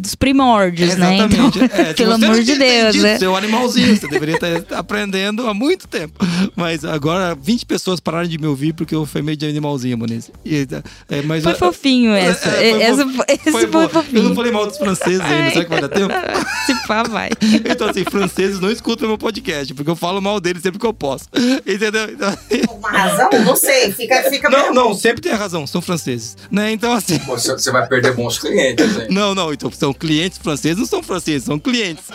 os 0.04 0.16
primórdios, 0.16 0.96
né? 0.96 1.18
Exatamente. 1.18 1.60
Então, 1.60 1.86
é, 1.86 1.94
pelo 1.94 2.14
amor 2.14 2.44
de 2.44 2.56
Deus, 2.56 2.94
disso, 2.94 3.06
né? 3.06 3.18
Seu 3.18 3.36
animalzinho, 3.36 3.96
você 3.96 4.08
deveria 4.08 4.36
estar 4.36 4.78
aprendendo 4.78 5.48
há 5.48 5.54
muito 5.54 5.88
tempo. 5.88 6.26
Mas 6.56 6.84
agora 6.86 7.36
20 7.36 7.66
pessoas 7.66 8.00
pararam 8.00 8.28
de 8.28 8.38
me 8.38 8.48
ouvir 8.48 8.74
porque 8.74 8.96
eu 8.96 9.06
fui 9.06 9.22
meio 9.22 9.38
de 9.38 9.46
animalzinho, 9.46 9.98
Muniz. 9.98 10.32
E, 10.46 10.68
é, 11.10 11.22
mas, 11.24 11.44
foi 11.44 11.56
fofinho 11.56 12.14
essa. 12.14 12.50
É, 12.50 12.72
foi, 12.72 12.82
essa, 12.82 13.08
foi, 13.08 13.52
foi, 13.52 13.68
foi 13.68 13.90
fofinho. 13.90 14.18
Eu 14.20 14.24
não 14.30 14.36
falei 14.36 14.52
mal 14.52 14.68
dos 14.68 14.78
franceses 14.78 15.22
ainda, 15.22 15.52
será 15.52 15.64
que 15.64 15.70
vai 15.70 15.82
dar 15.82 15.90
tempo? 15.90 16.14
Se 16.66 16.79
vai. 17.04 17.30
Então, 17.70 17.88
assim, 17.88 18.04
franceses 18.04 18.60
não 18.60 18.72
escutam 18.72 19.08
meu 19.08 19.18
podcast, 19.18 19.74
porque 19.74 19.90
eu 19.90 19.96
falo 19.96 20.22
mal 20.22 20.40
deles 20.40 20.62
sempre 20.62 20.80
que 20.80 20.86
eu 20.86 20.94
posso. 20.94 21.26
Entendeu? 21.66 22.10
Então, 22.10 22.36
Uma 22.76 22.90
razão? 22.90 23.30
Não 23.46 23.56
sei. 23.56 23.92
Fica, 23.92 24.24
fica 24.24 24.50
Não, 24.50 24.74
não, 24.74 24.94
sempre 24.94 25.22
tem 25.22 25.32
a 25.32 25.36
razão, 25.36 25.66
são 25.68 25.82
franceses. 25.82 26.36
Né? 26.52 26.72
Então, 26.72 26.92
assim. 26.94 27.18
Você, 27.20 27.52
você 27.52 27.72
vai 27.72 27.88
perder 27.88 28.14
bons 28.14 28.40
clientes, 28.40 28.98
hein? 28.98 29.08
Não, 29.10 29.36
não, 29.36 29.54
então 29.54 29.72
são 29.72 29.94
clientes 29.94 30.38
franceses, 30.38 30.78
não 30.78 30.86
são 30.86 31.04
franceses, 31.04 31.44
são 31.46 31.60
clientes. 31.60 32.06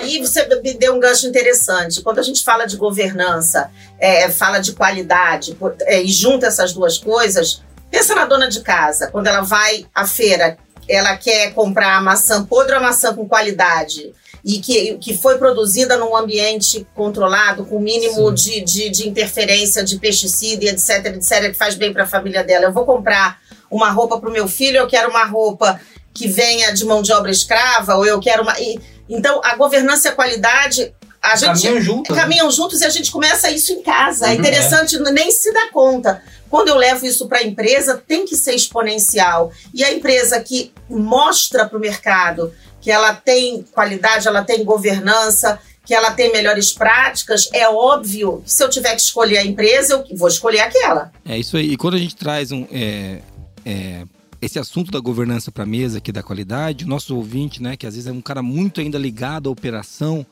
Aí 0.00 0.18
você 0.18 0.46
me 0.62 0.74
deu 0.74 0.94
um 0.94 1.00
gancho 1.00 1.26
interessante. 1.26 2.02
Quando 2.02 2.18
a 2.18 2.22
gente 2.22 2.42
fala 2.42 2.66
de 2.66 2.76
governança, 2.76 3.70
é, 3.98 4.28
fala 4.30 4.58
de 4.58 4.72
qualidade 4.72 5.56
é, 5.82 6.02
e 6.02 6.08
junta 6.08 6.46
essas 6.46 6.72
duas 6.72 6.98
coisas, 6.98 7.62
pensa 7.90 8.14
na 8.14 8.26
dona 8.26 8.48
de 8.48 8.60
casa. 8.60 9.08
Quando 9.08 9.26
ela 9.26 9.40
vai 9.40 9.86
à 9.94 10.06
feira, 10.06 10.58
ela 10.92 11.16
quer 11.16 11.54
comprar 11.54 11.96
a 11.96 12.00
maçã 12.00 12.44
podre 12.44 12.72
ou 12.72 12.78
a 12.78 12.82
maçã 12.82 13.14
com 13.14 13.26
qualidade 13.26 14.12
e 14.44 14.58
que, 14.58 14.98
que 14.98 15.16
foi 15.16 15.38
produzida 15.38 15.96
num 15.96 16.16
ambiente 16.16 16.86
controlado, 16.94 17.64
com 17.64 17.76
o 17.76 17.80
mínimo 17.80 18.32
de, 18.32 18.60
de, 18.60 18.90
de, 18.90 19.08
interferência 19.08 19.84
de 19.84 19.98
pesticida 19.98 20.64
e 20.64 20.68
etc, 20.68 21.06
etc, 21.06 21.50
que 21.50 21.54
faz 21.54 21.76
bem 21.76 21.92
para 21.92 22.02
a 22.02 22.06
família 22.06 22.42
dela. 22.42 22.64
Eu 22.66 22.72
vou 22.72 22.84
comprar 22.84 23.38
uma 23.70 23.90
roupa 23.90 24.18
para 24.18 24.28
o 24.28 24.32
meu 24.32 24.48
filho, 24.48 24.78
eu 24.78 24.86
quero 24.86 25.08
uma 25.10 25.24
roupa 25.24 25.80
que 26.12 26.28
venha 26.28 26.72
de 26.72 26.84
mão 26.84 27.00
de 27.00 27.12
obra 27.12 27.30
escrava, 27.30 27.94
ou 27.94 28.04
eu 28.04 28.20
quero 28.20 28.42
uma. 28.42 28.58
E, 28.60 28.78
então, 29.08 29.40
a 29.44 29.56
governança 29.56 30.08
e 30.08 30.10
a 30.10 30.14
qualidade. 30.14 30.92
A 31.22 31.36
gente 31.36 31.62
caminham 31.62 31.80
juntos, 31.80 32.16
caminham 32.16 32.46
né? 32.46 32.52
juntos 32.52 32.80
e 32.80 32.84
a 32.84 32.90
gente 32.90 33.12
começa 33.12 33.48
isso 33.48 33.72
em 33.72 33.80
casa. 33.80 34.26
É 34.26 34.28
uhum, 34.28 34.34
é 34.34 34.38
interessante, 34.38 34.96
é. 34.96 35.12
nem 35.12 35.30
se 35.30 35.52
dá 35.52 35.68
conta. 35.72 36.20
Quando 36.52 36.68
eu 36.68 36.76
levo 36.76 37.06
isso 37.06 37.26
para 37.28 37.38
a 37.38 37.42
empresa, 37.42 37.96
tem 38.06 38.26
que 38.26 38.36
ser 38.36 38.54
exponencial. 38.54 39.50
E 39.72 39.82
a 39.82 39.90
empresa 39.90 40.38
que 40.38 40.70
mostra 40.86 41.66
para 41.66 41.78
o 41.78 41.80
mercado 41.80 42.52
que 42.78 42.90
ela 42.90 43.14
tem 43.14 43.62
qualidade, 43.72 44.28
ela 44.28 44.44
tem 44.44 44.62
governança, 44.62 45.58
que 45.82 45.94
ela 45.94 46.10
tem 46.10 46.30
melhores 46.30 46.70
práticas, 46.70 47.48
é 47.54 47.66
óbvio 47.66 48.42
que 48.44 48.52
se 48.52 48.62
eu 48.62 48.68
tiver 48.68 48.94
que 48.94 49.00
escolher 49.00 49.38
a 49.38 49.44
empresa, 49.46 50.04
eu 50.10 50.14
vou 50.14 50.28
escolher 50.28 50.60
aquela. 50.60 51.10
É 51.24 51.38
isso 51.38 51.56
aí. 51.56 51.72
E 51.72 51.76
quando 51.78 51.94
a 51.94 51.98
gente 51.98 52.14
traz 52.16 52.52
um, 52.52 52.66
é, 52.70 53.22
é, 53.64 54.04
esse 54.42 54.58
assunto 54.58 54.90
da 54.90 55.00
governança 55.00 55.50
para 55.50 55.62
a 55.62 55.66
mesa 55.66 55.96
aqui 55.96 56.12
da 56.12 56.22
qualidade, 56.22 56.84
o 56.84 56.88
nosso 56.88 57.16
ouvinte, 57.16 57.62
né, 57.62 57.78
que 57.78 57.86
às 57.86 57.94
vezes 57.94 58.10
é 58.10 58.12
um 58.12 58.20
cara 58.20 58.42
muito 58.42 58.78
ainda 58.78 58.98
ligado 58.98 59.48
à 59.48 59.52
operação, 59.52 60.26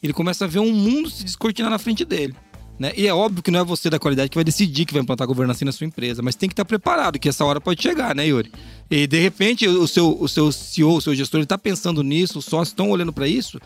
ele 0.00 0.12
começa 0.12 0.44
a 0.44 0.48
ver 0.48 0.60
um 0.60 0.72
mundo 0.72 1.10
se 1.10 1.24
descortinar 1.24 1.68
na 1.68 1.80
frente 1.80 2.04
dele. 2.04 2.36
Né? 2.78 2.92
E 2.96 3.06
é 3.06 3.14
óbvio 3.14 3.42
que 3.42 3.50
não 3.50 3.60
é 3.60 3.64
você 3.64 3.88
da 3.88 3.98
qualidade 3.98 4.30
que 4.30 4.36
vai 4.36 4.44
decidir 4.44 4.84
que 4.84 4.92
vai 4.92 5.02
implantar 5.02 5.26
governança 5.26 5.64
na 5.64 5.70
sua 5.70 5.86
empresa, 5.86 6.22
mas 6.22 6.34
tem 6.34 6.48
que 6.48 6.52
estar 6.52 6.64
preparado, 6.64 7.18
que 7.18 7.28
essa 7.28 7.44
hora 7.44 7.60
pode 7.60 7.80
chegar, 7.80 8.14
né, 8.14 8.26
Yuri? 8.26 8.50
E 8.90 9.06
de 9.06 9.20
repente 9.20 9.66
o 9.68 9.86
seu, 9.86 10.20
o 10.20 10.28
seu 10.28 10.50
CEO, 10.50 10.96
o 10.96 11.00
seu 11.00 11.14
gestor, 11.14 11.40
está 11.40 11.56
pensando 11.56 12.02
nisso, 12.02 12.38
os 12.40 12.44
sócios 12.44 12.68
estão 12.68 12.90
olhando 12.90 13.12
para 13.12 13.28
isso. 13.28 13.60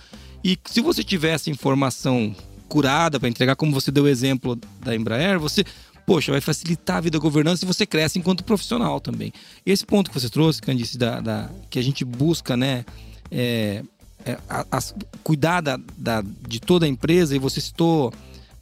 E 0.44 0.58
se 0.66 0.80
você 0.80 1.02
tiver 1.02 1.30
essa 1.30 1.50
informação 1.50 2.34
curada 2.68 3.18
para 3.18 3.28
entregar, 3.28 3.56
como 3.56 3.72
você 3.72 3.90
deu 3.90 4.04
o 4.04 4.08
exemplo 4.08 4.58
da 4.80 4.94
Embraer, 4.94 5.38
você, 5.38 5.64
poxa, 6.06 6.30
vai 6.30 6.40
facilitar 6.40 6.98
a 6.98 7.00
vida 7.00 7.18
da 7.18 7.22
governança 7.22 7.64
e 7.64 7.66
você 7.66 7.86
cresce 7.86 8.18
enquanto 8.18 8.44
profissional 8.44 9.00
também. 9.00 9.32
Esse 9.64 9.86
ponto 9.86 10.10
que 10.10 10.20
você 10.20 10.28
trouxe, 10.28 10.60
Candice, 10.60 10.98
da, 10.98 11.20
da 11.20 11.50
que 11.70 11.78
a 11.78 11.82
gente 11.82 12.04
busca, 12.04 12.56
né? 12.56 12.84
É, 13.30 13.82
é, 14.24 14.38
a, 14.48 14.66
a, 14.70 14.78
cuidar 15.22 15.60
da, 15.60 15.78
da, 15.96 16.22
de 16.46 16.60
toda 16.60 16.84
a 16.84 16.88
empresa, 16.88 17.34
e 17.34 17.38
você 17.38 17.60
citou 17.60 18.12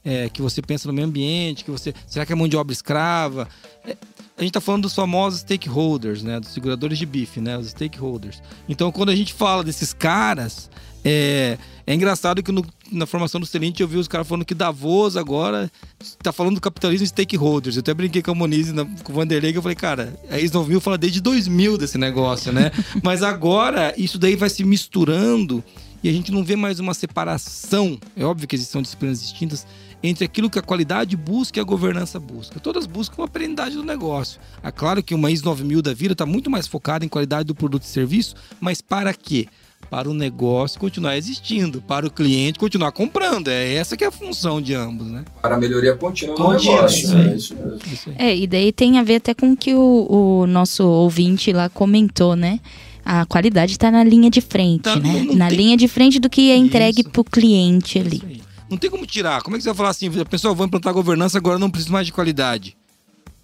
é, 0.06 0.28
que 0.28 0.40
você 0.40 0.62
pensa 0.62 0.86
no 0.86 0.94
meio 0.94 1.08
ambiente, 1.08 1.64
que 1.64 1.70
você. 1.70 1.92
Será 2.06 2.24
que 2.24 2.32
é 2.32 2.36
mão 2.36 2.46
de 2.46 2.56
obra 2.56 2.72
escrava? 2.72 3.48
É, 3.84 3.96
a 4.36 4.40
gente 4.40 4.50
está 4.50 4.60
falando 4.60 4.82
dos 4.82 4.94
famosos 4.94 5.40
stakeholders, 5.40 6.22
né? 6.22 6.38
Dos 6.38 6.50
seguradores 6.50 6.96
de 6.96 7.04
bife, 7.04 7.40
né? 7.40 7.58
Os 7.58 7.66
stakeholders. 7.66 8.40
Então, 8.68 8.92
quando 8.92 9.08
a 9.08 9.16
gente 9.16 9.32
fala 9.34 9.64
desses 9.64 9.92
caras, 9.92 10.70
é, 11.04 11.58
é 11.84 11.92
engraçado 11.92 12.40
que 12.40 12.52
no, 12.52 12.64
na 12.92 13.04
formação 13.04 13.40
do 13.40 13.46
Celente 13.46 13.82
eu 13.82 13.88
vi 13.88 13.96
os 13.96 14.06
caras 14.06 14.28
falando 14.28 14.44
que 14.44 14.54
Davos 14.54 15.16
agora 15.16 15.68
está 16.00 16.32
falando 16.32 16.54
do 16.54 16.60
capitalismo 16.60 17.04
de 17.04 17.08
stakeholders. 17.08 17.74
Eu 17.74 17.80
até 17.80 17.92
brinquei 17.92 18.22
com 18.22 18.30
a 18.30 18.34
Moniz 18.34 18.68
e 18.68 19.02
com 19.02 19.12
o 19.12 19.14
Vanderlei 19.16 19.50
que 19.50 19.58
eu 19.58 19.62
falei, 19.62 19.74
cara, 19.74 20.14
a 20.30 20.38
ISO 20.38 20.54
9000 20.54 20.80
fala 20.80 20.98
desde 20.98 21.20
2000 21.20 21.78
desse 21.78 21.98
negócio, 21.98 22.52
né? 22.52 22.70
Mas 23.02 23.24
agora 23.24 23.92
isso 23.96 24.18
daí 24.18 24.36
vai 24.36 24.50
se 24.50 24.62
misturando 24.62 25.64
e 26.02 26.08
a 26.08 26.12
gente 26.12 26.30
não 26.30 26.44
vê 26.44 26.54
mais 26.54 26.78
uma 26.78 26.94
separação. 26.94 27.98
É 28.16 28.24
óbvio 28.24 28.46
que 28.46 28.54
existem 28.54 28.80
disciplinas 28.80 29.20
distintas 29.20 29.66
entre 30.02 30.24
aquilo 30.24 30.50
que 30.50 30.58
a 30.58 30.62
qualidade 30.62 31.16
busca 31.16 31.58
e 31.58 31.60
a 31.60 31.64
governança 31.64 32.20
busca. 32.20 32.60
Todas 32.60 32.86
buscam 32.86 33.24
a 33.24 33.28
perenidade 33.28 33.76
do 33.76 33.82
negócio. 33.82 34.40
É 34.62 34.70
claro 34.70 35.02
que 35.02 35.14
uma 35.14 35.30
ISO 35.30 35.44
9000 35.44 35.82
da 35.82 35.94
vida 35.94 36.12
está 36.12 36.26
muito 36.26 36.50
mais 36.50 36.66
focada 36.66 37.04
em 37.04 37.08
qualidade 37.08 37.44
do 37.44 37.54
produto 37.54 37.82
e 37.82 37.86
serviço, 37.86 38.34
mas 38.60 38.80
para 38.80 39.12
quê? 39.12 39.48
Para 39.90 40.08
o 40.08 40.14
negócio 40.14 40.80
continuar 40.80 41.16
existindo, 41.16 41.80
para 41.80 42.06
o 42.06 42.10
cliente 42.10 42.58
continuar 42.58 42.92
comprando. 42.92 43.48
É 43.48 43.74
essa 43.74 43.96
que 43.96 44.02
é 44.02 44.06
a 44.06 44.10
função 44.10 44.60
de 44.60 44.74
ambos, 44.74 45.06
né? 45.06 45.24
Para 45.40 45.54
a 45.54 45.58
melhoria 45.58 45.94
contínua 45.94 46.34
do 46.34 46.48
negócio. 46.48 47.16
É, 47.16 47.36
isso 47.36 47.54
mesmo. 47.54 48.14
é, 48.18 48.36
e 48.36 48.46
daí 48.46 48.72
tem 48.72 48.98
a 48.98 49.04
ver 49.04 49.16
até 49.16 49.34
com 49.34 49.52
o 49.52 49.56
que 49.56 49.74
o, 49.74 50.06
o 50.10 50.46
nosso 50.46 50.84
ouvinte 50.84 51.52
lá 51.52 51.68
comentou, 51.68 52.34
né? 52.34 52.60
a 53.06 53.24
qualidade 53.24 53.70
está 53.70 53.88
na 53.88 54.02
linha 54.02 54.28
de 54.28 54.40
frente, 54.40 54.82
tá, 54.82 54.96
né? 54.96 55.24
na 55.36 55.46
tem... 55.46 55.56
linha 55.56 55.76
de 55.76 55.86
frente 55.86 56.18
do 56.18 56.28
que 56.28 56.50
é 56.50 56.56
entregue 56.56 57.04
para 57.04 57.20
o 57.20 57.24
cliente 57.24 58.00
ali. 58.00 58.42
Não 58.68 58.76
tem 58.76 58.90
como 58.90 59.06
tirar. 59.06 59.42
Como 59.42 59.56
é 59.56 59.58
que 59.58 59.62
você 59.62 59.68
vai 59.70 59.76
falar 59.76 59.90
assim, 59.90 60.10
pessoal, 60.24 60.54
vou 60.54 60.66
implantar 60.66 60.92
governança, 60.92 61.38
agora 61.38 61.58
não 61.58 61.70
preciso 61.70 61.92
mais 61.92 62.06
de 62.06 62.12
qualidade? 62.12 62.76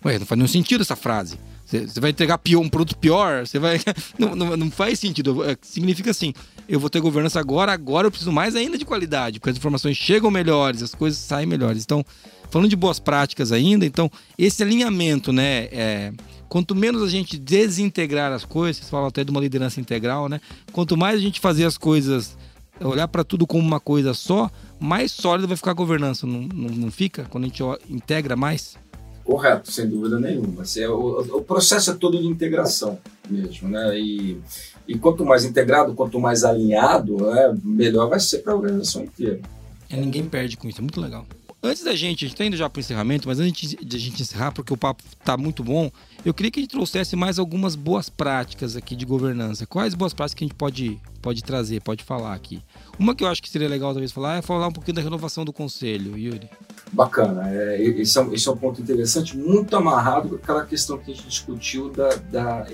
Ué, 0.05 0.19
não 0.19 0.27
faz 0.27 0.37
nenhum 0.37 0.49
sentido 0.49 0.81
essa 0.81 0.97
frase. 0.97 1.39
Você 1.67 2.01
vai 2.01 2.11
entregar 2.11 2.37
pior, 2.39 2.61
um 2.61 2.69
produto 2.69 2.97
pior, 2.99 3.47
você 3.47 3.59
vai. 3.59 3.81
Não, 4.19 4.37
não, 4.37 4.57
não, 4.57 4.71
faz 4.71 4.99
sentido. 4.99 5.43
É, 5.43 5.57
significa 5.63 6.11
assim: 6.11 6.35
eu 6.69 6.79
vou 6.79 6.91
ter 6.91 7.01
governança 7.01 7.41
agora, 7.41 7.73
agora 7.73 8.07
eu 8.07 8.11
preciso 8.11 8.31
mais 8.31 8.55
ainda 8.55 8.77
de 8.77 8.85
qualidade, 8.85 9.41
porque 9.41 9.51
as 9.51 9.57
informações 9.57 9.97
chegam 9.97 10.31
melhores, 10.31 10.83
as 10.83 10.95
coisas 10.95 11.19
saem 11.19 11.47
melhores. 11.47 11.83
Então, 11.83 12.05
falando 12.51 12.69
de 12.69 12.77
boas 12.77 12.99
práticas 12.99 13.53
ainda, 13.53 13.87
então, 13.87 14.11
esse 14.37 14.63
alinhamento, 14.63 15.33
né? 15.33 15.69
É, 15.73 16.13
quanto 16.47 16.75
menos 16.75 17.03
a 17.03 17.09
gente 17.09 17.39
desintegrar 17.39 18.33
as 18.33 18.45
coisas, 18.45 18.77
vocês 18.77 18.91
falam 18.91 19.07
até 19.07 19.25
de 19.25 19.31
uma 19.31 19.41
liderança 19.41 19.81
integral, 19.81 20.29
né? 20.29 20.43
Quanto 20.73 20.95
mais 20.95 21.17
a 21.17 21.23
gente 21.23 21.41
fazer 21.41 21.65
as 21.65 21.79
coisas 21.79 22.37
olhar 22.81 23.09
para 23.09 23.25
tudo 23.25 23.47
como 23.47 23.67
uma 23.67 23.81
coisa 23.81 24.15
só, 24.15 24.51
mais 24.83 25.13
sólida 25.13 25.47
vai 25.47 25.57
ficar 25.57 25.71
a 25.71 25.75
governança, 25.75 26.27
não, 26.27 26.41
não, 26.43 26.69
não 26.69 26.91
fica? 26.91 27.25
Quando 27.31 27.45
a 27.45 27.47
gente 27.47 27.63
integra 27.89 28.35
mais? 28.35 28.77
Correto, 29.25 29.71
sem 29.71 29.89
dúvida 29.89 30.19
nenhuma. 30.19 30.63
Assim, 30.63 30.85
o, 30.87 31.21
o, 31.37 31.43
processo 31.43 31.93
é 31.93 31.95
todo 31.95 32.21
de 32.21 32.27
integração 32.27 32.99
mesmo, 33.31 33.69
né? 33.69 33.97
E, 33.97 34.41
e 34.89 34.99
quanto 34.99 35.25
mais 35.25 35.45
integrado, 35.45 35.95
quanto 35.95 36.19
mais 36.19 36.43
alinhado, 36.43 37.19
né, 37.19 37.57
melhor 37.63 38.09
vai 38.09 38.19
ser 38.19 38.39
para 38.39 38.53
a 38.53 38.57
organização 38.57 39.05
inteira. 39.05 39.41
É, 39.89 39.97
ninguém 39.97 40.25
perde 40.25 40.57
com 40.57 40.69
isso, 40.69 40.79
é 40.79 40.83
muito 40.83 41.01
legal. 41.01 41.25
Antes 41.65 41.85
da 41.85 41.95
gente, 41.95 42.25
a 42.25 42.29
gente 42.29 42.35
está 42.35 42.45
indo 42.45 42.57
já 42.57 42.69
para 42.69 42.81
o 42.81 42.81
encerramento, 42.81 43.29
mas 43.29 43.39
antes 43.39 43.77
de 43.81 43.97
a 43.97 44.01
gente 44.01 44.21
encerrar, 44.21 44.51
porque 44.51 44.73
o 44.73 44.77
papo 44.77 45.05
está 45.07 45.37
muito 45.37 45.63
bom, 45.63 45.93
eu 46.25 46.35
queria 46.35 46.51
que 46.51 46.59
a 46.59 46.63
gente 46.63 46.73
trouxesse 46.73 47.15
mais 47.15 47.39
algumas 47.39 47.77
boas 47.77 48.11
práticas 48.11 48.75
aqui 48.75 48.97
de 48.97 49.07
governança. 49.07 49.65
Quais 49.65 49.95
boas 49.95 50.13
práticas 50.13 50.35
que 50.35 50.45
a 50.45 50.49
gente 50.49 50.57
pode, 50.57 51.01
pode 51.21 51.45
trazer, 51.45 51.81
pode 51.81 52.03
falar 52.03 52.35
aqui? 52.35 52.61
Uma 52.99 53.15
que 53.15 53.23
eu 53.23 53.29
acho 53.29 53.41
que 53.41 53.49
seria 53.49 53.69
legal 53.69 53.93
talvez 53.93 54.11
falar 54.11 54.39
é 54.39 54.43
falar 54.43 54.67
um 54.67 54.73
pouquinho 54.73 54.97
da 54.97 55.03
renovação 55.03 55.45
do 55.45 55.53
conselho, 55.53 56.19
Yuri. 56.19 56.51
Bacana, 56.93 57.49
é, 57.49 57.81
esse, 57.81 58.19
é, 58.19 58.35
esse 58.35 58.49
é 58.49 58.51
um 58.51 58.57
ponto 58.57 58.83
interessante, 58.83 59.37
muito 59.37 59.77
amarrado 59.77 60.31
com 60.31 60.35
aquela 60.35 60.67
questão 60.67 60.99
que 60.99 61.13
a 61.13 61.15
gente 61.15 61.29
discutiu 61.29 61.91
da, 61.91 62.09
da, 62.17 62.67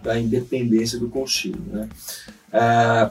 da 0.00 0.20
independência 0.20 0.96
do 0.96 1.08
conselho. 1.08 1.60
Né? 1.66 1.88
É, 2.52 3.10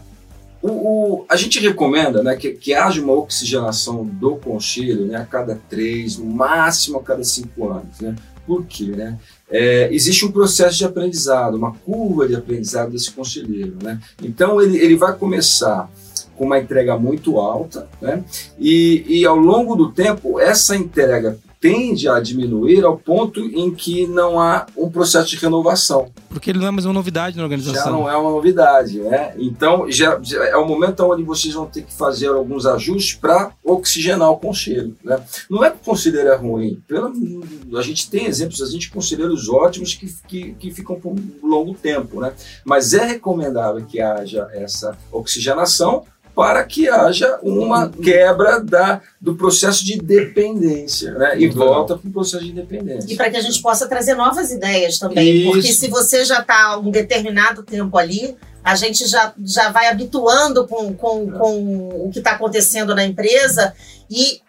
o, 0.61 0.69
o, 0.69 1.25
a 1.27 1.35
gente 1.35 1.59
recomenda 1.59 2.21
né, 2.21 2.35
que, 2.35 2.51
que 2.51 2.73
haja 2.73 3.01
uma 3.01 3.13
oxigenação 3.13 4.05
do 4.05 4.35
conselho 4.35 5.05
né, 5.05 5.17
a 5.17 5.25
cada 5.25 5.59
três, 5.69 6.17
no 6.17 6.25
máximo 6.25 6.99
a 6.99 7.03
cada 7.03 7.23
cinco 7.23 7.69
anos. 7.69 7.99
Né? 7.99 8.15
Por 8.45 8.65
quê? 8.65 8.85
Né? 8.85 9.17
É, 9.49 9.89
existe 9.91 10.25
um 10.25 10.31
processo 10.31 10.77
de 10.77 10.85
aprendizado, 10.85 11.55
uma 11.55 11.73
curva 11.73 12.27
de 12.27 12.35
aprendizado 12.35 12.91
desse 12.91 13.11
conselheiro. 13.11 13.75
Né? 13.81 13.99
Então, 14.21 14.61
ele, 14.61 14.77
ele 14.77 14.95
vai 14.95 15.15
começar 15.15 15.89
com 16.37 16.45
uma 16.45 16.59
entrega 16.59 16.97
muito 16.97 17.39
alta, 17.39 17.87
né? 18.01 18.23
e, 18.59 19.03
e 19.07 19.25
ao 19.25 19.35
longo 19.35 19.75
do 19.75 19.91
tempo, 19.91 20.39
essa 20.39 20.75
entrega 20.75 21.37
tende 21.61 22.09
a 22.09 22.19
diminuir 22.19 22.83
ao 22.83 22.97
ponto 22.97 23.39
em 23.39 23.73
que 23.73 24.07
não 24.07 24.39
há 24.39 24.65
um 24.75 24.89
processo 24.89 25.29
de 25.29 25.35
renovação. 25.35 26.11
Porque 26.27 26.49
ele 26.49 26.57
não 26.57 26.67
é 26.67 26.71
mais 26.71 26.85
uma 26.85 26.93
novidade 26.93 27.37
na 27.37 27.43
organização. 27.43 27.83
Já 27.83 27.91
não 27.91 28.09
é 28.09 28.17
uma 28.17 28.31
novidade, 28.31 28.99
né? 28.99 29.35
Então, 29.37 29.89
já, 29.89 30.19
já 30.23 30.43
é 30.43 30.55
o 30.57 30.67
momento 30.67 31.01
onde 31.03 31.21
vocês 31.21 31.53
vão 31.53 31.67
ter 31.67 31.83
que 31.83 31.93
fazer 31.93 32.29
alguns 32.29 32.65
ajustes 32.65 33.13
para 33.13 33.51
oxigenar 33.63 34.31
o 34.31 34.37
conselho, 34.37 34.97
né? 35.03 35.23
Não 35.47 35.63
é 35.63 35.69
que 35.69 35.77
o 35.77 35.85
conselheiro 35.85 36.29
é 36.29 36.35
ruim. 36.35 36.81
Pela, 36.87 37.11
a 37.77 37.81
gente 37.83 38.09
tem 38.09 38.25
exemplos, 38.25 38.59
a 38.63 38.65
gente 38.65 38.89
conselheiros 38.89 39.47
ótimos 39.47 39.93
que, 39.93 40.11
que, 40.27 40.53
que 40.53 40.71
ficam 40.71 40.99
por 40.99 41.11
um 41.11 41.47
longo 41.47 41.75
tempo, 41.75 42.19
né? 42.19 42.33
Mas 42.65 42.95
é 42.95 43.05
recomendável 43.05 43.85
que 43.85 44.01
haja 44.01 44.49
essa 44.51 44.97
oxigenação 45.11 46.05
para 46.35 46.63
que 46.63 46.87
haja 46.87 47.39
uma 47.43 47.89
quebra 47.89 48.59
da, 48.59 49.01
do 49.19 49.35
processo 49.35 49.83
de 49.83 49.97
dependência, 49.97 51.11
né? 51.13 51.39
E 51.39 51.47
volta 51.49 51.97
para 51.97 52.07
o 52.07 52.11
processo 52.11 52.43
de 52.43 52.53
dependência. 52.53 53.11
E 53.11 53.15
para 53.15 53.29
que 53.29 53.37
a 53.37 53.41
gente 53.41 53.61
possa 53.61 53.87
trazer 53.87 54.15
novas 54.15 54.51
ideias 54.51 54.97
também. 54.97 55.41
Isso. 55.41 55.51
Porque 55.51 55.73
se 55.73 55.87
você 55.89 56.23
já 56.23 56.39
está 56.39 56.77
um 56.77 56.89
determinado 56.89 57.63
tempo 57.63 57.97
ali, 57.97 58.35
a 58.63 58.75
gente 58.75 59.07
já, 59.07 59.33
já 59.43 59.69
vai 59.69 59.87
habituando 59.87 60.67
com, 60.67 60.93
com, 60.93 61.31
com 61.31 62.07
o 62.07 62.09
que 62.11 62.19
está 62.19 62.31
acontecendo 62.31 62.95
na 62.95 63.03
empresa 63.03 63.73
e 64.09 64.41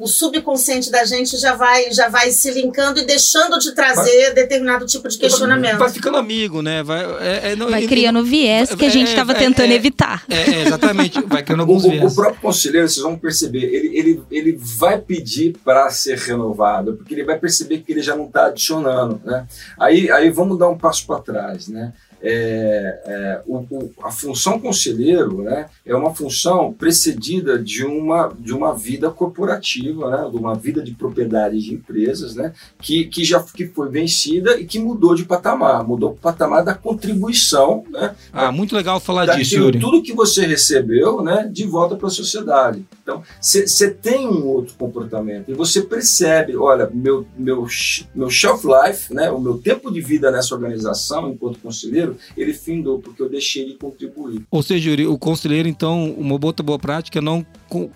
o 0.00 0.08
subconsciente 0.08 0.90
da 0.90 1.04
gente 1.04 1.36
já 1.36 1.54
vai, 1.54 1.92
já 1.92 2.08
vai 2.08 2.30
se 2.30 2.50
linkando 2.50 3.00
e 3.00 3.04
deixando 3.04 3.58
de 3.58 3.74
trazer 3.74 4.24
vai, 4.24 4.34
determinado 4.34 4.86
tipo 4.86 5.06
de 5.06 5.18
questionamento. 5.18 5.76
Vai 5.76 5.90
ficando 5.90 6.16
amigo, 6.16 6.62
né? 6.62 6.82
Vai, 6.82 7.04
é, 7.20 7.52
é, 7.52 7.56
não, 7.56 7.68
vai 7.68 7.86
criando 7.86 8.24
viés 8.24 8.74
que 8.74 8.86
a 8.86 8.88
gente 8.88 9.08
estava 9.08 9.32
é, 9.32 9.36
é, 9.36 9.38
tentando 9.38 9.70
é, 9.70 9.74
evitar. 9.74 10.24
É, 10.26 10.62
exatamente. 10.62 11.20
Vai 11.26 11.42
criando 11.42 11.60
alguns 11.68 11.84
o, 11.84 11.90
viés. 11.90 12.12
O 12.12 12.14
próprio 12.14 12.40
conselheiro, 12.40 12.88
vocês 12.88 13.02
vão 13.02 13.18
perceber, 13.18 13.62
ele, 13.64 13.98
ele, 13.98 14.22
ele 14.30 14.58
vai 14.58 14.98
pedir 14.98 15.58
para 15.62 15.90
ser 15.90 16.16
renovado, 16.16 16.94
porque 16.96 17.12
ele 17.12 17.24
vai 17.24 17.38
perceber 17.38 17.80
que 17.80 17.92
ele 17.92 18.00
já 18.00 18.16
não 18.16 18.24
está 18.24 18.46
adicionando, 18.46 19.20
né? 19.22 19.46
Aí, 19.78 20.10
aí 20.10 20.30
vamos 20.30 20.58
dar 20.58 20.70
um 20.70 20.78
passo 20.78 21.06
para 21.06 21.20
trás, 21.20 21.68
né? 21.68 21.92
É, 22.22 23.00
é, 23.04 23.42
o, 23.46 23.58
o, 23.70 23.92
a 24.02 24.10
função 24.10 24.58
conselheiro 24.58 25.42
né, 25.42 25.66
é 25.84 25.94
uma 25.94 26.14
função 26.14 26.72
precedida 26.72 27.58
de 27.58 27.84
uma, 27.84 28.32
de 28.38 28.52
uma 28.52 28.74
vida 28.74 29.10
corporativa, 29.10 30.10
né, 30.10 30.30
de 30.30 30.36
uma 30.36 30.54
vida 30.54 30.82
de 30.82 30.92
propriedade 30.92 31.58
de 31.58 31.74
empresas, 31.74 32.34
né, 32.34 32.52
que, 32.80 33.06
que 33.06 33.24
já 33.24 33.42
que 33.42 33.66
foi 33.66 33.88
vencida 33.88 34.60
e 34.60 34.66
que 34.66 34.78
mudou 34.78 35.14
de 35.14 35.24
patamar, 35.24 35.86
mudou 35.86 36.10
o 36.10 36.16
patamar 36.16 36.64
da 36.64 36.74
contribuição. 36.74 37.84
Né, 37.90 38.14
ah, 38.32 38.52
muito 38.52 38.74
legal 38.74 39.00
falar 39.00 39.26
disso, 39.36 39.56
Yuri. 39.56 39.78
Tudo 39.78 40.02
que 40.02 40.12
você 40.12 40.46
recebeu 40.46 41.22
né, 41.22 41.48
de 41.50 41.64
volta 41.64 41.96
para 41.96 42.08
a 42.08 42.10
sociedade. 42.10 42.84
Então, 43.10 43.22
você 43.40 43.90
tem 43.90 44.28
um 44.28 44.46
outro 44.46 44.74
comportamento 44.74 45.50
e 45.50 45.54
você 45.54 45.82
percebe, 45.82 46.56
olha, 46.56 46.88
meu, 46.92 47.26
meu, 47.36 47.66
meu 48.14 48.30
shelf 48.30 48.64
life, 48.64 49.12
né, 49.12 49.30
o 49.30 49.40
meu 49.40 49.58
tempo 49.58 49.90
de 49.90 50.00
vida 50.00 50.30
nessa 50.30 50.54
organização 50.54 51.30
enquanto 51.30 51.58
conselheiro, 51.58 52.16
ele 52.36 52.52
findou, 52.52 53.00
porque 53.00 53.20
eu 53.20 53.28
deixei 53.28 53.66
de 53.66 53.74
contribuir. 53.74 54.42
Ou 54.50 54.62
seja, 54.62 54.90
o 55.08 55.18
conselheiro, 55.18 55.68
então, 55.68 56.12
uma 56.12 56.38
outra 56.42 56.64
boa 56.64 56.78
prática 56.78 57.18
é 57.18 57.22
não 57.22 57.44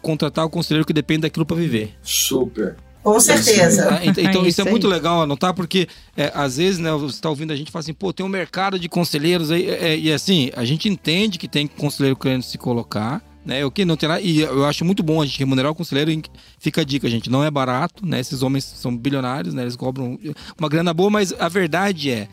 contratar 0.03 0.45
o 0.45 0.51
conselheiro 0.51 0.87
que 0.87 0.93
depende 0.93 1.23
daquilo 1.23 1.47
para 1.47 1.57
viver. 1.57 1.95
Super. 2.03 2.77
Com 3.03 3.21
certeza. 3.21 3.87
Ah, 3.91 4.01
então, 4.03 4.25
então, 4.25 4.45
é 4.47 4.49
isso, 4.49 4.63
é 4.63 4.65
muito 4.65 4.89
legal 4.89 5.23
anotar, 5.23 5.53
porque 5.53 5.87
é, 6.17 6.33
às 6.35 6.57
vezes, 6.57 6.79
né, 6.79 6.91
você 6.93 7.17
está 7.17 7.29
ouvindo 7.29 7.53
a 7.53 7.57
gente 7.57 7.69
e 7.69 7.71
fala 7.71 7.83
assim, 7.83 7.93
pô, 7.93 8.15
tem 8.15 8.25
um 8.25 8.31
mercado 8.31 8.79
de 8.79 8.89
conselheiros 8.89 9.51
aí. 9.51 9.69
É, 9.69 9.89
é, 9.89 9.99
e 9.99 10.11
assim, 10.11 10.51
a 10.57 10.65
gente 10.65 10.89
entende 10.89 11.39
que 11.39 11.47
tem 11.47 11.67
conselheiro 11.67 12.17
querendo 12.17 12.43
se 12.43 12.57
colocar, 12.57 13.23
né? 13.45 13.65
O 13.65 13.71
que 13.71 13.85
não 13.85 13.97
tem 13.97 14.09
nada. 14.09 14.21
E 14.21 14.41
eu 14.41 14.65
acho 14.65 14.85
muito 14.85 15.03
bom 15.03 15.21
a 15.21 15.27
gente 15.27 15.39
remunerar 15.39 15.73
o 15.73 15.75
conselheiro. 15.75 16.11
Fica 16.59 16.81
a 16.81 16.85
dica, 16.85 17.09
gente. 17.09 17.31
Não 17.31 17.45
é 17.45 17.51
barato, 17.51 18.07
né? 18.07 18.21
Esses 18.21 18.43
homens 18.43 18.65
são 18.65 18.97
bilionários, 18.97 19.55
né? 19.55 19.63
Eles 19.63 19.77
cobram 19.77 20.19
uma 20.59 20.69
grana 20.69 20.95
boa, 20.95 21.11
mas 21.11 21.33
a 21.39 21.49
verdade 21.49 22.11
é 22.11 22.29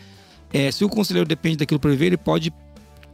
é, 0.54 0.72
se 0.72 0.84
o 0.84 0.90
conselheiro 0.90 1.28
depende 1.28 1.58
daquilo 1.58 1.80
para 1.80 1.92
viver, 1.92 2.08
ele 2.08 2.18
pode 2.18 2.54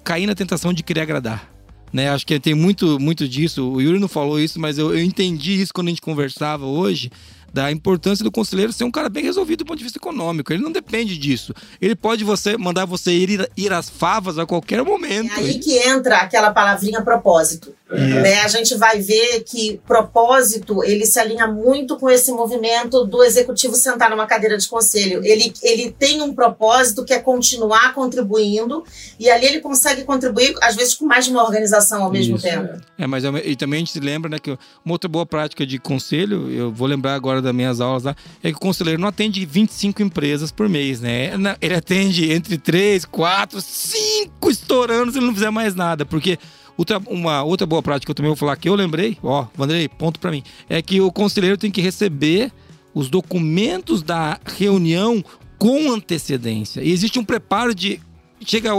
cair 0.04 0.26
na 0.26 0.36
tentação 0.36 0.74
de 0.74 0.84
querer 0.84 1.02
agradar. 1.02 1.50
Né? 1.94 2.10
Acho 2.10 2.26
que 2.26 2.40
tem 2.40 2.54
muito, 2.54 3.00
muito 3.00 3.28
disso. 3.28 3.72
O 3.72 3.82
Yuri 3.82 4.00
não 4.00 4.08
falou 4.08 4.40
isso, 4.40 4.60
mas 4.60 4.78
eu, 4.78 4.94
eu 4.94 5.02
entendi 5.02 5.62
isso 5.62 5.74
quando 5.74 5.88
a 5.88 5.92
gente 5.92 6.02
conversava 6.02 6.66
hoje 6.66 7.12
da 7.54 7.72
importância 7.72 8.24
do 8.24 8.32
conselheiro 8.32 8.74
ser 8.74 8.84
um 8.84 8.92
cara 8.92 9.08
bem 9.08 9.24
resolvido 9.24 9.60
do 9.60 9.66
ponto 9.66 9.78
de 9.78 9.84
vista 9.84 9.98
econômico. 9.98 10.52
Ele 10.52 10.62
não 10.62 10.72
depende 10.72 11.18
disso. 11.18 11.54
Ele 11.82 11.96
pode 11.96 12.24
você 12.24 12.58
mandar 12.58 12.86
você 12.86 13.12
ir, 13.12 13.50
ir 13.56 13.72
às 13.72 13.90
favas 13.90 14.38
a 14.38 14.46
qualquer 14.46 14.84
momento. 14.84 15.32
É 15.34 15.40
aí 15.40 15.60
que 15.60 15.78
entra 15.78 16.18
aquela 16.18 16.52
palavrinha 16.52 17.02
propósito. 17.02 17.74
É. 17.90 18.22
Né? 18.22 18.42
A 18.42 18.48
gente 18.48 18.76
vai 18.76 19.00
ver 19.00 19.44
que 19.44 19.80
propósito 19.88 20.84
ele 20.84 21.06
se 21.06 21.20
alinha 21.20 21.48
muito 21.48 21.98
com 21.98 22.10
esse 22.10 22.32
movimento 22.32 23.06
do 23.06 23.24
executivo 23.24 23.76
sentar 23.76 24.10
numa 24.10 24.26
cadeira 24.26 24.58
de 24.58 24.68
conselho. 24.68 25.24
Ele, 25.24 25.54
ele 25.64 25.92
tem 25.92 26.22
um 26.22 26.34
propósito 26.34 27.06
que 27.06 27.14
é 27.14 27.20
continuar 27.20 27.94
contribuindo 27.94 28.84
e 29.20 29.30
ali 29.30 29.46
ele 29.46 29.60
consegue 29.62 30.04
contribuir 30.04 30.54
às 30.62 30.76
vezes 30.76 30.94
com 30.94 31.06
mais 31.06 31.26
de 31.26 31.32
uma 31.32 31.44
organização 31.44 32.04
ao 32.04 32.12
mesmo 32.12 32.36
Isso, 32.36 32.46
tempo. 32.46 32.82
É, 32.98 33.04
é 33.04 33.08
mas 33.08 33.24
é 33.24 33.30
e 33.46 33.56
também 33.56 33.78
a 33.78 33.80
gente 33.80 33.92
se 33.92 34.00
lembra 34.00 34.30
né, 34.30 34.38
que 34.40 34.52
uma 34.52 34.94
outra 34.94 35.08
boa 35.08 35.26
prática 35.26 35.66
de 35.66 35.80
conselho, 35.80 36.52
eu 36.52 36.72
vou 36.72 36.88
lembrar 36.88 37.14
agora 37.16 37.42
das 37.42 37.54
minhas 37.54 37.80
aulas 37.80 38.04
lá, 38.04 38.16
é 38.44 38.50
que 38.50 38.58
o 38.58 38.60
conselheiro 38.60 39.00
não 39.00 39.08
atende 39.08 39.46
25 39.46 40.02
empresas 40.02 40.52
por 40.52 40.68
mês, 40.68 41.00
né? 41.00 41.32
Ele 41.62 41.74
atende 41.74 42.32
entre 42.32 42.58
3, 42.58 43.06
4, 43.06 43.62
5 43.62 44.50
estourando 44.50 45.12
se 45.12 45.20
ele 45.20 45.28
não 45.28 45.34
fizer 45.34 45.50
mais 45.50 45.76
nada, 45.76 46.06
porque 46.06 46.38
Outra, 46.78 47.02
uma 47.08 47.44
outra 47.44 47.66
boa 47.66 47.82
prática 47.82 48.06
que 48.06 48.12
eu 48.12 48.16
também 48.16 48.30
vou 48.30 48.36
falar 48.36 48.56
que 48.56 48.70
eu 48.70 48.76
lembrei, 48.76 49.18
ó, 49.24 49.48
Vanderlei, 49.56 49.90
ponto 49.90 50.20
para 50.20 50.30
mim, 50.30 50.44
é 50.70 50.82
que 50.82 51.02
o 51.02 51.12
conselheiro 51.12 51.58
tem 51.58 51.72
que 51.72 51.82
receber 51.82 52.52
os 52.94 53.10
documentos 53.10 54.04
da 54.04 54.40
reunião 54.46 55.24
com 55.58 55.92
antecedência. 55.92 56.82
E 56.82 56.92
existe 56.92 57.20
um 57.20 57.26
preparo 57.26 57.74
de. 57.74 58.00
Chega 58.46 58.70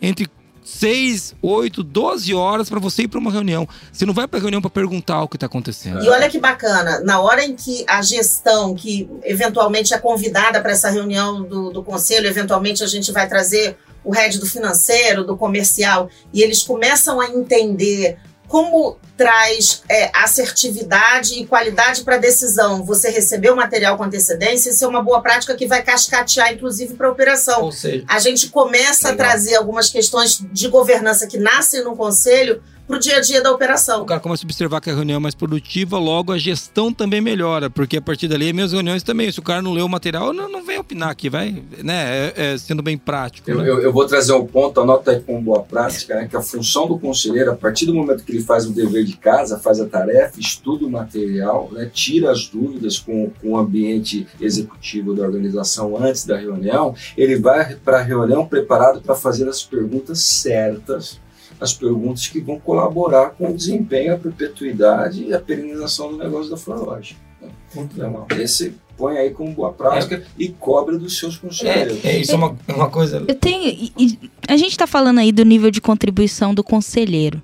entre 0.00 0.26
6, 0.64 1.36
8, 1.42 1.82
12 1.82 2.34
horas 2.34 2.70
para 2.70 2.80
você 2.80 3.02
ir 3.02 3.08
para 3.08 3.20
uma 3.20 3.30
reunião. 3.30 3.68
Você 3.92 4.06
não 4.06 4.14
vai 4.14 4.26
para 4.26 4.40
reunião 4.40 4.62
para 4.62 4.70
perguntar 4.70 5.22
o 5.22 5.28
que 5.28 5.36
está 5.36 5.46
acontecendo. 5.46 6.02
E 6.02 6.08
olha 6.08 6.30
que 6.30 6.38
bacana, 6.38 7.00
na 7.00 7.20
hora 7.20 7.44
em 7.44 7.54
que 7.54 7.84
a 7.86 8.00
gestão, 8.00 8.74
que 8.74 9.08
eventualmente 9.22 9.92
é 9.92 9.98
convidada 9.98 10.62
para 10.62 10.72
essa 10.72 10.88
reunião 10.88 11.42
do, 11.42 11.70
do 11.70 11.82
conselho, 11.82 12.26
eventualmente 12.26 12.82
a 12.82 12.86
gente 12.86 13.12
vai 13.12 13.28
trazer 13.28 13.76
o 14.04 14.12
head 14.12 14.38
do 14.38 14.46
financeiro, 14.46 15.24
do 15.24 15.36
comercial, 15.36 16.08
e 16.32 16.42
eles 16.42 16.62
começam 16.62 17.20
a 17.20 17.28
entender 17.28 18.18
como 18.46 18.98
traz 19.16 19.82
é, 19.88 20.10
assertividade 20.14 21.34
e 21.40 21.46
qualidade 21.46 22.02
para 22.02 22.16
a 22.16 22.18
decisão. 22.18 22.84
Você 22.84 23.10
receber 23.10 23.50
o 23.50 23.56
material 23.56 23.96
com 23.96 24.04
antecedência, 24.04 24.70
isso 24.70 24.84
é 24.84 24.88
uma 24.88 25.02
boa 25.02 25.20
prática 25.20 25.54
que 25.54 25.66
vai 25.66 25.82
cascatear, 25.82 26.52
inclusive, 26.52 26.94
para 26.94 27.08
a 27.08 27.10
operação. 27.10 27.70
Seja, 27.72 28.04
a 28.06 28.18
gente 28.18 28.48
começa 28.48 29.10
legal. 29.10 29.26
a 29.26 29.30
trazer 29.30 29.54
algumas 29.56 29.88
questões 29.88 30.44
de 30.52 30.68
governança 30.68 31.26
que 31.26 31.38
nascem 31.38 31.82
no 31.82 31.96
conselho 31.96 32.62
para 32.86 32.96
o 32.96 32.98
dia 33.00 33.16
a 33.16 33.20
dia 33.20 33.42
da 33.42 33.50
O 33.50 33.54
operação. 33.54 34.04
cara 34.04 34.20
começa 34.20 34.44
a 34.44 34.46
observar 34.46 34.80
que 34.80 34.90
a 34.90 34.94
reunião 34.94 35.16
é 35.16 35.20
mais 35.20 35.34
produtiva, 35.34 35.98
logo 35.98 36.32
a 36.32 36.38
gestão 36.38 36.92
também 36.92 37.20
melhora, 37.20 37.70
porque 37.70 37.96
a 37.96 38.02
partir 38.02 38.28
dali, 38.28 38.52
minhas 38.52 38.72
reuniões 38.72 39.02
também, 39.02 39.32
se 39.32 39.38
o 39.38 39.42
cara 39.42 39.62
não 39.62 39.72
leu 39.72 39.86
o 39.86 39.88
material, 39.88 40.32
não, 40.32 40.50
não 40.50 40.63
opinar 40.78 41.10
aqui, 41.10 41.28
vai, 41.28 41.62
né, 41.82 42.32
é- 42.36 42.52
é 42.52 42.58
sendo 42.58 42.82
bem 42.82 42.96
prático. 42.98 43.50
Eu, 43.50 43.58
né? 43.58 43.68
eu- 43.68 43.80
eu 43.80 43.92
vou 43.92 44.06
trazer 44.06 44.32
um 44.32 44.46
ponto, 44.46 44.80
anota 44.80 45.10
aí 45.12 45.20
com 45.20 45.42
boa 45.42 45.62
prática, 45.62 46.14
né, 46.16 46.26
que 46.28 46.36
a 46.36 46.40
função 46.42 46.86
do 46.86 46.98
conselheiro, 46.98 47.50
a 47.52 47.56
partir 47.56 47.86
do 47.86 47.94
momento 47.94 48.24
que 48.24 48.32
ele 48.32 48.42
faz 48.42 48.66
o 48.66 48.70
dever 48.72 49.04
de 49.04 49.16
casa, 49.16 49.58
faz 49.58 49.80
a 49.80 49.86
tarefa, 49.86 50.38
estuda 50.40 50.84
o 50.86 50.90
material, 50.90 51.68
né, 51.72 51.90
tira 51.92 52.30
as 52.30 52.46
dúvidas 52.46 52.98
com, 52.98 53.30
com 53.40 53.50
o 53.52 53.56
ambiente 53.58 54.26
executivo 54.40 55.14
da 55.14 55.22
organização 55.24 55.96
antes 55.96 56.24
da 56.24 56.36
reunião, 56.36 56.94
ele 57.16 57.36
vai 57.36 57.74
para 57.76 57.98
a 57.98 58.02
reunião 58.02 58.46
preparado 58.46 59.00
para 59.00 59.14
fazer 59.14 59.48
as 59.48 59.62
perguntas 59.62 60.22
certas, 60.22 61.20
as 61.60 61.72
perguntas 61.72 62.26
que 62.28 62.40
vão 62.40 62.58
colaborar 62.58 63.30
com 63.30 63.50
o 63.50 63.54
desempenho, 63.56 64.14
a 64.14 64.18
perpetuidade 64.18 65.24
e 65.24 65.32
a 65.32 65.40
perenização 65.40 66.10
do 66.10 66.18
negócio 66.18 66.50
da 66.50 66.56
Forloge. 66.56 67.16
né. 67.40 67.48
Então, 67.76 68.26
esse 68.38 68.74
põe 68.96 69.18
aí 69.18 69.30
como 69.30 69.50
boa 69.52 69.72
prática 69.72 70.22
e 70.38 70.48
cobra 70.48 70.96
dos 70.98 71.18
seus 71.18 71.36
conselheiros. 71.36 72.04
É, 72.04 72.08
é, 72.12 72.18
isso 72.18 72.32
é 72.32 72.36
uma, 72.36 72.56
é 72.68 72.72
uma 72.72 72.88
coisa. 72.90 73.22
Eu 73.26 73.34
tenho. 73.34 73.68
e- 73.68 73.92
e 73.98 74.18
a 74.48 74.56
gente 74.56 74.76
tá 74.76 74.86
falando 74.86 75.18
aí 75.18 75.32
do 75.32 75.44
nível 75.44 75.70
de 75.70 75.80
contribuição 75.80 76.54
do 76.54 76.62
conselheiro. 76.64 77.42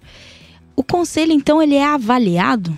O 0.76 0.82
conselho, 0.82 1.32
então, 1.32 1.62
ele 1.62 1.74
é 1.74 1.84
avaliado? 1.84 2.76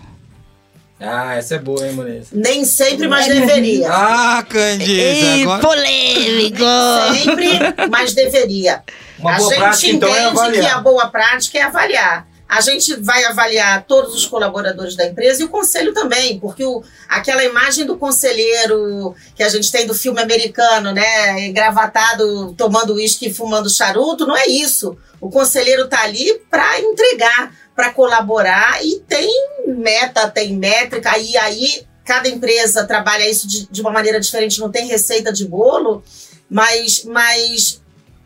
Ah, 1.05 1.35
essa 1.35 1.57
é 1.57 1.59
boa, 1.59 1.85
hein, 1.87 1.95
Muniz? 1.95 2.29
Nem 2.33 2.64
sempre, 2.64 3.09
mas 3.09 3.27
deveria. 3.27 3.89
Ah, 3.93 4.45
Candice, 4.49 5.43
agora. 5.43 5.61
polêmico! 5.61 6.64
Sempre, 7.12 7.49
mas 7.91 8.14
deveria. 8.14 8.83
Uma 9.18 9.35
a 9.35 9.39
boa 9.39 9.49
gente 9.51 9.59
prática, 9.59 9.87
entende 9.89 10.29
então, 10.31 10.45
é 10.47 10.53
que 10.53 10.66
a 10.66 10.81
boa 10.81 11.09
prática 11.09 11.59
é 11.59 11.62
avaliar. 11.62 12.27
A 12.53 12.61
gente 12.61 12.97
vai 12.97 13.25
avaliar 13.25 13.83
todos 13.85 14.15
os 14.15 14.27
colaboradores 14.27 14.95
da 14.95 15.07
empresa 15.07 15.41
e 15.41 15.47
o 15.47 15.49
conselho 15.49 15.95
também, 15.95 16.39
porque 16.39 16.63
o, 16.63 16.85
aquela 17.09 17.43
imagem 17.43 17.87
do 17.87 17.97
conselheiro 17.97 19.15
que 19.35 19.43
a 19.43 19.49
gente 19.49 19.73
tem 19.73 19.87
do 19.87 19.95
filme 19.95 20.21
americano, 20.21 20.93
né, 20.93 21.47
engravatado, 21.47 22.53
tomando 22.53 22.93
uísque 22.93 23.29
e 23.29 23.33
fumando 23.33 23.71
charuto, 23.71 24.27
não 24.27 24.37
é 24.37 24.47
isso. 24.47 24.95
O 25.19 25.31
conselheiro 25.31 25.85
está 25.85 26.03
ali 26.03 26.43
para 26.51 26.79
entregar, 26.79 27.57
para 27.75 27.91
colaborar 27.91 28.85
e 28.85 29.01
tem 29.01 29.31
meta, 29.67 30.29
tem 30.29 30.55
métrica, 30.55 31.17
e 31.17 31.35
aí 31.39 31.87
cada 32.05 32.29
empresa 32.29 32.85
trabalha 32.85 33.27
isso 33.31 33.49
de, 33.49 33.67
de 33.67 33.81
uma 33.81 33.91
maneira 33.91 34.21
diferente, 34.21 34.61
não 34.61 34.71
tem 34.71 34.87
receita 34.87 35.33
de 35.33 35.47
bolo, 35.47 36.05
mas, 36.51 37.03
mas 37.05 37.81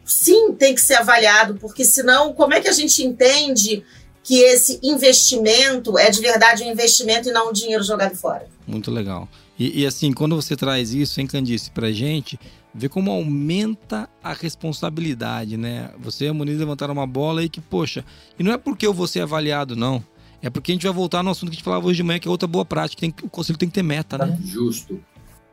sim 0.05 0.53
tem 0.53 0.75
que 0.75 0.81
ser 0.81 0.95
avaliado, 0.95 1.59
porque 1.61 1.85
senão, 1.85 2.33
como 2.33 2.55
é 2.55 2.61
que 2.61 2.69
a 2.69 2.73
gente 2.73 3.05
entende 3.05 3.85
que 4.27 4.41
esse 4.43 4.81
investimento 4.83 5.97
é 5.97 6.11
de 6.11 6.21
verdade 6.21 6.65
um 6.65 6.71
investimento 6.73 7.29
e 7.29 7.33
não 7.33 7.51
um 7.51 7.53
dinheiro 7.53 7.85
jogado 7.85 8.17
fora? 8.17 8.47
Muito 8.67 8.91
legal. 8.91 9.29
E, 9.59 9.83
e 9.83 9.87
assim, 9.87 10.13
quando 10.13 10.35
você 10.35 10.57
traz 10.57 10.93
isso, 10.93 11.21
hein, 11.21 11.27
Candice, 11.27 11.71
pra 11.71 11.93
gente, 11.93 12.39
vê 12.75 12.89
como 12.89 13.11
aumenta 13.11 14.09
a 14.23 14.33
responsabilidade, 14.33 15.57
né? 15.57 15.91
Você 16.01 16.25
e 16.25 16.29
a 16.29 16.35
Muniz 16.35 16.59
levantaram 16.59 16.93
uma 16.93 17.07
bola 17.07 17.41
aí 17.41 17.49
que, 17.49 17.61
poxa, 17.61 18.05
e 18.39 18.43
não 18.43 18.53
é 18.53 18.59
porque 18.59 18.87
eu 18.87 18.93
vou 18.93 19.07
ser 19.07 19.21
avaliado, 19.21 19.77
não. 19.77 20.03
É 20.43 20.51
porque 20.51 20.73
a 20.73 20.75
gente 20.75 20.85
vai 20.85 20.93
voltar 20.93 21.23
no 21.23 21.31
assunto 21.31 21.49
que 21.51 21.55
a 21.55 21.59
gente 21.59 21.65
falava 21.65 21.87
hoje 21.87 21.97
de 21.97 22.03
manhã, 22.03 22.19
que 22.19 22.29
é 22.29 22.31
outra 22.31 22.47
boa 22.47 22.65
prática. 22.65 23.01
Tem, 23.01 23.11
que- 23.11 23.25
o 23.25 23.31
conselho 23.31 23.59
tem 23.59 23.69
que 23.69 23.75
ter 23.75 23.83
meta, 23.83 24.19
né? 24.19 24.39
Justo. 24.45 25.01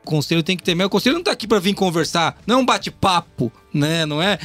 O 0.06 0.10
conselho 0.10 0.44
tem 0.44 0.58
que 0.58 0.64
ter 0.64 0.76
meta. 0.76 0.88
O 0.88 0.90
conselho 0.90 1.16
não 1.16 1.24
tá 1.24 1.32
aqui 1.32 1.48
pra 1.48 1.60
vir 1.60 1.74
conversar, 1.74 2.38
não 2.46 2.56
é 2.56 2.58
um 2.60 2.66
bate-papo, 2.66 3.52
né? 3.74 4.06
Não 4.06 4.22
é. 4.22 4.38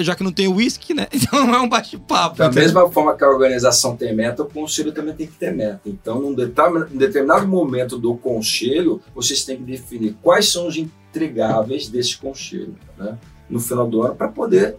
Já 0.00 0.14
que 0.14 0.24
não 0.24 0.32
tem 0.32 0.48
uísque, 0.48 0.94
né? 0.94 1.06
Então 1.14 1.46
não 1.46 1.54
é 1.54 1.60
um 1.60 1.68
bate-papo. 1.68 2.38
Da 2.38 2.46
entendeu? 2.46 2.62
mesma 2.62 2.90
forma 2.90 3.14
que 3.16 3.24
a 3.24 3.28
organização 3.28 3.96
tem 3.96 4.14
meta, 4.14 4.42
o 4.42 4.46
conselho 4.46 4.92
também 4.92 5.14
tem 5.14 5.26
que 5.26 5.34
ter 5.34 5.52
meta. 5.52 5.80
Então, 5.86 6.20
num 6.20 6.34
determinado 6.34 7.46
momento 7.46 7.98
do 7.98 8.14
conselho, 8.16 9.00
vocês 9.14 9.44
têm 9.44 9.56
que 9.56 9.62
definir 9.62 10.16
quais 10.22 10.50
são 10.50 10.66
os 10.66 10.76
entregáveis 10.76 11.88
desse 11.88 12.16
conselho, 12.16 12.74
né? 12.96 13.18
No 13.48 13.60
final 13.60 13.86
do 13.86 14.02
ano, 14.02 14.14
para 14.14 14.28
poder 14.28 14.76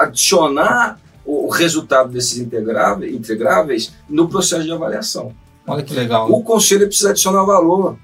adicionar 0.00 0.98
o 1.24 1.48
resultado 1.48 2.10
desses 2.10 2.38
integráveis, 2.38 3.12
integráveis 3.12 3.92
no 4.08 4.28
processo 4.28 4.64
de 4.64 4.72
avaliação. 4.72 5.32
Olha 5.66 5.82
que 5.82 5.94
legal. 5.94 6.30
O 6.30 6.42
conselho 6.42 6.86
precisa 6.86 7.10
adicionar 7.10 7.44
valor. 7.44 7.96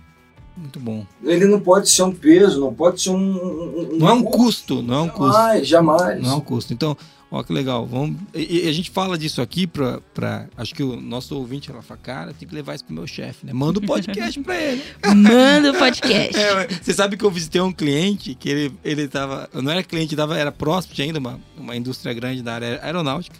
Muito 0.75 0.81
bom. 0.81 1.05
Ele 1.23 1.45
não 1.47 1.61
pode 1.61 1.91
ser 1.91 2.03
um 2.03 2.13
peso, 2.13 2.59
não 2.61 2.73
pode 2.73 3.03
ser 3.03 3.11
um. 3.11 3.17
um- 3.17 3.89
Não 3.99 4.09
é 4.09 4.13
um 4.15 4.23
custo, 4.23 4.81
não 4.83 4.95
é 4.95 5.01
um 5.03 5.09
custo. 5.09 5.33
Jamais, 5.37 5.69
jamais. 5.69 6.23
Não 6.23 6.31
é 6.31 6.35
um 6.37 6.41
custo. 6.41 6.73
Então, 6.73 6.97
ó, 7.33 7.43
que 7.43 7.53
legal. 7.53 7.87
Vamos... 7.87 8.21
E, 8.35 8.65
e 8.65 8.69
a 8.69 8.73
gente 8.73 8.91
fala 8.91 9.17
disso 9.17 9.41
aqui 9.41 9.67
pra, 9.67 10.01
pra. 10.15 10.47
Acho 10.57 10.75
que 10.75 10.83
o 10.83 11.01
nosso 11.01 11.37
ouvinte 11.37 11.71
ela 11.71 11.83
fala, 11.83 11.99
cara, 12.01 12.35
tem 12.35 12.47
que 12.47 12.55
levar 12.55 12.75
isso 12.75 12.85
pro 12.85 12.95
meu 12.95 13.07
chefe, 13.07 13.47
né? 13.47 13.53
Manda 13.53 13.79
o 13.79 13.83
podcast 13.83 14.39
pra 14.41 14.61
ele. 14.61 14.83
Manda 15.17 15.73
o 15.73 15.75
podcast. 15.75 16.39
É, 16.39 16.69
você 16.81 16.93
sabe 16.93 17.17
que 17.17 17.25
eu 17.25 17.31
visitei 17.31 17.61
um 17.61 17.73
cliente 17.73 18.35
que 18.35 18.49
ele, 18.49 18.75
ele 18.85 19.09
tava. 19.09 19.49
Não 19.55 19.73
era 19.73 19.83
cliente, 19.83 20.15
tava, 20.15 20.39
era 20.39 20.53
próximo 20.53 20.95
ainda, 20.99 21.19
uma, 21.19 21.41
uma 21.57 21.75
indústria 21.75 22.13
grande 22.13 22.43
da 22.43 22.55
área 22.55 22.81
aeronáutica. 22.83 23.37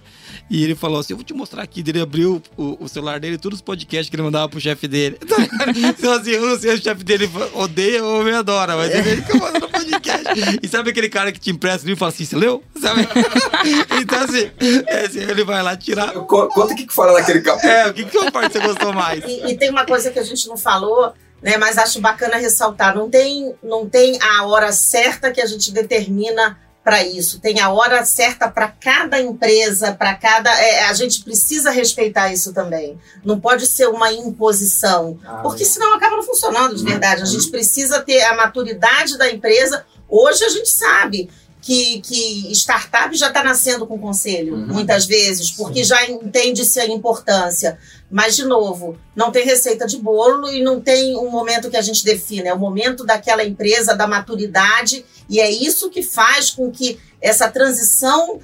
E 0.51 0.65
ele 0.65 0.75
falou 0.75 1.01
assim: 1.01 1.13
Eu 1.13 1.19
vou 1.19 1.25
te 1.25 1.35
mostrar 1.35 1.63
aqui. 1.63 1.85
Ele 1.87 2.01
abriu 2.01 2.43
o, 2.57 2.85
o 2.85 2.89
celular 2.89 3.21
dele, 3.21 3.37
todos 3.37 3.59
os 3.59 3.63
podcasts 3.63 4.09
que 4.09 4.17
ele 4.17 4.23
mandava 4.23 4.49
pro 4.49 4.61
chefe 4.61 4.89
dele. 4.89 5.19
Então, 5.75 6.13
assim, 6.13 6.31
eu 6.31 6.47
não 6.47 6.59
sei 6.59 6.73
se 6.73 6.81
o 6.81 6.83
chefe 6.83 7.05
dele 7.05 7.29
odeia 7.55 8.05
ou 8.05 8.25
me 8.25 8.33
adora, 8.33 8.77
mas 8.77 8.91
ele 8.91 9.23
fica 9.23 9.39
mandando 9.39 9.69
podcast. 9.69 10.59
E 10.63 10.69
sabe 10.69 10.91
aquele 10.91 11.09
cara 11.09 11.33
que 11.33 11.41
te 11.41 11.51
empresta 11.51 11.87
livro 11.87 11.99
e 11.99 11.99
fala 11.99 12.11
assim: 12.11 12.25
Você 12.25 12.37
leu? 12.37 12.63
Sabe? 12.81 13.03
Então, 14.01 14.23
assim, 14.23 14.51
é, 14.87 15.05
assim, 15.07 15.19
ele 15.21 15.45
vai 15.45 15.63
lá 15.63 15.77
tirar. 15.77 16.13
Co- 16.13 16.49
Conta 16.49 16.73
o 16.73 16.77
que, 16.77 16.87
que 16.87 16.95
fala 16.95 17.13
naquele 17.15 17.41
capítulo. 17.41 17.73
É, 17.73 17.89
o 17.89 17.95
que, 17.95 18.05
que 18.05 18.19
é 18.19 18.27
a 18.27 18.31
parte 18.31 18.53
que 18.53 18.59
você 18.61 18.67
gostou 18.67 18.93
mais? 18.93 19.23
E, 19.25 19.51
e 19.53 19.57
tem 19.59 19.71
uma 19.71 19.85
coisa 19.87 20.11
que 20.11 20.19
a 20.19 20.23
gente 20.25 20.47
não 20.49 20.57
falou, 20.57 21.13
né, 21.43 21.57
mas 21.57 21.79
acho 21.79 22.01
bacana 22.01 22.37
ressaltar: 22.37 22.95
não 22.95 23.09
tem, 23.11 23.55
não 23.63 23.89
tem 23.89 24.19
a 24.23 24.47
hora 24.47 24.73
certa 24.73 25.31
que 25.31 25.41
a 25.41 25.47
gente 25.47 25.73
determina 25.73 26.59
para 26.85 27.05
isso. 27.05 27.39
Tem 27.39 27.61
a 27.61 27.71
hora 27.71 28.05
certa 28.05 28.49
para 28.49 28.67
cada 28.67 29.21
empresa, 29.21 29.93
para 29.93 30.15
cada. 30.15 30.51
é, 30.61 30.85
a 30.89 30.93
gente 30.95 31.23
precisa 31.23 31.71
respeitar 31.71 32.33
isso 32.33 32.53
também. 32.53 32.99
Não 33.25 33.39
pode 33.39 33.69
ser 33.69 33.87
uma 33.87 34.13
imposição, 34.13 35.17
porque 35.43 35.65
senão 35.65 35.95
acaba 35.95 36.17
não 36.17 36.25
funcionando 36.25 36.75
de 36.75 36.85
verdade. 36.85 37.23
A 37.23 37.27
gente 37.27 37.49
precisa 37.51 38.01
ter 38.01 38.21
a 38.25 38.35
maturidade 38.35 39.17
da 39.17 39.31
empresa. 39.31 39.85
Hoje 40.09 40.45
a 40.45 40.49
gente 40.49 40.69
sabe. 40.69 41.31
Que, 41.65 42.01
que 42.01 42.51
startup 42.53 43.17
já 43.17 43.29
está 43.29 43.43
nascendo 43.45 43.87
com 43.87 43.97
conselho, 43.97 44.55
Uhum. 44.57 44.67
muitas 44.67 45.07
vezes, 45.07 45.49
porque 45.53 45.85
já 45.85 46.05
entende-se 46.11 46.81
a 46.81 46.87
importância. 46.89 47.79
Mas, 48.11 48.35
de 48.35 48.45
novo, 48.45 48.99
não 49.15 49.31
tem 49.31 49.45
receita 49.45 49.87
de 49.87 49.97
bolo 49.97 50.51
e 50.53 50.61
não 50.61 50.81
tem 50.81 51.17
um 51.17 51.31
momento 51.31 51.71
que 51.71 51.77
a 51.77 51.81
gente 51.83 52.05
define. 52.05 52.49
É 52.49 52.53
o 52.53 52.59
momento 52.59 53.05
daquela 53.05 53.45
empresa, 53.45 53.95
da 53.95 54.09
maturidade, 54.09 55.05
e 55.31 55.39
é 55.39 55.49
isso 55.49 55.89
que 55.89 56.03
faz 56.03 56.51
com 56.51 56.69
que 56.71 56.99
essa 57.21 57.49
transição 57.49 58.41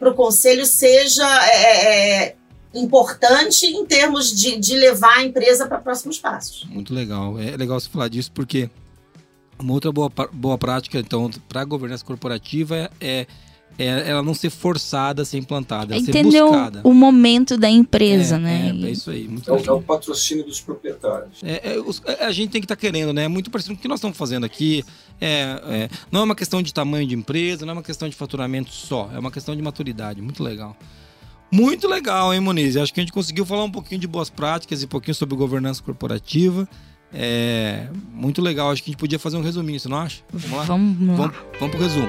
para 0.00 0.10
o 0.10 0.14
conselho 0.14 0.66
seja 0.66 1.24
é, 1.46 2.24
é, 2.24 2.34
importante 2.74 3.66
em 3.66 3.84
termos 3.86 4.32
de, 4.32 4.56
de 4.58 4.74
levar 4.74 5.18
a 5.18 5.22
empresa 5.22 5.66
para 5.66 5.78
próximos 5.78 6.18
passos. 6.18 6.64
Muito 6.68 6.92
legal. 6.92 7.38
É 7.38 7.56
legal 7.56 7.78
você 7.78 7.88
falar 7.88 8.08
disso 8.08 8.30
porque 8.34 8.68
uma 9.58 9.72
outra 9.72 9.90
boa, 9.92 10.10
boa 10.32 10.58
prática, 10.58 10.98
então, 10.98 11.30
para 11.48 11.62
a 11.62 11.64
governança 11.64 12.04
corporativa 12.04 12.90
é, 13.00 13.26
é 13.78 14.10
ela 14.10 14.22
não 14.22 14.32
ser 14.34 14.50
forçada 14.50 15.22
a 15.22 15.24
ser 15.24 15.38
implantada, 15.38 15.94
ela 15.94 16.02
ser 16.04 16.10
Entendeu 16.10 16.46
buscada. 16.48 16.80
o 16.84 16.92
momento 16.94 17.56
da 17.58 17.68
empresa, 17.68 18.36
é, 18.36 18.38
né? 18.38 18.76
É, 18.82 18.86
é 18.86 18.90
isso 18.90 19.10
aí. 19.10 19.28
Muito 19.28 19.50
É 19.50 19.52
o, 19.52 19.64
é 19.64 19.72
o 19.72 19.82
patrocínio 19.82 20.44
dos 20.44 20.60
proprietários. 20.60 21.42
É, 21.42 21.74
é, 21.74 21.78
os- 21.80 22.02
é, 22.06 22.24
a 22.24 22.32
gente 22.32 22.50
tem 22.50 22.60
que 22.60 22.64
estar 22.64 22.76
querendo, 22.76 23.12
né? 23.12 23.24
É 23.24 23.28
muito 23.28 23.50
parecido 23.50 23.74
com 23.74 23.78
o 23.78 23.82
que 23.82 23.88
nós 23.88 23.98
estamos 23.98 24.16
fazendo 24.16 24.44
aqui. 24.44 24.82
É, 25.20 25.60
é, 25.66 25.88
não 26.10 26.20
é 26.20 26.24
uma 26.24 26.34
questão 26.34 26.62
de 26.62 26.72
tamanho 26.72 27.06
de 27.06 27.14
empresa, 27.14 27.64
não 27.66 27.72
é 27.72 27.76
uma 27.76 27.82
questão 27.82 28.08
de 28.08 28.14
faturamento 28.16 28.70
só. 28.72 29.10
É 29.14 29.18
uma 29.18 29.30
questão 29.30 29.54
de 29.54 29.62
maturidade. 29.62 30.20
Muito 30.22 30.42
legal. 30.42 30.76
Muito 31.50 31.86
legal, 31.86 32.34
hein, 32.34 32.40
Moniz? 32.40 32.76
Acho 32.76 32.92
que 32.92 33.00
a 33.00 33.02
gente 33.02 33.12
conseguiu 33.12 33.46
falar 33.46 33.64
um 33.64 33.70
pouquinho 33.70 34.00
de 34.00 34.06
boas 34.06 34.28
práticas 34.28 34.82
e 34.82 34.84
um 34.84 34.88
pouquinho 34.88 35.14
sobre 35.14 35.36
governança 35.36 35.82
corporativa. 35.82 36.68
É 37.12 37.86
muito 38.12 38.42
legal. 38.42 38.70
Acho 38.70 38.82
que 38.82 38.90
a 38.90 38.92
gente 38.92 39.00
podia 39.00 39.18
fazer 39.18 39.36
um 39.36 39.42
resuminho, 39.42 39.78
você 39.78 39.88
não 39.88 39.98
acha? 39.98 40.22
Vamos 40.32 40.58
lá? 40.58 40.64
Vamos 40.64 41.08
lá. 41.08 41.14
Vamos, 41.16 41.36
vamos 41.60 41.76
pro 41.76 41.84
resumo. 41.84 42.08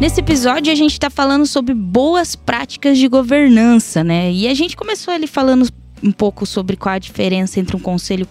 Nesse 0.00 0.20
episódio 0.20 0.70
a 0.72 0.74
gente 0.74 0.92
está 0.92 1.08
falando 1.08 1.46
sobre 1.46 1.72
boas 1.72 2.36
práticas 2.36 2.98
de 2.98 3.08
governança, 3.08 4.04
né? 4.04 4.30
E 4.30 4.46
a 4.46 4.52
gente 4.52 4.76
começou 4.76 5.14
ali 5.14 5.26
falando 5.26 5.66
um 6.04 6.12
pouco 6.12 6.44
sobre 6.44 6.76
qual 6.76 6.94
a 6.94 6.98
diferença 6.98 7.58
entre 7.58 7.74
um 7.74 7.80
conselho 7.80 8.28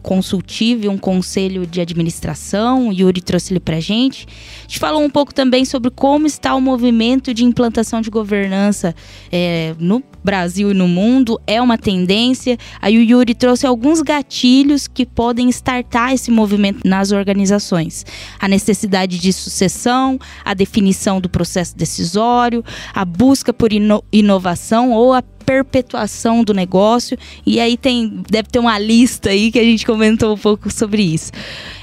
consultivo 0.00 0.84
e 0.84 0.88
um 0.88 0.96
conselho 0.96 1.66
de 1.66 1.80
administração. 1.80 2.88
O 2.88 2.92
Yuri 2.92 3.20
trouxe 3.20 3.52
ele 3.52 3.60
pra 3.60 3.80
gente. 3.80 4.26
A 4.60 4.62
gente 4.62 4.78
falou 4.78 5.02
um 5.02 5.10
pouco 5.10 5.34
também 5.34 5.64
sobre 5.64 5.90
como 5.90 6.28
está 6.28 6.54
o 6.54 6.60
movimento 6.60 7.34
de 7.34 7.44
implantação 7.44 8.00
de 8.00 8.08
governança 8.08 8.94
é, 9.32 9.74
no 9.80 10.00
Brasil 10.28 10.70
e 10.72 10.74
no 10.74 10.86
mundo. 10.86 11.40
É 11.46 11.60
uma 11.62 11.78
tendência. 11.78 12.58
Aí 12.82 12.98
o 12.98 13.02
Yuri 13.02 13.34
trouxe 13.34 13.66
alguns 13.66 14.02
gatilhos 14.02 14.86
que 14.86 15.06
podem 15.06 15.48
startar 15.48 16.12
esse 16.12 16.30
movimento 16.30 16.86
nas 16.86 17.12
organizações. 17.12 18.04
A 18.38 18.46
necessidade 18.46 19.18
de 19.18 19.32
sucessão, 19.32 20.18
a 20.44 20.52
definição 20.52 21.18
do 21.18 21.30
processo 21.30 21.74
decisório, 21.74 22.62
a 22.92 23.06
busca 23.06 23.54
por 23.54 23.72
ino- 23.72 24.04
inovação 24.12 24.92
ou 24.92 25.14
a 25.14 25.22
perpetuação 25.22 26.44
do 26.44 26.52
negócio. 26.52 27.16
E 27.46 27.58
aí 27.58 27.78
tem 27.78 28.22
deve 28.30 28.50
ter 28.50 28.58
uma 28.58 28.78
lista 28.78 29.30
aí 29.30 29.50
que 29.50 29.58
a 29.58 29.64
gente 29.64 29.86
comentou 29.86 30.34
um 30.34 30.36
pouco 30.36 30.70
sobre 30.70 31.00
isso. 31.02 31.32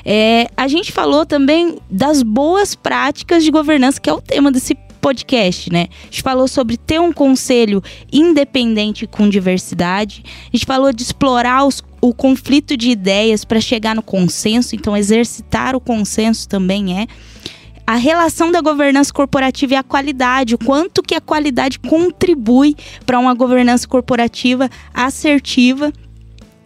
É, 0.05 0.47
a 0.55 0.67
gente 0.67 0.91
falou 0.91 1.25
também 1.25 1.79
das 1.89 2.21
boas 2.21 2.75
práticas 2.75 3.43
de 3.43 3.49
governança, 3.49 3.99
que 3.99 4.07
é 4.07 4.13
o 4.13 4.21
tema 4.21 4.51
desse 4.51 4.75
podcast, 5.05 5.71
né? 5.71 5.87
A 6.01 6.05
gente 6.05 6.23
falou 6.23 6.47
sobre 6.47 6.77
ter 6.77 6.99
um 6.99 7.13
conselho 7.13 7.79
independente 8.11 9.05
com 9.05 9.29
diversidade. 9.29 10.23
A 10.51 10.57
gente 10.57 10.65
falou 10.65 10.91
de 10.91 11.03
explorar 11.03 11.63
os- 11.63 11.83
o 12.01 12.11
conflito 12.11 12.75
de 12.75 12.89
ideias 12.89 13.45
para 13.45 13.61
chegar 13.61 13.93
no 13.93 14.01
consenso, 14.01 14.75
então 14.75 14.97
exercitar 14.97 15.75
o 15.75 15.79
consenso 15.79 16.49
também 16.49 16.99
é 16.99 17.05
a 17.85 17.97
relação 17.97 18.51
da 18.51 18.61
governança 18.61 19.13
corporativa 19.13 19.73
e 19.73 19.77
a 19.77 19.83
qualidade, 19.83 20.55
o 20.55 20.57
quanto 20.57 21.03
que 21.03 21.13
a 21.13 21.21
qualidade 21.21 21.77
contribui 21.77 22.75
para 23.05 23.19
uma 23.19 23.35
governança 23.35 23.87
corporativa 23.87 24.71
assertiva. 24.91 25.93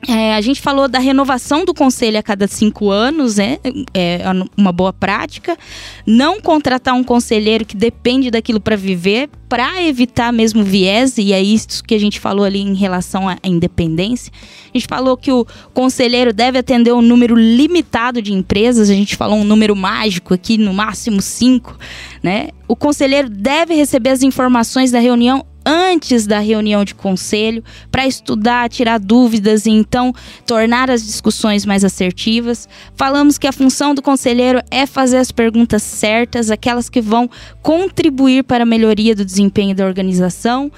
É, 0.07 0.33
a 0.33 0.41
gente 0.41 0.61
falou 0.61 0.87
da 0.87 0.97
renovação 0.97 1.65
do 1.65 1.73
conselho 1.73 2.17
a 2.17 2.23
cada 2.23 2.47
cinco 2.47 2.89
anos, 2.89 3.35
né? 3.35 3.57
é 3.93 4.21
uma 4.55 4.71
boa 4.71 4.93
prática. 4.93 5.57
Não 6.05 6.39
contratar 6.39 6.93
um 6.93 7.03
conselheiro 7.03 7.65
que 7.65 7.75
depende 7.75 8.31
daquilo 8.31 8.61
para 8.61 8.77
viver, 8.77 9.29
para 9.49 9.83
evitar 9.83 10.31
mesmo 10.31 10.63
viés, 10.63 11.17
e 11.17 11.33
é 11.33 11.41
isso 11.41 11.83
que 11.83 11.93
a 11.93 11.99
gente 11.99 12.19
falou 12.19 12.45
ali 12.45 12.59
em 12.59 12.75
relação 12.75 13.27
à 13.27 13.37
independência. 13.43 14.31
A 14.73 14.77
gente 14.77 14.87
falou 14.87 15.17
que 15.17 15.31
o 15.31 15.45
conselheiro 15.73 16.31
deve 16.31 16.59
atender 16.59 16.93
um 16.93 17.01
número 17.01 17.35
limitado 17.35 18.21
de 18.21 18.31
empresas, 18.31 18.89
a 18.89 18.93
gente 18.93 19.17
falou 19.17 19.37
um 19.37 19.43
número 19.43 19.75
mágico 19.75 20.33
aqui, 20.33 20.57
no 20.57 20.73
máximo 20.73 21.21
cinco, 21.21 21.77
né? 22.23 22.49
O 22.67 22.75
conselheiro 22.75 23.29
deve 23.29 23.73
receber 23.73 24.11
as 24.11 24.23
informações 24.23 24.91
da 24.91 24.99
reunião 24.99 25.43
antes 25.65 26.25
da 26.25 26.39
reunião 26.39 26.83
de 26.83 26.95
conselho 26.95 27.63
para 27.91 28.07
estudar, 28.07 28.69
tirar 28.69 28.99
dúvidas 28.99 29.65
e 29.65 29.71
então 29.71 30.13
tornar 30.45 30.89
as 30.89 31.05
discussões 31.05 31.65
mais 31.65 31.83
assertivas. 31.83 32.67
Falamos 32.95 33.37
que 33.37 33.47
a 33.47 33.51
função 33.51 33.93
do 33.93 34.01
conselheiro 34.01 34.61
é 34.71 34.85
fazer 34.85 35.17
as 35.17 35.31
perguntas 35.31 35.83
certas, 35.83 36.49
aquelas 36.49 36.89
que 36.89 37.01
vão 37.01 37.29
contribuir 37.61 38.43
para 38.43 38.63
a 38.63 38.67
melhoria 38.67 39.15
do 39.15 39.25
desempenho 39.25 39.75
da 39.75 39.85
organização. 39.85 40.71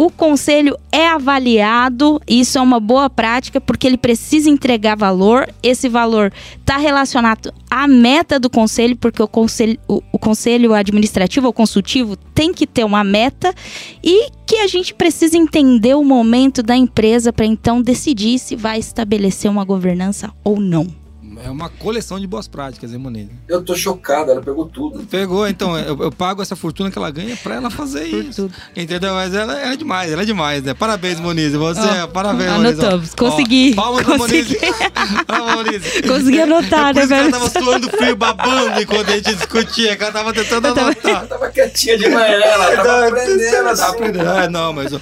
O 0.00 0.12
conselho 0.12 0.78
é 0.92 1.08
avaliado, 1.08 2.22
isso 2.24 2.56
é 2.56 2.60
uma 2.60 2.78
boa 2.78 3.10
prática, 3.10 3.60
porque 3.60 3.84
ele 3.84 3.98
precisa 3.98 4.48
entregar 4.48 4.96
valor. 4.96 5.52
Esse 5.60 5.88
valor 5.88 6.32
está 6.60 6.76
relacionado 6.76 7.52
à 7.68 7.88
meta 7.88 8.38
do 8.38 8.48
conselho, 8.48 8.94
porque 8.96 9.20
o 9.20 9.26
conselho, 9.26 9.76
o, 9.88 10.00
o 10.12 10.18
conselho 10.18 10.72
administrativo 10.72 11.48
ou 11.48 11.52
consultivo 11.52 12.16
tem 12.32 12.54
que 12.54 12.64
ter 12.64 12.84
uma 12.84 13.02
meta 13.02 13.52
e 14.00 14.30
que 14.46 14.58
a 14.58 14.68
gente 14.68 14.94
precisa 14.94 15.36
entender 15.36 15.96
o 15.96 16.04
momento 16.04 16.62
da 16.62 16.76
empresa 16.76 17.32
para 17.32 17.44
então 17.44 17.82
decidir 17.82 18.38
se 18.38 18.54
vai 18.54 18.78
estabelecer 18.78 19.50
uma 19.50 19.64
governança 19.64 20.32
ou 20.44 20.60
não. 20.60 20.97
É 21.44 21.50
uma 21.50 21.68
coleção 21.68 22.18
de 22.18 22.26
boas 22.26 22.48
práticas, 22.48 22.92
hein, 22.92 22.98
Moniz? 22.98 23.28
Eu 23.48 23.62
tô 23.62 23.74
chocado, 23.76 24.30
ela 24.30 24.40
pegou 24.42 24.66
tudo. 24.66 25.00
Pegou, 25.06 25.46
então, 25.48 25.78
eu, 25.78 25.96
eu 26.02 26.12
pago 26.12 26.42
essa 26.42 26.56
fortuna 26.56 26.90
que 26.90 26.98
ela 26.98 27.10
ganha 27.10 27.36
pra 27.36 27.54
ela 27.56 27.70
fazer 27.70 28.04
isso. 28.06 28.50
Entendeu? 28.76 29.14
Mas 29.14 29.34
ela, 29.34 29.52
ela 29.58 29.72
é 29.72 29.76
demais, 29.76 30.10
ela 30.12 30.22
é 30.22 30.24
demais, 30.24 30.62
né? 30.62 30.74
Parabéns, 30.74 31.20
Moniz. 31.20 31.52
Você, 31.54 31.80
Ó, 31.80 32.06
parabéns, 32.08 32.50
Moniz. 32.52 32.78
Anotamos, 32.78 33.14
consegui. 33.14 33.74
Ó, 33.76 33.80
palmas 33.82 34.06
Moniz. 34.06 34.18
consegui, 34.48 34.58
Ó, 35.28 35.54
Moniz. 35.56 36.00
consegui 36.06 36.40
anotar, 36.40 36.90
É 36.90 36.92
né, 36.94 37.06
que 37.06 37.12
ela 37.12 37.22
velho? 37.22 37.30
tava 37.32 37.50
suando 37.50 37.88
frio, 37.90 38.16
babando 38.16 38.80
enquanto 38.80 39.08
a 39.10 39.16
gente 39.16 39.34
discutia, 39.34 39.96
que 39.96 40.02
ela 40.02 40.12
tava 40.12 40.32
tentando 40.32 40.68
Eu 40.68 40.74
tava- 40.74 40.86
anotar. 40.88 41.10
Ela 41.10 41.26
tava 41.26 41.48
quietinha 41.50 41.98
de 41.98 42.08
manhã, 42.08 42.26
ela 42.40 42.76
tava 42.76 43.08
aprendendo 43.08 43.54
Ela 43.54 43.70
assim. 43.72 43.82
tá 43.82 43.88
aprendendo. 43.90 44.28
É, 44.30 44.48
não, 44.48 44.72
mas, 44.72 44.92
é, 44.92 44.98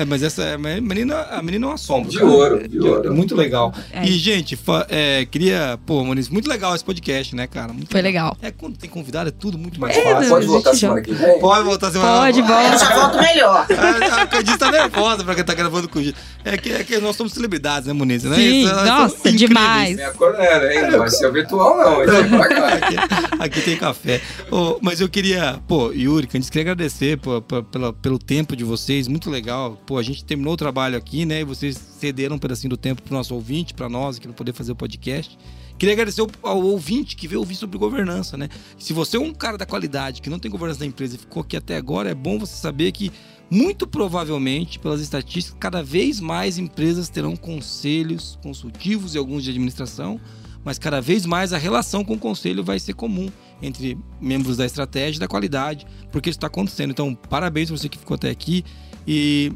é, 0.00 0.04
mas 0.04 0.22
essa 0.22 0.42
é- 0.42 0.54
a 0.54 0.58
menina, 0.58 1.20
a 1.30 1.42
menina 1.42 1.66
é 1.66 1.68
um 1.68 1.72
assombro. 1.72 2.10
De 2.10 2.18
cara. 2.18 2.30
ouro, 2.30 2.68
de 2.68 2.80
ouro. 2.80 3.08
É 3.08 3.10
muito 3.10 3.34
legal. 3.34 3.72
É. 3.92 4.04
E, 4.04 4.12
gente, 4.12 4.56
fa- 4.56 4.86
é, 4.88 5.26
queria. 5.30 5.67
Pô, 5.76 6.04
Moniz, 6.04 6.28
muito 6.28 6.48
legal 6.48 6.74
esse 6.74 6.84
podcast, 6.84 7.34
né, 7.36 7.46
cara? 7.46 7.72
Muito 7.72 7.90
Foi 7.90 8.00
legal. 8.00 8.36
É, 8.40 8.50
quando 8.50 8.76
tem 8.78 8.88
convidado 8.88 9.28
é 9.28 9.32
tudo 9.32 9.58
muito 9.58 9.80
mais 9.80 9.96
É, 9.96 10.02
fácil. 10.14 10.30
Pode 10.30 10.46
voltar 10.46 10.74
semana 10.74 11.02
que 11.02 11.12
vem? 11.12 11.38
Pode 11.40 11.64
voltar 11.64 11.90
semana 11.90 12.18
Pode, 12.20 12.38
Eu 12.40 12.46
volta. 12.46 12.78
já 12.78 12.94
volto 12.94 13.18
melhor. 13.22 13.66
A, 13.78 14.22
a 14.22 14.26
Candice 14.26 14.58
tá 14.58 14.70
nervosa 14.70 15.24
pra 15.24 15.34
quem 15.34 15.44
tá 15.44 15.54
gravando 15.54 15.88
com 15.88 15.98
o. 15.98 16.14
É 16.44 16.56
que, 16.56 16.70
é 16.72 16.82
que 16.84 16.98
nós 16.98 17.16
somos 17.16 17.32
celebridades, 17.32 17.86
né, 17.86 17.92
Muniz? 17.92 18.22
Né? 18.24 18.36
Sim, 18.36 18.64
Isso, 18.64 18.74
nossa, 18.74 19.32
demais. 19.32 19.96
Tem 19.96 20.04
a 20.04 20.12
Cornélia, 20.12 20.72
hein? 20.84 20.90
Não 20.90 20.98
vai 21.00 21.10
ser 21.10 21.26
o 21.26 21.32
virtual, 21.32 21.76
não. 21.76 22.00
Aqui, 22.00 22.96
aqui 23.38 23.60
tem 23.62 23.76
café. 23.76 24.20
Ô, 24.50 24.78
mas 24.80 25.00
eu 25.00 25.08
queria, 25.08 25.58
pô, 25.66 25.92
Yuri, 25.92 26.26
Candice, 26.26 26.50
queria 26.50 26.72
agradecer 26.72 27.18
pô, 27.18 27.40
pela- 27.42 27.92
pelo 27.92 28.18
tempo 28.18 28.56
de 28.56 28.64
vocês, 28.64 29.08
muito 29.08 29.30
legal. 29.30 29.76
Pô, 29.86 29.98
a 29.98 30.02
gente 30.02 30.24
terminou 30.24 30.54
o 30.54 30.56
trabalho 30.56 30.96
aqui, 30.96 31.24
né? 31.26 31.40
E 31.40 31.44
vocês 31.44 31.76
cederam 31.98 32.36
um 32.36 32.38
pedacinho 32.38 32.70
do 32.70 32.76
tempo 32.76 33.02
pro 33.02 33.14
nosso 33.14 33.34
ouvinte, 33.34 33.74
pra 33.74 33.88
nós, 33.88 34.16
aqui, 34.16 34.26
pra 34.26 34.34
poder 34.36 34.52
fazer 34.52 34.72
o 34.72 34.76
podcast. 34.76 35.36
Queria 35.78 35.92
agradecer 35.92 36.26
ao, 36.42 36.60
ouvinte 36.60 37.14
que 37.14 37.28
veio 37.28 37.38
ouvir 37.38 37.54
sobre 37.54 37.78
governança, 37.78 38.36
né? 38.36 38.48
Se 38.76 38.92
você 38.92 39.16
é 39.16 39.20
um 39.20 39.32
cara 39.32 39.56
da 39.56 39.64
qualidade 39.64 40.20
que 40.20 40.28
não 40.28 40.38
tem 40.38 40.50
governança 40.50 40.80
da 40.80 40.86
empresa 40.86 41.14
e 41.14 41.18
ficou 41.18 41.42
aqui 41.42 41.56
até 41.56 41.76
agora, 41.76 42.10
é 42.10 42.14
bom 42.14 42.36
você 42.36 42.56
saber 42.56 42.90
que, 42.90 43.12
muito 43.48 43.86
provavelmente, 43.86 44.78
pelas 44.80 45.00
estatísticas, 45.00 45.56
cada 45.60 45.80
vez 45.80 46.18
mais 46.18 46.58
empresas 46.58 47.08
terão 47.08 47.36
conselhos 47.36 48.36
consultivos 48.42 49.14
e 49.14 49.18
alguns 49.18 49.44
de 49.44 49.50
administração, 49.50 50.20
mas 50.64 50.80
cada 50.80 51.00
vez 51.00 51.24
mais 51.24 51.52
a 51.52 51.58
relação 51.58 52.04
com 52.04 52.14
o 52.14 52.18
conselho 52.18 52.64
vai 52.64 52.80
ser 52.80 52.94
comum 52.94 53.28
entre 53.62 53.96
membros 54.20 54.56
da 54.56 54.66
estratégia 54.66 55.18
e 55.18 55.20
da 55.20 55.28
qualidade, 55.28 55.86
porque 56.10 56.28
isso 56.28 56.38
está 56.38 56.48
acontecendo. 56.48 56.90
Então, 56.90 57.14
parabéns 57.14 57.68
para 57.68 57.78
você 57.78 57.88
que 57.88 57.98
ficou 57.98 58.16
até 58.16 58.30
aqui 58.30 58.64
e 59.06 59.52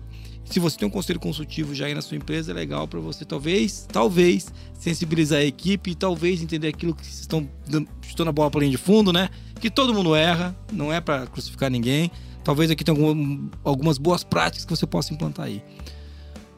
se 0.53 0.61
você 0.61 0.77
tem 0.79 0.87
um 0.87 0.91
conselho 0.91 1.19
consultivo 1.19 1.75
já 1.75 1.87
aí 1.87 1.95
na 1.95 2.03
sua 2.03 2.17
empresa, 2.17 2.51
é 2.53 2.55
legal 2.55 2.87
para 2.87 3.01
você 3.01 3.25
talvez, 3.25 3.87
talvez 3.91 4.53
sensibilizar 4.79 5.39
a 5.41 5.45
equipe 5.45 5.91
e 5.91 5.95
talvez 5.95 6.43
entender 6.43 6.69
aquilo 6.69 6.95
que 6.95 7.05
vocês 7.05 7.21
estão 7.21 7.49
dando- 7.69 7.89
chutando 8.03 8.31
a 8.31 8.33
bola 8.33 8.51
para 8.51 8.61
linha 8.61 8.71
de 8.73 8.77
fundo, 8.77 9.13
né? 9.13 9.29
Que 9.61 9.71
todo 9.71 9.95
mundo 9.95 10.15
erra, 10.15 10.57
não 10.73 10.93
é 10.93 11.01
para 11.01 11.27
crucificar 11.27 11.71
ninguém. 11.71 12.11
Talvez 12.45 12.71
aqui 12.71 12.83
tenha 12.85 12.99
algum- 12.99 13.49
algumas 13.63 13.99
boas 13.99 14.25
práticas 14.25 14.65
que 14.65 14.71
você 14.71 14.87
possa 14.87 15.15
implantar 15.15 15.47
aí. 15.47 15.63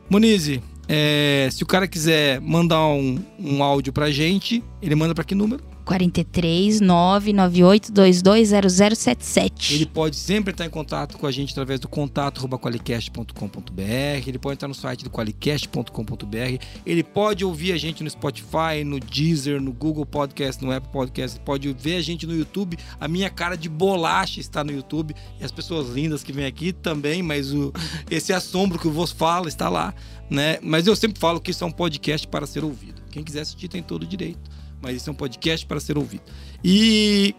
Monize, 0.09 0.62
é, 0.89 1.49
se 1.51 1.62
o 1.62 1.66
cara 1.66 1.87
quiser 1.87 2.41
mandar 2.41 2.87
um, 2.87 3.18
um 3.39 3.62
áudio 3.62 3.93
pra 3.93 4.11
gente, 4.11 4.62
ele 4.82 4.95
manda 4.95 5.14
para 5.14 5.24
que 5.24 5.35
número? 5.35 5.62
43 5.85 6.80
998 6.80 7.93
220077. 7.93 9.74
Ele 9.74 9.87
pode 9.87 10.16
sempre 10.16 10.53
estar 10.53 10.64
em 10.64 10.70
contato 10.70 11.18
com 11.18 11.26
a 11.26 11.30
gente 11.30 11.53
através 11.53 11.78
do 11.78 11.89
contato 11.89 12.49
qualicast.com.br. 12.49 14.26
Ele 14.26 14.39
pode 14.39 14.55
entrar 14.55 14.68
no 14.68 14.74
site 14.74 15.05
do 15.05 15.11
qualicast.com.br. 15.11 16.64
Ele 16.87 17.03
pode 17.03 17.45
ouvir 17.45 17.72
a 17.72 17.76
gente 17.76 18.03
no 18.03 18.09
Spotify, 18.09 18.82
no 18.85 18.99
Deezer, 18.99 19.61
no 19.61 19.72
Google 19.72 20.07
Podcast, 20.07 20.64
no 20.64 20.72
Apple 20.72 20.91
Podcast. 20.91 21.37
Ele 21.37 21.45
pode 21.45 21.70
ver 21.78 21.97
a 21.97 22.01
gente 22.01 22.26
no 22.26 22.35
YouTube. 22.35 22.78
A 22.99 23.07
minha 23.07 23.28
cara 23.28 23.57
de 23.57 23.68
bolacha 23.68 24.41
está 24.41 24.64
no 24.64 24.72
YouTube. 24.72 25.14
E 25.39 25.45
as 25.45 25.53
pessoas 25.53 25.91
lindas 25.91 26.22
que 26.22 26.32
vêm 26.32 26.47
aqui 26.47 26.72
também, 26.72 27.22
mas 27.22 27.53
o, 27.53 27.72
esse 28.11 28.32
assombro 28.32 28.78
que 28.78 28.89
o 28.89 28.91
vos 28.91 29.12
fala 29.12 29.49
está 29.49 29.68
lá. 29.68 29.95
Né? 30.35 30.59
Mas 30.61 30.87
eu 30.87 30.97
sempre 30.97 31.20
falo 31.20 31.41
que 31.41 31.53
isso 31.53 31.62
é 31.62 31.66
um 31.66 31.70
podcast 31.70 32.26
para 32.26 32.47
ser 32.47 32.64
ouvido. 32.64 33.01
Quem 33.11 33.22
quiser 33.22 33.43
assistir 33.43 33.68
tem 33.68 33.82
todo 33.82 34.03
o 34.03 34.07
direito. 34.07 34.51
Mas 34.82 34.97
isso 34.97 35.09
é 35.09 35.12
um 35.12 35.16
podcast 35.16 35.64
para 35.64 35.78
ser 35.78 35.97
ouvido. 35.97 36.24
E 36.62 37.35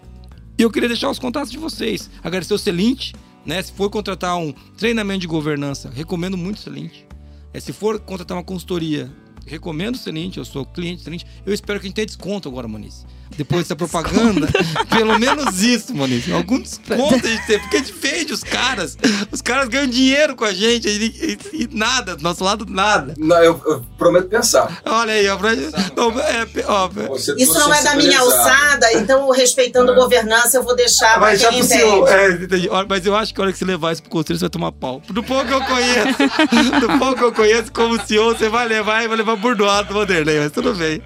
eu 0.57 0.71
queria 0.71 0.87
deixar 0.87 1.09
os 1.09 1.19
contatos 1.19 1.51
de 1.51 1.57
vocês. 1.57 2.09
Agradecer 2.23 2.53
o 2.53 2.57
Celinte, 2.57 3.13
né? 3.45 3.61
Se 3.61 3.73
for 3.73 3.89
contratar 3.89 4.37
um 4.37 4.53
treinamento 4.77 5.19
de 5.19 5.27
governança, 5.27 5.89
recomendo 5.89 6.37
muito 6.37 6.57
o 6.57 6.61
Celinte. 6.61 7.05
É, 7.53 7.59
se 7.59 7.73
for 7.73 7.99
contratar 7.99 8.37
uma 8.37 8.43
consultoria, 8.43 9.11
recomendo 9.45 9.95
o 9.95 9.97
Celinte, 9.97 10.37
eu 10.37 10.45
sou 10.45 10.65
cliente 10.65 11.01
do 11.01 11.03
Celinte. 11.03 11.25
Eu 11.45 11.53
espero 11.53 11.79
que 11.79 11.85
a 11.85 11.87
gente 11.89 11.95
tenha 11.95 12.05
desconto 12.05 12.47
agora, 12.47 12.67
Moniz. 12.67 13.05
Depois 13.37 13.63
dessa 13.63 13.75
propaganda. 13.75 14.47
Pelo 14.89 15.17
menos 15.19 15.61
isso, 15.61 15.93
Maurício. 15.95 16.35
Algum 16.35 16.59
desconto 16.61 17.15
a 17.25 17.29
gente 17.29 17.45
tem, 17.47 17.59
porque 17.59 17.77
a 17.77 17.79
gente 17.79 17.93
vende 17.93 18.33
os 18.33 18.43
caras. 18.43 18.97
Os 19.31 19.41
caras 19.41 19.67
ganham 19.69 19.87
dinheiro 19.87 20.35
com 20.35 20.45
a 20.45 20.53
gente 20.53 20.87
e, 20.87 21.37
e- 21.53 21.63
e 21.63 21.69
nada, 21.71 22.15
do 22.15 22.23
nosso 22.23 22.43
lado, 22.43 22.65
nada. 22.67 23.13
Não, 23.17 23.37
eu, 23.43 23.61
eu 23.65 23.85
prometo 23.97 24.27
pensar. 24.27 24.81
Olha 24.85 25.13
aí, 25.13 25.27
ó. 25.27 25.35
Pra, 25.37 25.51
não, 25.55 26.19
é, 26.19 26.47
ó, 26.67 26.87
Você 26.87 27.33
Isso 27.37 27.53
tô 27.53 27.59
não 27.59 27.73
é 27.73 27.83
da 27.83 27.95
minha 27.95 28.19
alçada, 28.19 28.93
então, 28.93 29.29
respeitando 29.31 29.91
É. 29.91 29.95
governança, 29.95 30.57
eu 30.57 30.63
vou 30.63 30.75
deixar 30.75 31.11
pra 31.13 31.19
Mas 31.21 31.41
já 31.41 31.49
quem 31.49 31.59
entende. 31.59 31.85
É, 32.09 32.85
Mas 32.87 33.05
eu 33.05 33.15
acho 33.15 33.33
que 33.33 33.41
a 33.41 33.43
hora 33.43 33.51
que 33.53 33.59
você 33.59 33.65
levar 33.65 33.91
isso 33.93 34.01
pro 34.01 34.11
conselho, 34.11 34.39
você 34.39 34.45
vai 34.45 34.49
tomar 34.49 34.71
pau. 34.71 35.01
Do 35.09 35.23
pouco 35.23 35.45
que 35.45 35.53
eu 35.53 35.61
conheço, 35.61 36.17
do 36.79 36.99
pouco 36.99 37.15
que 37.15 37.23
eu 37.23 37.31
conheço 37.33 37.71
como 37.71 38.01
senhor, 38.05 38.35
você 38.37 38.49
vai 38.49 38.67
levar 38.67 39.03
e 39.03 39.07
vai 39.07 39.17
levar 39.17 39.35
burdoado 39.35 39.89
do 39.89 39.93
Vanderlei, 39.93 40.39
mas 40.39 40.51
tudo 40.51 40.73
bem. 40.73 41.01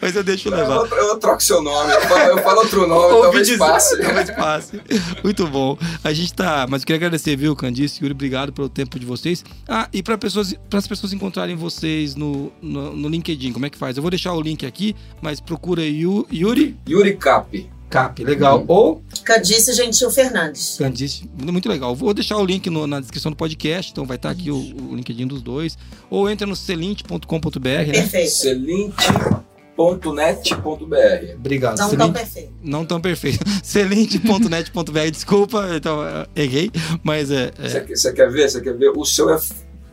Mas 0.00 0.14
eu 0.16 0.22
deixo 0.22 0.48
Eu, 0.48 0.56
levar. 0.56 0.76
eu, 0.76 0.86
eu 1.08 1.18
troco 1.18 1.42
seu 1.42 1.59
nome, 1.62 1.92
eu 1.92 2.00
falo, 2.02 2.20
eu 2.30 2.38
falo 2.38 2.58
outro 2.60 2.86
nome, 2.86 3.04
Ouvi 3.14 3.22
talvez 3.22 3.46
dizer- 3.46 3.58
passe. 3.58 3.98
Talvez 4.00 4.30
passe. 4.30 4.80
Muito 5.22 5.46
bom. 5.46 5.76
A 6.02 6.12
gente 6.12 6.32
tá. 6.34 6.66
Mas 6.68 6.82
eu 6.82 6.86
queria 6.86 6.98
agradecer, 6.98 7.36
viu, 7.36 7.54
Candice, 7.56 8.00
Yuri, 8.02 8.12
obrigado 8.12 8.52
pelo 8.52 8.68
tempo 8.68 8.98
de 8.98 9.06
vocês. 9.06 9.44
Ah, 9.68 9.88
e 9.92 10.02
para 10.02 10.16
pessoas, 10.18 10.54
as 10.72 10.86
pessoas 10.86 11.12
encontrarem 11.12 11.56
vocês 11.56 12.14
no, 12.14 12.52
no, 12.62 12.94
no 12.96 13.08
LinkedIn, 13.08 13.52
como 13.52 13.66
é 13.66 13.70
que 13.70 13.78
faz? 13.78 13.96
Eu 13.96 14.02
vou 14.02 14.10
deixar 14.10 14.32
o 14.34 14.40
link 14.40 14.64
aqui, 14.66 14.94
mas 15.22 15.40
procura 15.40 15.82
Yu- 15.82 16.26
Yuri 16.32 16.76
Yuri 16.88 17.16
Cap. 17.16 17.68
Cap, 17.90 18.22
legal. 18.22 18.64
Ou 18.68 19.02
Candice 19.24 19.72
Gentil 19.72 20.12
Fernandes. 20.12 20.76
Candice, 20.78 21.28
muito 21.42 21.68
legal. 21.68 21.92
Vou 21.92 22.14
deixar 22.14 22.36
o 22.36 22.44
link 22.44 22.70
no- 22.70 22.86
na 22.86 23.00
descrição 23.00 23.32
do 23.32 23.36
podcast, 23.36 23.90
então 23.90 24.04
vai 24.06 24.14
estar 24.16 24.30
aqui 24.30 24.48
o, 24.48 24.56
o 24.56 24.94
LinkedIn 24.94 25.26
dos 25.26 25.42
dois. 25.42 25.76
Ou 26.08 26.30
entra 26.30 26.46
no 26.46 26.54
celinte.com.br, 26.54 27.58
né? 27.68 27.84
Perfeito. 27.92 29.49
Celinte.net.br. 29.80 31.34
Obrigado. 31.36 31.78
Não 31.78 31.96
tão 31.96 32.12
perfeito. 32.12 32.52
Não 32.62 32.84
tão 32.84 33.00
perfeito. 33.00 33.44
Celinte.net.br, 33.62 35.10
desculpa, 35.10 35.68
então, 35.74 36.00
errei, 36.36 36.70
mas 37.02 37.30
é. 37.30 37.50
é- 37.58 37.68
Você 37.68 37.80
Você 37.96 38.12
quer 38.12 38.30
ver? 38.30 38.48
Você 38.50 38.60
quer 38.60 38.76
ver? 38.76 38.90
O 38.90 39.04
seu 39.04 39.30
é 39.30 39.38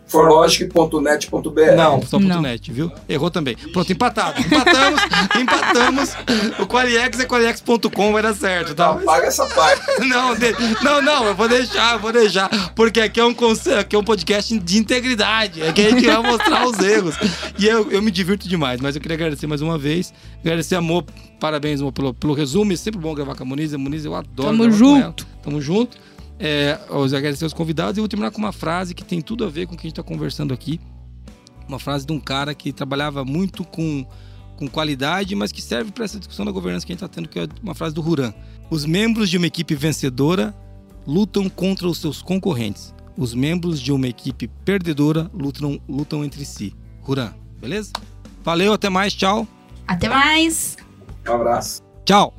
forlogic.net.br. 0.07 1.75
Não, 1.75 2.01
só 2.01 2.19
Não. 2.19 2.41
.net, 2.41 2.71
viu? 2.71 2.91
Errou 3.07 3.29
também. 3.29 3.55
Pronto, 3.73 3.91
empatado. 3.91 4.39
Empatamos, 4.41 5.01
empatamos. 5.39 6.09
O 6.59 6.65
Qualiex 6.67 7.19
é 7.19 7.25
qualiex.com, 7.25 8.13
vai 8.13 8.21
dar 8.23 8.33
certo, 8.33 8.73
tá? 8.73 8.93
Tá, 8.93 9.01
paga 9.03 9.27
essa 9.27 9.45
parte. 9.47 9.81
Não, 10.07 10.35
de- 10.35 10.55
não, 10.83 11.01
não, 11.01 11.25
eu 11.25 11.35
vou 11.35 11.47
deixar, 11.49 11.93
eu 11.95 11.99
vou 11.99 12.11
deixar. 12.13 12.49
Porque 12.75 13.01
aqui 13.01 13.19
é 13.19 13.25
um, 13.25 13.33
conce- 13.33 13.73
aqui 13.73 13.95
é 13.95 13.99
um 13.99 14.03
podcast 14.03 14.57
de 14.57 14.77
integridade. 14.77 15.61
Aqui 15.63 15.85
a 15.85 15.89
gente 15.89 16.05
vai 16.05 16.21
mostrar 16.21 16.65
os 16.65 16.79
erros. 16.79 17.15
E 17.57 17.67
eu, 17.67 17.91
eu 17.91 18.01
me 18.01 18.09
divirto 18.11 18.47
demais, 18.47 18.79
mas 18.79 18.95
eu 18.95 19.01
queria 19.01 19.15
agradecer 19.15 19.47
mais 19.47 19.61
uma 19.61 19.77
vez. 19.77 20.13
Agradecer, 20.41 20.75
amor. 20.75 21.03
Parabéns, 21.39 21.81
amor, 21.81 21.91
pelo, 21.91 22.13
pelo 22.13 22.33
resumo. 22.33 22.71
É 22.71 22.75
sempre 22.75 22.99
bom 22.99 23.13
gravar 23.13 23.35
com 23.35 23.43
a 23.43 23.45
Muniz. 23.45 23.73
A 23.73 23.77
Muniz 23.77 24.05
eu 24.05 24.15
adoro. 24.15 24.49
Tamo 24.49 24.71
junto. 24.71 25.01
ela. 25.03 25.15
Tamo 25.43 25.61
junto. 25.61 25.97
É, 26.39 26.79
agradecer 26.89 27.43
aos 27.43 27.53
convidados 27.53 27.97
e 27.97 28.01
vou 28.01 28.07
terminar 28.07 28.31
com 28.31 28.37
uma 28.37 28.51
frase 28.51 28.93
que 28.93 29.03
tem 29.03 29.21
tudo 29.21 29.43
a 29.43 29.49
ver 29.49 29.65
com 29.65 29.73
o 29.73 29.77
que 29.77 29.87
a 29.87 29.89
gente 29.89 29.99
está 29.99 30.03
conversando 30.03 30.53
aqui. 30.53 30.79
Uma 31.67 31.79
frase 31.79 32.05
de 32.05 32.13
um 32.13 32.19
cara 32.19 32.53
que 32.53 32.71
trabalhava 32.71 33.25
muito 33.25 33.63
com, 33.63 34.05
com 34.55 34.67
qualidade, 34.67 35.35
mas 35.35 35.51
que 35.51 35.61
serve 35.61 35.91
para 35.91 36.05
essa 36.05 36.17
discussão 36.17 36.45
da 36.45 36.51
governança 36.51 36.85
que 36.85 36.91
a 36.91 36.95
gente 36.95 37.03
está 37.03 37.13
tendo, 37.13 37.27
que 37.27 37.39
é 37.39 37.47
uma 37.61 37.73
frase 37.73 37.93
do 37.93 38.01
Ruran. 38.01 38.33
Os 38.69 38.85
membros 38.85 39.29
de 39.29 39.37
uma 39.37 39.47
equipe 39.47 39.75
vencedora 39.75 40.55
lutam 41.05 41.49
contra 41.49 41.87
os 41.87 41.99
seus 41.99 42.21
concorrentes. 42.21 42.93
Os 43.17 43.33
membros 43.33 43.81
de 43.81 43.91
uma 43.91 44.07
equipe 44.07 44.47
perdedora 44.63 45.29
lutam, 45.33 45.81
lutam 45.89 46.23
entre 46.23 46.45
si. 46.45 46.73
Ruran, 47.01 47.33
beleza? 47.59 47.91
Valeu, 48.43 48.73
até 48.73 48.89
mais, 48.89 49.13
tchau. 49.13 49.47
Até 49.87 50.07
mais! 50.07 50.77
Um 51.27 51.33
abraço. 51.33 51.81
Tchau. 52.05 52.33